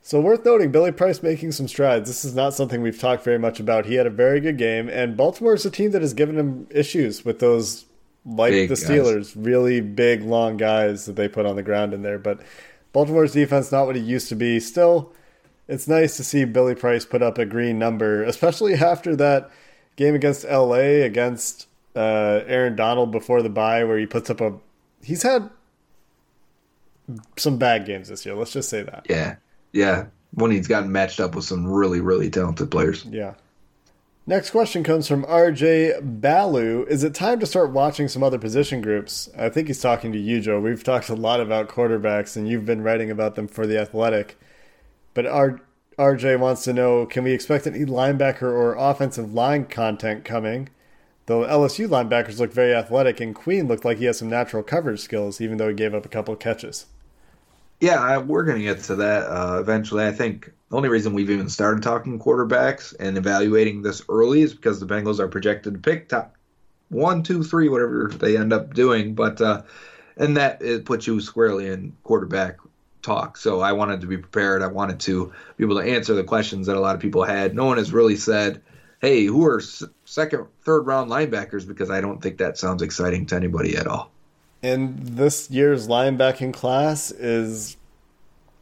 So 0.01 0.21
worth 0.21 0.45
noting, 0.45 0.71
Billy 0.71 0.91
Price 0.91 1.23
making 1.23 1.53
some 1.53 1.67
strides. 1.67 2.07
This 2.07 2.23
is 2.23 2.35
not 2.35 2.53
something 2.53 2.83
we've 2.83 2.99
talked 2.99 3.23
very 3.23 3.39
much 3.39 3.59
about. 3.59 3.87
He 3.87 3.95
had 3.95 4.05
a 4.05 4.11
very 4.11 4.39
good 4.39 4.57
game, 4.57 4.87
and 4.87 5.17
Baltimore 5.17 5.55
is 5.55 5.65
a 5.65 5.71
team 5.71 5.91
that 5.91 6.03
has 6.03 6.13
given 6.13 6.37
him 6.37 6.67
issues 6.69 7.25
with 7.25 7.39
those, 7.39 7.85
like 8.23 8.51
big 8.51 8.69
the 8.69 8.75
Steelers, 8.75 9.33
guys. 9.33 9.35
really 9.35 9.81
big, 9.81 10.21
long 10.21 10.57
guys 10.57 11.07
that 11.07 11.15
they 11.15 11.27
put 11.27 11.47
on 11.47 11.55
the 11.55 11.63
ground 11.63 11.91
in 11.91 12.03
there. 12.03 12.19
But 12.19 12.41
Baltimore's 12.93 13.33
defense 13.33 13.71
not 13.71 13.87
what 13.87 13.97
it 13.97 14.03
used 14.03 14.29
to 14.29 14.35
be. 14.35 14.59
Still, 14.59 15.11
it's 15.67 15.87
nice 15.87 16.17
to 16.17 16.23
see 16.23 16.45
Billy 16.45 16.75
Price 16.75 17.05
put 17.05 17.21
up 17.21 17.37
a 17.37 17.45
green 17.45 17.79
number, 17.79 18.23
especially 18.23 18.75
after 18.75 19.15
that 19.15 19.49
game 19.95 20.15
against 20.15 20.43
LA 20.45 21.03
against 21.03 21.67
uh, 21.95 22.41
Aaron 22.47 22.75
Donald 22.75 23.11
before 23.11 23.41
the 23.41 23.49
bye, 23.49 23.83
where 23.83 23.97
he 23.97 24.05
puts 24.05 24.29
up 24.29 24.41
a. 24.41 24.53
He's 25.03 25.23
had 25.23 25.49
some 27.37 27.57
bad 27.57 27.85
games 27.85 28.09
this 28.09 28.25
year. 28.25 28.35
Let's 28.35 28.51
just 28.51 28.69
say 28.69 28.83
that. 28.83 29.05
Yeah, 29.09 29.35
yeah. 29.71 30.05
When 30.31 30.51
he's 30.51 30.67
gotten 30.67 30.91
matched 30.91 31.19
up 31.19 31.35
with 31.35 31.45
some 31.45 31.65
really, 31.65 32.01
really 32.01 32.29
talented 32.29 32.69
players. 32.69 33.05
Yeah. 33.05 33.35
Next 34.27 34.49
question 34.49 34.83
comes 34.83 35.07
from 35.07 35.23
RJ 35.25 36.19
Balu. 36.19 36.83
Is 36.89 37.03
it 37.03 37.13
time 37.13 37.39
to 37.39 37.45
start 37.45 37.71
watching 37.71 38.07
some 38.07 38.23
other 38.23 38.39
position 38.39 38.81
groups? 38.81 39.29
I 39.37 39.49
think 39.49 39.67
he's 39.67 39.79
talking 39.79 40.11
to 40.13 40.17
you, 40.17 40.41
Joe. 40.41 40.59
We've 40.59 40.83
talked 40.83 41.09
a 41.09 41.15
lot 41.15 41.41
about 41.41 41.69
quarterbacks, 41.69 42.35
and 42.35 42.49
you've 42.49 42.65
been 42.65 42.81
writing 42.81 43.11
about 43.11 43.35
them 43.35 43.47
for 43.47 43.67
the 43.67 43.79
Athletic. 43.79 44.35
But 45.15 45.25
R- 45.25 45.61
RJ 45.97 46.39
wants 46.39 46.63
to 46.65 46.73
know 46.73 47.07
can 47.07 47.23
we 47.23 47.31
expect 47.31 47.65
any 47.65 47.85
linebacker 47.85 48.43
or 48.43 48.75
offensive 48.75 49.33
line 49.33 49.65
content 49.65 50.23
coming? 50.23 50.69
Though 51.25 51.41
LSU 51.41 51.87
linebackers 51.87 52.37
look 52.37 52.53
very 52.53 52.75
athletic, 52.75 53.19
and 53.19 53.33
Queen 53.33 53.67
looked 53.67 53.83
like 53.83 53.97
he 53.97 54.05
has 54.05 54.19
some 54.19 54.29
natural 54.29 54.61
coverage 54.61 54.99
skills, 54.99 55.41
even 55.41 55.57
though 55.57 55.69
he 55.69 55.73
gave 55.73 55.95
up 55.95 56.05
a 56.05 56.09
couple 56.09 56.35
of 56.35 56.39
catches. 56.39 56.85
Yeah, 57.79 58.17
we're 58.19 58.43
going 58.43 58.59
to 58.59 58.63
get 58.63 58.83
to 58.83 58.95
that 58.97 59.23
uh, 59.23 59.59
eventually. 59.59 60.05
I 60.05 60.11
think 60.11 60.51
the 60.69 60.75
only 60.75 60.89
reason 60.89 61.13
we've 61.13 61.29
even 61.29 61.49
started 61.49 61.81
talking 61.81 62.19
quarterbacks 62.19 62.93
and 62.99 63.17
evaluating 63.17 63.81
this 63.81 64.03
early 64.07 64.43
is 64.43 64.53
because 64.53 64.79
the 64.79 64.85
Bengals 64.85 65.19
are 65.19 65.27
projected 65.27 65.73
to 65.73 65.79
pick 65.79 66.09
top 66.09 66.35
one, 66.89 67.23
two, 67.23 67.43
three, 67.43 67.69
whatever 67.69 68.11
they 68.13 68.37
end 68.37 68.53
up 68.53 68.73
doing. 68.73 69.15
But 69.15 69.41
uh, 69.41 69.63
and 70.17 70.37
that 70.37 70.61
it 70.61 70.85
puts 70.85 71.07
you 71.07 71.19
squarely 71.19 71.67
in 71.67 71.95
quarterback 72.03 72.57
talk. 73.05 73.37
So 73.37 73.61
I 73.61 73.71
wanted 73.71 74.01
to 74.01 74.07
be 74.07 74.17
prepared. 74.17 74.61
I 74.61 74.67
wanted 74.67 74.99
to 75.01 75.31
be 75.57 75.63
able 75.63 75.79
to 75.79 75.87
answer 75.87 76.13
the 76.13 76.23
questions 76.23 76.67
that 76.67 76.75
a 76.75 76.79
lot 76.79 76.95
of 76.95 77.01
people 77.01 77.23
had. 77.23 77.55
No 77.55 77.65
one 77.65 77.77
has 77.77 77.93
really 77.93 78.15
said 78.15 78.61
hey, 79.01 79.25
who 79.25 79.45
are 79.45 79.61
second, 80.05 80.47
third 80.63 80.87
round 80.87 81.11
linebackers? 81.11 81.67
Because 81.67 81.89
I 81.89 82.01
don't 82.01 82.21
think 82.21 82.37
that 82.37 82.57
sounds 82.57 82.81
exciting 82.81 83.25
to 83.27 83.35
anybody 83.35 83.77
at 83.77 83.87
all. 83.87 84.11
And 84.63 84.97
this 84.99 85.49
year's 85.51 85.87
linebacking 85.87 86.53
class 86.53 87.11
is 87.11 87.77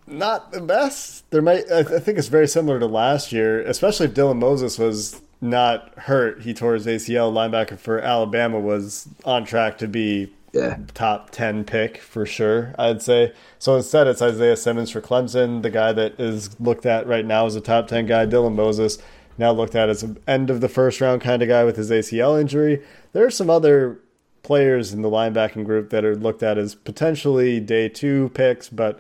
not 0.06 0.52
the 0.52 0.60
best. 0.60 1.30
There 1.32 1.42
might, 1.42 1.72
I 1.72 1.84
think 1.84 2.18
it's 2.18 2.28
very 2.28 2.48
similar 2.48 2.80
to 2.80 2.88
last 2.88 3.32
year, 3.32 3.62
especially 3.62 4.08
if 4.08 4.14
Dylan 4.14 4.38
Moses 4.38 4.78
was 4.78 5.22
not 5.40 5.98
hurt. 5.98 6.42
He 6.42 6.54
tore 6.54 6.74
his 6.74 6.88
ACL. 6.88 7.32
Linebacker 7.32 7.80
for 7.80 8.00
Alabama 8.00 8.60
was 8.60 9.08
on 9.24 9.46
track 9.46 9.78
to 9.78 9.88
be 9.88 10.34
yeah. 10.54 10.78
top 10.94 11.32
10 11.32 11.66
pick 11.66 11.98
for 11.98 12.26
sure, 12.26 12.74
I'd 12.78 13.02
say. 13.02 13.34
So 13.60 13.76
instead, 13.76 14.08
it's 14.08 14.22
Isaiah 14.22 14.56
Simmons 14.56 14.92
for 14.92 15.02
Clemson, 15.02 15.64
the 15.64 15.70
guy 15.70 15.92
that 15.94 16.20
is 16.20 16.60
looked 16.60 16.86
at 16.86 17.08
right 17.08 17.26
now 17.26 17.46
as 17.46 17.56
a 17.56 17.62
top 17.62 17.88
10 17.88 18.06
guy. 18.06 18.26
Dylan 18.26 18.56
Moses, 18.56 19.00
now 19.38 19.52
looked 19.52 19.76
at 19.76 19.90
as 19.90 20.04
an 20.04 20.18
end 20.28 20.50
of 20.50 20.62
the 20.62 20.70
first 20.70 21.02
round 21.02 21.22
kind 21.22 21.42
of 21.42 21.48
guy 21.48 21.64
with 21.64 21.76
his 21.76 21.90
ACL 21.90 22.40
injury. 22.40 22.82
There 23.14 23.26
are 23.26 23.32
some 23.32 23.50
other 23.50 24.00
players 24.44 24.94
in 24.94 25.02
the 25.02 25.10
linebacking 25.10 25.66
group 25.66 25.90
that 25.90 26.06
are 26.06 26.16
looked 26.16 26.44
at 26.44 26.58
as 26.58 26.76
potentially 26.76 27.60
day 27.60 27.90
two 27.90 28.30
picks, 28.34 28.70
but 28.70 29.00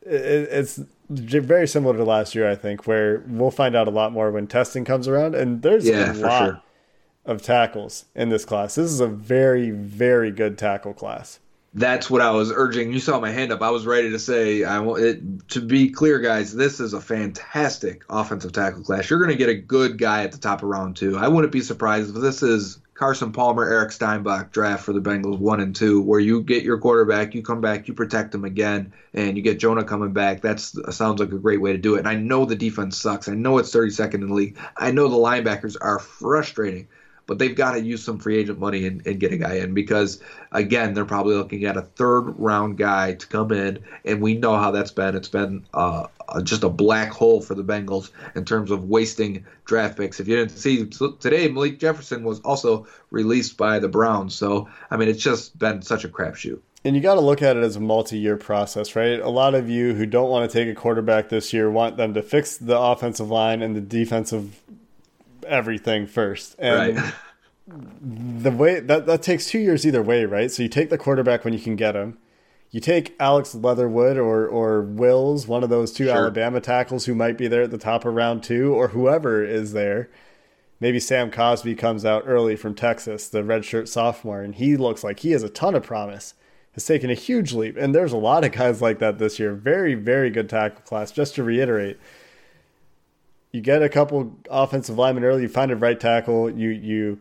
it's 0.00 0.80
very 1.10 1.66
similar 1.66 1.96
to 1.96 2.04
last 2.04 2.34
year, 2.34 2.48
I 2.48 2.54
think, 2.54 2.86
where 2.86 3.24
we'll 3.26 3.50
find 3.50 3.74
out 3.74 3.88
a 3.88 3.90
lot 3.90 4.12
more 4.12 4.30
when 4.30 4.46
testing 4.46 4.84
comes 4.84 5.08
around. 5.08 5.34
And 5.34 5.62
there's 5.62 5.86
yeah, 5.86 6.12
a 6.12 6.14
lot 6.14 6.44
sure. 6.44 6.62
Of 7.26 7.42
tackles 7.42 8.06
in 8.14 8.28
this 8.30 8.44
class. 8.44 8.76
This 8.76 8.90
is 8.90 9.00
a 9.00 9.06
very, 9.06 9.70
very 9.70 10.30
good 10.30 10.56
tackle 10.56 10.94
class. 10.94 11.40
That's 11.74 12.08
what 12.08 12.22
I 12.22 12.30
was 12.30 12.50
urging. 12.50 12.92
You 12.92 13.00
saw 13.00 13.20
my 13.20 13.30
hand 13.30 13.52
up. 13.52 13.60
I 13.60 13.68
was 13.68 13.84
ready 13.84 14.10
to 14.10 14.18
say, 14.18 14.64
I 14.64 14.78
want 14.78 15.02
it 15.02 15.48
to 15.50 15.60
be 15.60 15.90
clear, 15.90 16.20
guys. 16.20 16.54
This 16.54 16.80
is 16.80 16.94
a 16.94 17.00
fantastic 17.02 18.02
offensive 18.08 18.52
tackle 18.52 18.82
class. 18.82 19.10
You're 19.10 19.18
going 19.18 19.32
to 19.32 19.36
get 19.36 19.50
a 19.50 19.54
good 19.54 19.98
guy 19.98 20.22
at 20.22 20.32
the 20.32 20.38
top 20.38 20.62
of 20.62 20.70
round 20.70 20.96
two. 20.96 21.18
I 21.18 21.28
wouldn't 21.28 21.52
be 21.52 21.60
surprised 21.60 22.16
if 22.16 22.22
this 22.22 22.42
is 22.42 22.78
Carson 22.94 23.30
Palmer, 23.30 23.70
Eric 23.70 23.92
Steinbach 23.92 24.52
draft 24.52 24.84
for 24.84 24.94
the 24.94 25.02
Bengals 25.02 25.38
one 25.38 25.60
and 25.60 25.76
two, 25.76 26.00
where 26.00 26.20
you 26.20 26.42
get 26.42 26.62
your 26.62 26.78
quarterback, 26.78 27.34
you 27.34 27.42
come 27.42 27.60
back, 27.60 27.88
you 27.88 27.92
protect 27.92 28.34
him 28.34 28.46
again, 28.46 28.94
and 29.12 29.36
you 29.36 29.42
get 29.42 29.58
Jonah 29.58 29.84
coming 29.84 30.14
back. 30.14 30.40
That 30.40 30.60
sounds 30.60 31.20
like 31.20 31.32
a 31.32 31.38
great 31.38 31.60
way 31.60 31.72
to 31.72 31.78
do 31.78 31.96
it. 31.96 31.98
And 31.98 32.08
I 32.08 32.14
know 32.14 32.46
the 32.46 32.56
defense 32.56 32.96
sucks. 32.96 33.28
I 33.28 33.34
know 33.34 33.58
it's 33.58 33.74
32nd 33.74 34.14
in 34.14 34.28
the 34.28 34.34
league. 34.34 34.56
I 34.78 34.92
know 34.92 35.08
the 35.08 35.16
linebackers 35.16 35.76
are 35.78 35.98
frustrating 35.98 36.88
but 37.26 37.38
they've 37.38 37.56
got 37.56 37.72
to 37.72 37.80
use 37.80 38.02
some 38.02 38.18
free 38.18 38.38
agent 38.38 38.58
money 38.58 38.86
and, 38.86 39.06
and, 39.06 39.20
get 39.20 39.32
a 39.32 39.36
guy 39.36 39.54
in 39.54 39.74
because 39.74 40.20
again 40.52 40.94
they're 40.94 41.04
probably 41.04 41.34
looking 41.34 41.64
at 41.64 41.76
a 41.76 41.82
third 41.82 42.22
round 42.38 42.76
guy 42.76 43.14
to 43.14 43.26
come 43.26 43.50
in 43.52 43.78
and 44.04 44.20
we 44.20 44.36
know 44.36 44.56
how 44.56 44.70
that's 44.70 44.90
been. 44.90 45.16
It's 45.16 45.28
been 45.28 45.66
uh, 45.74 46.06
just 46.42 46.62
a 46.62 46.68
black 46.68 47.10
hole 47.10 47.40
for 47.40 47.54
the 47.54 47.64
Bengals 47.64 48.10
in 48.34 48.44
terms 48.44 48.70
of 48.70 48.84
wasting 48.84 49.44
draft 49.64 49.96
picks. 49.96 50.20
If 50.20 50.28
you 50.28 50.36
didn't 50.36 50.56
see 50.56 50.86
today 50.86 51.48
Malik 51.48 51.78
Jefferson 51.78 52.24
was 52.24 52.40
also 52.40 52.86
released 53.10 53.56
by 53.56 53.78
the 53.78 53.88
Browns. 53.88 54.34
So 54.34 54.68
I 54.90 54.96
mean 54.96 55.08
it's 55.08 55.22
just 55.22 55.58
been 55.58 55.82
such 55.82 56.04
a 56.04 56.08
crapshoot. 56.08 56.60
And 56.84 56.94
you 56.94 57.02
got 57.02 57.14
to 57.14 57.20
look 57.20 57.42
at 57.42 57.56
it 57.56 57.64
as 57.64 57.74
a 57.74 57.80
multi-year 57.80 58.36
process, 58.36 58.94
right? 58.94 59.18
A 59.18 59.28
lot 59.28 59.56
of 59.56 59.68
you 59.68 59.94
who 59.94 60.06
don't 60.06 60.30
want 60.30 60.48
to 60.48 60.56
take 60.56 60.68
a 60.68 60.78
quarterback 60.78 61.30
this 61.30 61.52
year 61.52 61.68
want 61.68 61.96
them 61.96 62.14
to 62.14 62.22
fix 62.22 62.56
the 62.56 62.78
offensive 62.78 63.28
line 63.28 63.60
and 63.60 63.74
the 63.74 63.80
defensive 63.80 64.60
everything 65.46 66.06
first. 66.06 66.56
And 66.58 66.96
right. 66.96 67.14
the 67.68 68.50
way 68.50 68.80
that 68.80 69.06
that 69.06 69.22
takes 69.22 69.46
two 69.46 69.58
years 69.58 69.86
either 69.86 70.02
way, 70.02 70.24
right? 70.24 70.50
So 70.50 70.62
you 70.62 70.68
take 70.68 70.90
the 70.90 70.98
quarterback 70.98 71.44
when 71.44 71.54
you 71.54 71.60
can 71.60 71.76
get 71.76 71.96
him. 71.96 72.18
You 72.70 72.80
take 72.80 73.14
Alex 73.18 73.54
Leatherwood 73.54 74.16
or 74.16 74.46
or 74.46 74.82
Wills, 74.82 75.46
one 75.46 75.64
of 75.64 75.70
those 75.70 75.92
two 75.92 76.04
sure. 76.04 76.16
Alabama 76.16 76.60
tackles 76.60 77.06
who 77.06 77.14
might 77.14 77.38
be 77.38 77.48
there 77.48 77.62
at 77.62 77.70
the 77.70 77.78
top 77.78 78.04
of 78.04 78.14
round 78.14 78.42
two, 78.42 78.74
or 78.74 78.88
whoever 78.88 79.44
is 79.44 79.72
there. 79.72 80.10
Maybe 80.78 81.00
Sam 81.00 81.30
Cosmi 81.30 81.76
comes 81.76 82.04
out 82.04 82.24
early 82.26 82.54
from 82.54 82.74
Texas, 82.74 83.28
the 83.28 83.42
redshirt 83.42 83.88
sophomore, 83.88 84.42
and 84.42 84.54
he 84.54 84.76
looks 84.76 85.02
like 85.02 85.20
he 85.20 85.30
has 85.30 85.42
a 85.42 85.48
ton 85.48 85.74
of 85.74 85.82
promise. 85.82 86.34
Has 86.74 86.84
taken 86.84 87.08
a 87.08 87.14
huge 87.14 87.54
leap, 87.54 87.78
and 87.78 87.94
there's 87.94 88.12
a 88.12 88.18
lot 88.18 88.44
of 88.44 88.52
guys 88.52 88.82
like 88.82 88.98
that 88.98 89.18
this 89.18 89.38
year. 89.38 89.54
Very, 89.54 89.94
very 89.94 90.28
good 90.28 90.50
tackle 90.50 90.82
class. 90.82 91.10
Just 91.10 91.34
to 91.36 91.42
reiterate, 91.42 91.98
you 93.56 93.62
get 93.62 93.82
a 93.82 93.88
couple 93.88 94.36
offensive 94.50 94.98
linemen 94.98 95.24
early, 95.24 95.42
you 95.42 95.48
find 95.48 95.70
a 95.70 95.76
right 95.76 95.98
tackle, 95.98 96.50
you 96.50 96.68
you 96.68 97.18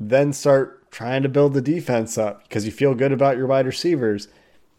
then 0.00 0.32
start 0.32 0.90
trying 0.90 1.22
to 1.22 1.28
build 1.28 1.54
the 1.54 1.62
defense 1.62 2.18
up 2.18 2.42
because 2.42 2.66
you 2.66 2.72
feel 2.72 2.94
good 2.94 3.12
about 3.12 3.36
your 3.36 3.46
wide 3.46 3.66
receivers. 3.66 4.26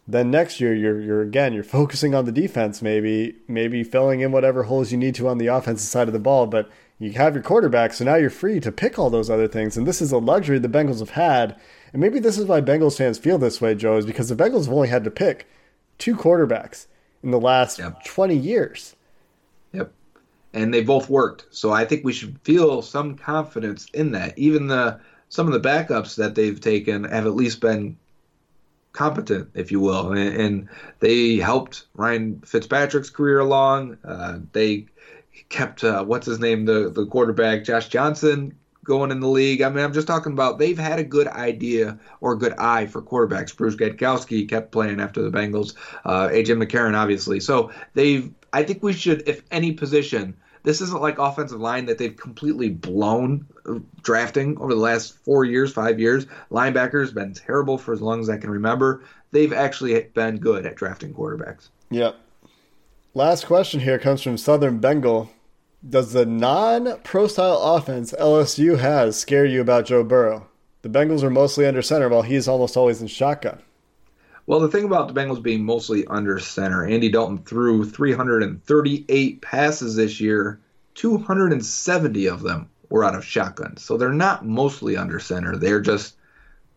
Then 0.06 0.30
next 0.30 0.60
year 0.60 0.74
you're 0.74 1.00
you're 1.00 1.22
again 1.22 1.54
you're 1.54 1.64
focusing 1.64 2.14
on 2.14 2.26
the 2.26 2.32
defense 2.32 2.82
maybe 2.82 3.36
maybe 3.48 3.82
filling 3.82 4.20
in 4.20 4.32
whatever 4.32 4.64
holes 4.64 4.92
you 4.92 4.98
need 4.98 5.14
to 5.14 5.28
on 5.28 5.38
the 5.38 5.46
offensive 5.46 5.88
side 5.88 6.08
of 6.08 6.12
the 6.12 6.18
ball, 6.18 6.46
but 6.46 6.70
you 6.98 7.12
have 7.12 7.32
your 7.32 7.42
quarterback, 7.42 7.94
so 7.94 8.04
now 8.04 8.16
you're 8.16 8.28
free 8.28 8.60
to 8.60 8.70
pick 8.70 8.98
all 8.98 9.08
those 9.08 9.30
other 9.30 9.48
things. 9.48 9.78
And 9.78 9.86
this 9.86 10.02
is 10.02 10.12
a 10.12 10.18
luxury 10.18 10.58
the 10.58 10.68
Bengals 10.68 10.98
have 10.98 11.10
had. 11.10 11.58
And 11.94 12.02
maybe 12.02 12.18
this 12.18 12.36
is 12.36 12.44
why 12.44 12.60
Bengals 12.60 12.98
fans 12.98 13.16
feel 13.16 13.38
this 13.38 13.58
way, 13.58 13.74
Joe, 13.74 13.96
is 13.96 14.04
because 14.04 14.28
the 14.28 14.36
Bengals 14.36 14.66
have 14.66 14.74
only 14.74 14.88
had 14.88 15.04
to 15.04 15.10
pick 15.10 15.48
two 15.96 16.14
quarterbacks 16.14 16.86
in 17.22 17.30
the 17.30 17.40
last 17.40 17.78
yep. 17.78 18.04
20 18.04 18.36
years 18.36 18.96
and 20.52 20.72
they 20.72 20.82
both 20.82 21.08
worked. 21.08 21.46
So 21.50 21.72
I 21.72 21.84
think 21.84 22.04
we 22.04 22.12
should 22.12 22.38
feel 22.42 22.82
some 22.82 23.16
confidence 23.16 23.86
in 23.94 24.12
that. 24.12 24.38
Even 24.38 24.66
the 24.66 25.00
some 25.28 25.46
of 25.46 25.52
the 25.52 25.68
backups 25.68 26.16
that 26.16 26.34
they've 26.34 26.60
taken 26.60 27.04
have 27.04 27.26
at 27.26 27.34
least 27.34 27.60
been 27.60 27.96
competent, 28.92 29.50
if 29.54 29.70
you 29.70 29.78
will, 29.78 30.12
and, 30.12 30.40
and 30.40 30.68
they 30.98 31.36
helped 31.36 31.86
Ryan 31.94 32.40
Fitzpatrick's 32.44 33.10
career 33.10 33.38
along. 33.38 33.98
Uh, 34.04 34.38
they 34.52 34.86
kept 35.48 35.84
uh, 35.84 36.04
what's 36.04 36.26
his 36.26 36.40
name, 36.40 36.64
the 36.64 36.90
the 36.90 37.06
quarterback 37.06 37.64
Josh 37.64 37.88
Johnson 37.88 38.56
going 38.82 39.10
in 39.10 39.20
the 39.20 39.28
league. 39.28 39.62
I 39.62 39.68
mean, 39.68 39.84
I'm 39.84 39.92
just 39.92 40.06
talking 40.06 40.32
about 40.32 40.58
they've 40.58 40.78
had 40.78 40.98
a 40.98 41.04
good 41.04 41.28
idea 41.28 41.98
or 42.20 42.32
a 42.32 42.38
good 42.38 42.54
eye 42.58 42.86
for 42.86 43.00
quarterbacks. 43.02 43.56
Bruce 43.56 43.76
Gradkowski 43.76 44.48
kept 44.48 44.72
playing 44.72 45.00
after 45.00 45.22
the 45.22 45.30
Bengals. 45.30 45.74
Uh, 46.04 46.28
AJ 46.28 46.62
McCarron, 46.62 46.96
obviously. 46.96 47.40
So 47.40 47.70
they've 47.94 48.32
I 48.52 48.62
think 48.62 48.82
we 48.82 48.92
should, 48.92 49.28
if 49.28 49.42
any 49.50 49.72
position, 49.72 50.36
this 50.62 50.80
isn't 50.80 51.00
like 51.00 51.18
offensive 51.18 51.60
line 51.60 51.86
that 51.86 51.98
they've 51.98 52.16
completely 52.16 52.68
blown 52.68 53.46
uh, 53.66 53.78
drafting 54.02 54.58
over 54.58 54.74
the 54.74 54.80
last 54.80 55.16
four 55.24 55.44
years, 55.44 55.72
five 55.72 55.98
years. 55.98 56.26
Linebackers 56.50 57.14
been 57.14 57.32
terrible 57.32 57.78
for 57.78 57.92
as 57.92 58.02
long 58.02 58.20
as 58.20 58.28
I 58.28 58.36
can 58.36 58.50
remember. 58.50 59.02
They've 59.30 59.52
actually 59.52 60.00
been 60.14 60.38
good 60.38 60.66
at 60.66 60.76
drafting 60.76 61.14
quarterbacks. 61.14 61.68
Yep. 61.90 62.16
Last 63.14 63.46
question 63.46 63.80
here 63.80 63.98
comes 63.98 64.22
from 64.22 64.36
Southern 64.36 64.78
Bengal. 64.78 65.30
Does 65.88 66.12
the 66.12 66.26
non 66.26 67.00
pro 67.02 67.26
style 67.26 67.56
offense 67.56 68.12
LSU 68.18 68.78
has 68.78 69.18
scare 69.18 69.46
you 69.46 69.60
about 69.60 69.86
Joe 69.86 70.04
Burrow? 70.04 70.46
The 70.82 70.88
Bengals 70.88 71.22
are 71.22 71.30
mostly 71.30 71.66
under 71.66 71.82
center 71.82 72.08
while 72.08 72.22
he's 72.22 72.48
almost 72.48 72.76
always 72.76 73.00
in 73.00 73.08
shotgun. 73.08 73.62
Well, 74.50 74.58
the 74.58 74.66
thing 74.66 74.82
about 74.82 75.06
the 75.06 75.14
Bengals 75.14 75.40
being 75.40 75.64
mostly 75.64 76.04
under 76.08 76.40
center, 76.40 76.84
Andy 76.84 77.08
Dalton 77.08 77.38
threw 77.38 77.84
338 77.84 79.40
passes 79.40 79.94
this 79.94 80.20
year. 80.20 80.58
270 80.96 82.26
of 82.26 82.42
them 82.42 82.68
were 82.88 83.04
out 83.04 83.14
of 83.14 83.24
shotgun. 83.24 83.76
So 83.76 83.96
they're 83.96 84.12
not 84.12 84.44
mostly 84.44 84.96
under 84.96 85.20
center. 85.20 85.56
They're 85.56 85.80
just 85.80 86.16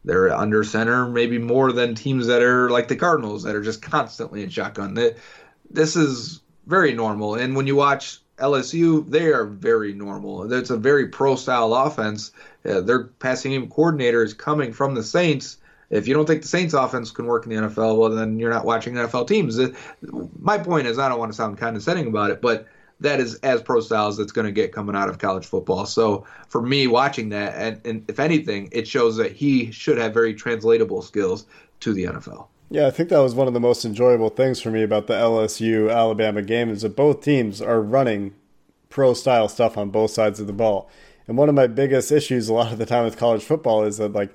they're 0.06 0.32
under 0.32 0.64
center 0.64 1.08
maybe 1.08 1.40
more 1.40 1.72
than 1.72 1.96
teams 1.96 2.28
that 2.28 2.44
are 2.44 2.70
like 2.70 2.90
the 2.90 2.96
Cardinals 2.96 3.42
that 3.42 3.56
are 3.56 3.64
just 3.64 3.82
constantly 3.82 4.44
in 4.44 4.50
shotgun. 4.50 4.94
This 5.72 5.96
is 5.96 6.42
very 6.68 6.94
normal. 6.94 7.34
And 7.34 7.56
when 7.56 7.66
you 7.66 7.76
watch 7.76 8.20
LSU, 8.38 9.10
they 9.10 9.32
are 9.32 9.46
very 9.46 9.94
normal. 9.94 10.54
It's 10.54 10.70
a 10.70 10.78
very 10.78 11.08
pro 11.08 11.36
style 11.36 11.74
offense. 11.74 12.34
Uh, 12.64 12.82
their 12.82 13.06
passing 13.06 13.54
game 13.54 13.68
coordinator 13.68 14.24
is 14.24 14.36
coming 14.36 14.74
from 14.74 14.94
the 14.94 15.02
Saints 15.02 15.58
if 15.94 16.08
you 16.08 16.14
don't 16.14 16.26
think 16.26 16.42
the 16.42 16.48
Saints 16.48 16.74
offense 16.74 17.12
can 17.12 17.26
work 17.26 17.46
in 17.46 17.52
the 17.52 17.68
NFL, 17.68 17.98
well, 17.98 18.10
then 18.10 18.40
you're 18.40 18.50
not 18.50 18.66
watching 18.66 18.94
NFL 18.96 19.28
teams. 19.28 19.60
My 20.40 20.58
point 20.58 20.88
is, 20.88 20.98
I 20.98 21.08
don't 21.08 21.20
want 21.20 21.32
to 21.32 21.36
sound 21.36 21.58
condescending 21.58 22.08
about 22.08 22.32
it, 22.32 22.42
but 22.42 22.68
that 23.00 23.20
is 23.20 23.36
as 23.36 23.62
pro 23.62 23.80
style 23.80 24.08
as 24.08 24.18
it's 24.18 24.32
going 24.32 24.46
to 24.46 24.52
get 24.52 24.72
coming 24.72 24.96
out 24.96 25.10
of 25.10 25.20
college 25.20 25.46
football. 25.46 25.86
So 25.86 26.26
for 26.48 26.62
me, 26.62 26.88
watching 26.88 27.30
that, 27.30 27.54
and, 27.56 27.86
and 27.86 28.10
if 28.10 28.20
anything, 28.20 28.70
it 28.72 28.88
shows 28.88 29.18
that 29.18 29.34
he 29.34 29.72
should 29.72 29.98
have 29.98 30.14
very 30.14 30.34
translatable 30.34 31.02
skills 31.02 31.46
to 31.82 31.94
the 31.94 32.06
NFL. 32.06 32.48
Yeah, 32.70 32.88
I 32.88 32.92
think 32.92 33.10
that 33.10 33.20
was 33.20 33.36
one 33.36 33.48
of 33.48 33.54
the 33.54 33.60
most 33.60 33.86
enjoyable 33.86 34.30
things 34.30 34.60
for 34.60 34.72
me 34.72 34.82
about 34.82 35.06
the 35.06 35.14
LSU 35.14 35.94
Alabama 35.94 36.42
game 36.42 36.70
is 36.70 36.82
that 36.82 36.96
both 36.96 37.22
teams 37.22 37.62
are 37.62 37.82
running 37.82 38.34
pro 38.90 39.14
style 39.14 39.48
stuff 39.48 39.78
on 39.78 39.90
both 39.90 40.12
sides 40.12 40.40
of 40.40 40.48
the 40.48 40.54
ball. 40.54 40.90
And 41.28 41.38
one 41.38 41.50
of 41.50 41.56
my 41.56 41.68
biggest 41.68 42.12
issues 42.12 42.50
a 42.50 42.54
lot 42.54 42.72
of 42.72 42.80
the 42.80 42.86
time 42.86 43.06
with 43.06 43.18
college 43.18 43.44
football 43.44 43.84
is 43.84 43.98
that 43.98 44.14
like 44.14 44.34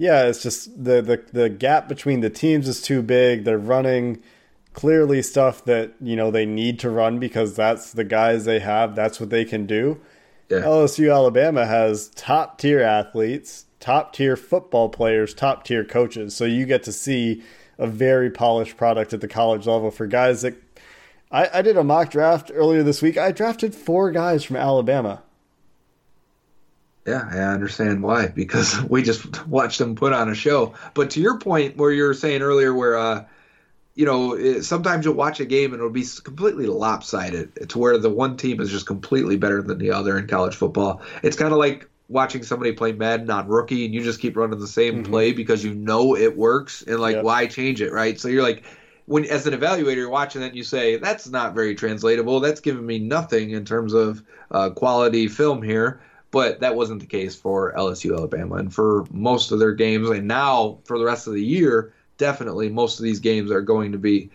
yeah, 0.00 0.24
it's 0.24 0.42
just 0.42 0.82
the, 0.82 1.02
the 1.02 1.22
the 1.30 1.50
gap 1.50 1.86
between 1.86 2.20
the 2.20 2.30
teams 2.30 2.66
is 2.66 2.80
too 2.80 3.02
big. 3.02 3.44
They're 3.44 3.58
running 3.58 4.22
clearly 4.72 5.20
stuff 5.20 5.62
that 5.66 5.92
you 6.00 6.16
know 6.16 6.30
they 6.30 6.46
need 6.46 6.78
to 6.78 6.88
run 6.88 7.18
because 7.18 7.54
that's 7.54 7.92
the 7.92 8.02
guys 8.02 8.46
they 8.46 8.60
have. 8.60 8.96
That's 8.96 9.20
what 9.20 9.28
they 9.28 9.44
can 9.44 9.66
do. 9.66 10.00
Yeah. 10.48 10.60
LSU 10.60 11.14
Alabama 11.14 11.66
has 11.66 12.08
top 12.16 12.56
tier 12.56 12.80
athletes, 12.80 13.66
top 13.78 14.14
tier 14.14 14.38
football 14.38 14.88
players, 14.88 15.34
top 15.34 15.64
tier 15.64 15.84
coaches. 15.84 16.34
So 16.34 16.46
you 16.46 16.64
get 16.64 16.82
to 16.84 16.92
see 16.92 17.42
a 17.76 17.86
very 17.86 18.30
polished 18.30 18.78
product 18.78 19.12
at 19.12 19.20
the 19.20 19.28
college 19.28 19.66
level 19.66 19.90
for 19.90 20.06
guys 20.06 20.40
that. 20.40 20.56
I, 21.32 21.58
I 21.58 21.62
did 21.62 21.76
a 21.76 21.84
mock 21.84 22.10
draft 22.10 22.50
earlier 22.52 22.82
this 22.82 23.02
week. 23.02 23.16
I 23.18 23.30
drafted 23.32 23.72
four 23.74 24.10
guys 24.10 24.42
from 24.44 24.56
Alabama 24.56 25.22
Yeah, 27.06 27.26
I 27.30 27.38
understand 27.38 28.02
why 28.02 28.28
because 28.28 28.82
we 28.90 29.02
just 29.02 29.46
watched 29.46 29.78
them 29.78 29.94
put 29.94 30.12
on 30.12 30.28
a 30.28 30.34
show. 30.34 30.74
But 30.94 31.10
to 31.10 31.20
your 31.20 31.38
point, 31.38 31.76
where 31.76 31.92
you 31.92 32.04
were 32.04 32.14
saying 32.14 32.42
earlier, 32.42 32.74
where 32.74 32.96
uh, 32.98 33.24
you 33.94 34.06
know, 34.06 34.34
it, 34.34 34.62
sometimes 34.62 35.04
you'll 35.04 35.14
watch 35.14 35.40
a 35.40 35.44
game 35.44 35.72
and 35.72 35.80
it'll 35.80 35.90
be 35.90 36.04
completely 36.22 36.66
lopsided 36.66 37.68
to 37.68 37.78
where 37.78 37.98
the 37.98 38.10
one 38.10 38.36
team 38.36 38.60
is 38.60 38.70
just 38.70 38.86
completely 38.86 39.36
better 39.36 39.62
than 39.62 39.78
the 39.78 39.90
other 39.90 40.16
in 40.16 40.26
college 40.26 40.54
football. 40.54 41.02
It's 41.22 41.36
kind 41.36 41.52
of 41.52 41.58
like 41.58 41.88
watching 42.08 42.42
somebody 42.42 42.72
play 42.72 42.92
Madden 42.92 43.30
on 43.30 43.46
rookie 43.48 43.84
and 43.84 43.94
you 43.94 44.02
just 44.02 44.20
keep 44.20 44.36
running 44.36 44.58
the 44.58 44.66
same 44.66 45.02
mm-hmm. 45.02 45.12
play 45.12 45.32
because 45.32 45.64
you 45.64 45.74
know 45.74 46.16
it 46.16 46.36
works 46.36 46.82
and 46.82 46.98
like 46.98 47.16
yep. 47.16 47.24
why 47.24 47.46
change 47.46 47.80
it, 47.80 47.92
right? 47.92 48.18
So 48.18 48.28
you're 48.28 48.42
like 48.42 48.64
when 49.06 49.24
as 49.24 49.46
an 49.46 49.58
evaluator 49.58 49.96
you're 49.96 50.10
watching 50.10 50.40
that 50.40 50.48
and 50.48 50.56
you 50.56 50.64
say 50.64 50.96
that's 50.96 51.28
not 51.28 51.54
very 51.54 51.74
translatable. 51.74 52.40
That's 52.40 52.60
giving 52.60 52.86
me 52.86 52.98
nothing 52.98 53.50
in 53.50 53.64
terms 53.64 53.92
of 53.92 54.22
uh, 54.50 54.70
quality 54.70 55.28
film 55.28 55.62
here. 55.62 56.00
But 56.30 56.60
that 56.60 56.76
wasn't 56.76 57.00
the 57.00 57.06
case 57.06 57.34
for 57.34 57.72
LSU 57.74 58.16
Alabama 58.16 58.56
and 58.56 58.72
for 58.72 59.04
most 59.10 59.50
of 59.50 59.58
their 59.58 59.72
games 59.72 60.08
and 60.10 60.28
now 60.28 60.78
for 60.84 60.98
the 60.98 61.04
rest 61.04 61.26
of 61.26 61.32
the 61.32 61.44
year 61.44 61.92
definitely 62.18 62.68
most 62.68 62.98
of 62.98 63.04
these 63.04 63.18
games 63.18 63.50
are 63.50 63.62
going 63.62 63.92
to 63.92 63.98
be 63.98 64.30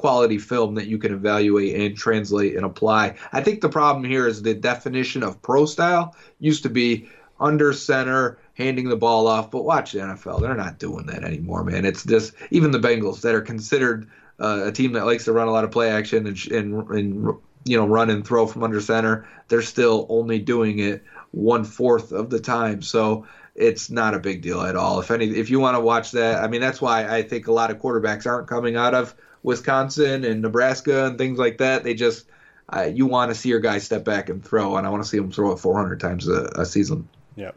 quality 0.00 0.38
film 0.38 0.74
that 0.74 0.86
you 0.86 0.96
can 0.96 1.12
evaluate 1.12 1.78
and 1.78 1.96
translate 1.96 2.56
and 2.56 2.64
apply. 2.64 3.14
I 3.32 3.42
think 3.42 3.60
the 3.60 3.68
problem 3.68 4.02
here 4.02 4.26
is 4.26 4.40
the 4.40 4.54
definition 4.54 5.22
of 5.22 5.40
pro 5.42 5.66
style 5.66 6.16
used 6.38 6.62
to 6.62 6.70
be 6.70 7.06
under 7.38 7.74
center, 7.74 8.38
handing 8.54 8.88
the 8.88 8.96
ball 8.96 9.26
off. 9.26 9.50
But 9.50 9.64
watch 9.64 9.92
the 9.92 9.98
NFL; 9.98 10.40
they're 10.40 10.54
not 10.54 10.78
doing 10.78 11.04
that 11.06 11.22
anymore, 11.22 11.64
man. 11.64 11.84
It's 11.84 12.04
just 12.04 12.32
even 12.50 12.70
the 12.70 12.78
Bengals 12.78 13.20
that 13.20 13.34
are 13.34 13.42
considered 13.42 14.08
uh, 14.40 14.62
a 14.64 14.72
team 14.72 14.92
that 14.92 15.04
likes 15.04 15.26
to 15.26 15.32
run 15.32 15.48
a 15.48 15.52
lot 15.52 15.64
of 15.64 15.70
play 15.70 15.90
action 15.90 16.26
and, 16.26 16.50
and, 16.50 16.88
and 16.90 17.34
you 17.64 17.76
know 17.76 17.86
run 17.86 18.08
and 18.08 18.26
throw 18.26 18.46
from 18.46 18.64
under 18.64 18.80
center. 18.80 19.28
They're 19.48 19.60
still 19.60 20.06
only 20.08 20.38
doing 20.38 20.78
it 20.78 21.04
one 21.32 21.64
fourth 21.64 22.12
of 22.12 22.30
the 22.30 22.40
time. 22.40 22.82
So 22.82 23.26
it's 23.54 23.90
not 23.90 24.14
a 24.14 24.18
big 24.18 24.42
deal 24.42 24.62
at 24.62 24.76
all. 24.76 25.00
If 25.00 25.10
any, 25.10 25.26
if 25.26 25.50
you 25.50 25.60
want 25.60 25.76
to 25.76 25.80
watch 25.80 26.12
that, 26.12 26.42
I 26.42 26.48
mean, 26.48 26.60
that's 26.60 26.80
why 26.80 27.06
I 27.06 27.22
think 27.22 27.46
a 27.46 27.52
lot 27.52 27.70
of 27.70 27.78
quarterbacks 27.78 28.26
aren't 28.26 28.48
coming 28.48 28.76
out 28.76 28.94
of 28.94 29.14
Wisconsin 29.42 30.24
and 30.24 30.42
Nebraska 30.42 31.06
and 31.06 31.18
things 31.18 31.38
like 31.38 31.58
that. 31.58 31.84
They 31.84 31.94
just, 31.94 32.26
uh, 32.74 32.82
you 32.82 33.06
want 33.06 33.30
to 33.30 33.34
see 33.34 33.48
your 33.48 33.60
guy 33.60 33.78
step 33.78 34.04
back 34.04 34.28
and 34.28 34.44
throw, 34.44 34.76
and 34.76 34.86
I 34.86 34.90
want 34.90 35.02
to 35.02 35.08
see 35.08 35.16
him 35.16 35.30
throw 35.30 35.52
it 35.52 35.58
400 35.58 36.00
times 36.00 36.28
a, 36.28 36.44
a 36.56 36.66
season. 36.66 37.08
Yep. 37.36 37.56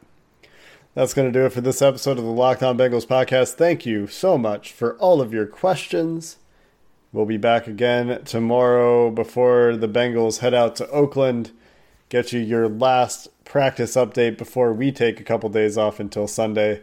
That's 0.95 1.13
going 1.13 1.31
to 1.31 1.39
do 1.39 1.45
it 1.45 1.53
for 1.53 1.61
this 1.61 1.81
episode 1.81 2.19
of 2.19 2.23
the 2.23 2.29
Locked 2.29 2.61
On 2.61 2.77
Bengals 2.77 3.07
podcast. 3.07 3.53
Thank 3.53 3.85
you 3.85 4.05
so 4.07 4.37
much 4.37 4.71
for 4.71 4.95
all 4.97 5.21
of 5.21 5.33
your 5.33 5.47
questions. 5.47 6.37
We'll 7.11 7.25
be 7.25 7.37
back 7.37 7.67
again 7.67 8.23
tomorrow 8.25 9.09
before 9.09 9.75
the 9.75 9.87
Bengals 9.87 10.39
head 10.39 10.53
out 10.53 10.75
to 10.77 10.89
Oakland. 10.89 11.51
Get 12.13 12.31
you 12.31 12.41
your 12.41 12.69
last 12.69 13.29
practice 13.43 13.95
update 13.95 14.37
before 14.37 14.71
we 14.71 14.91
take 14.91 15.19
a 15.19 15.23
couple 15.23 15.49
days 15.49 15.79
off 15.79 15.99
until 15.99 16.27
Sunday. 16.27 16.81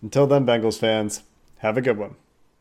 Until 0.00 0.26
then, 0.26 0.46
Bengals 0.46 0.78
fans, 0.78 1.22
have 1.58 1.76
a 1.76 1.82
good 1.82 1.98
one. 1.98 2.14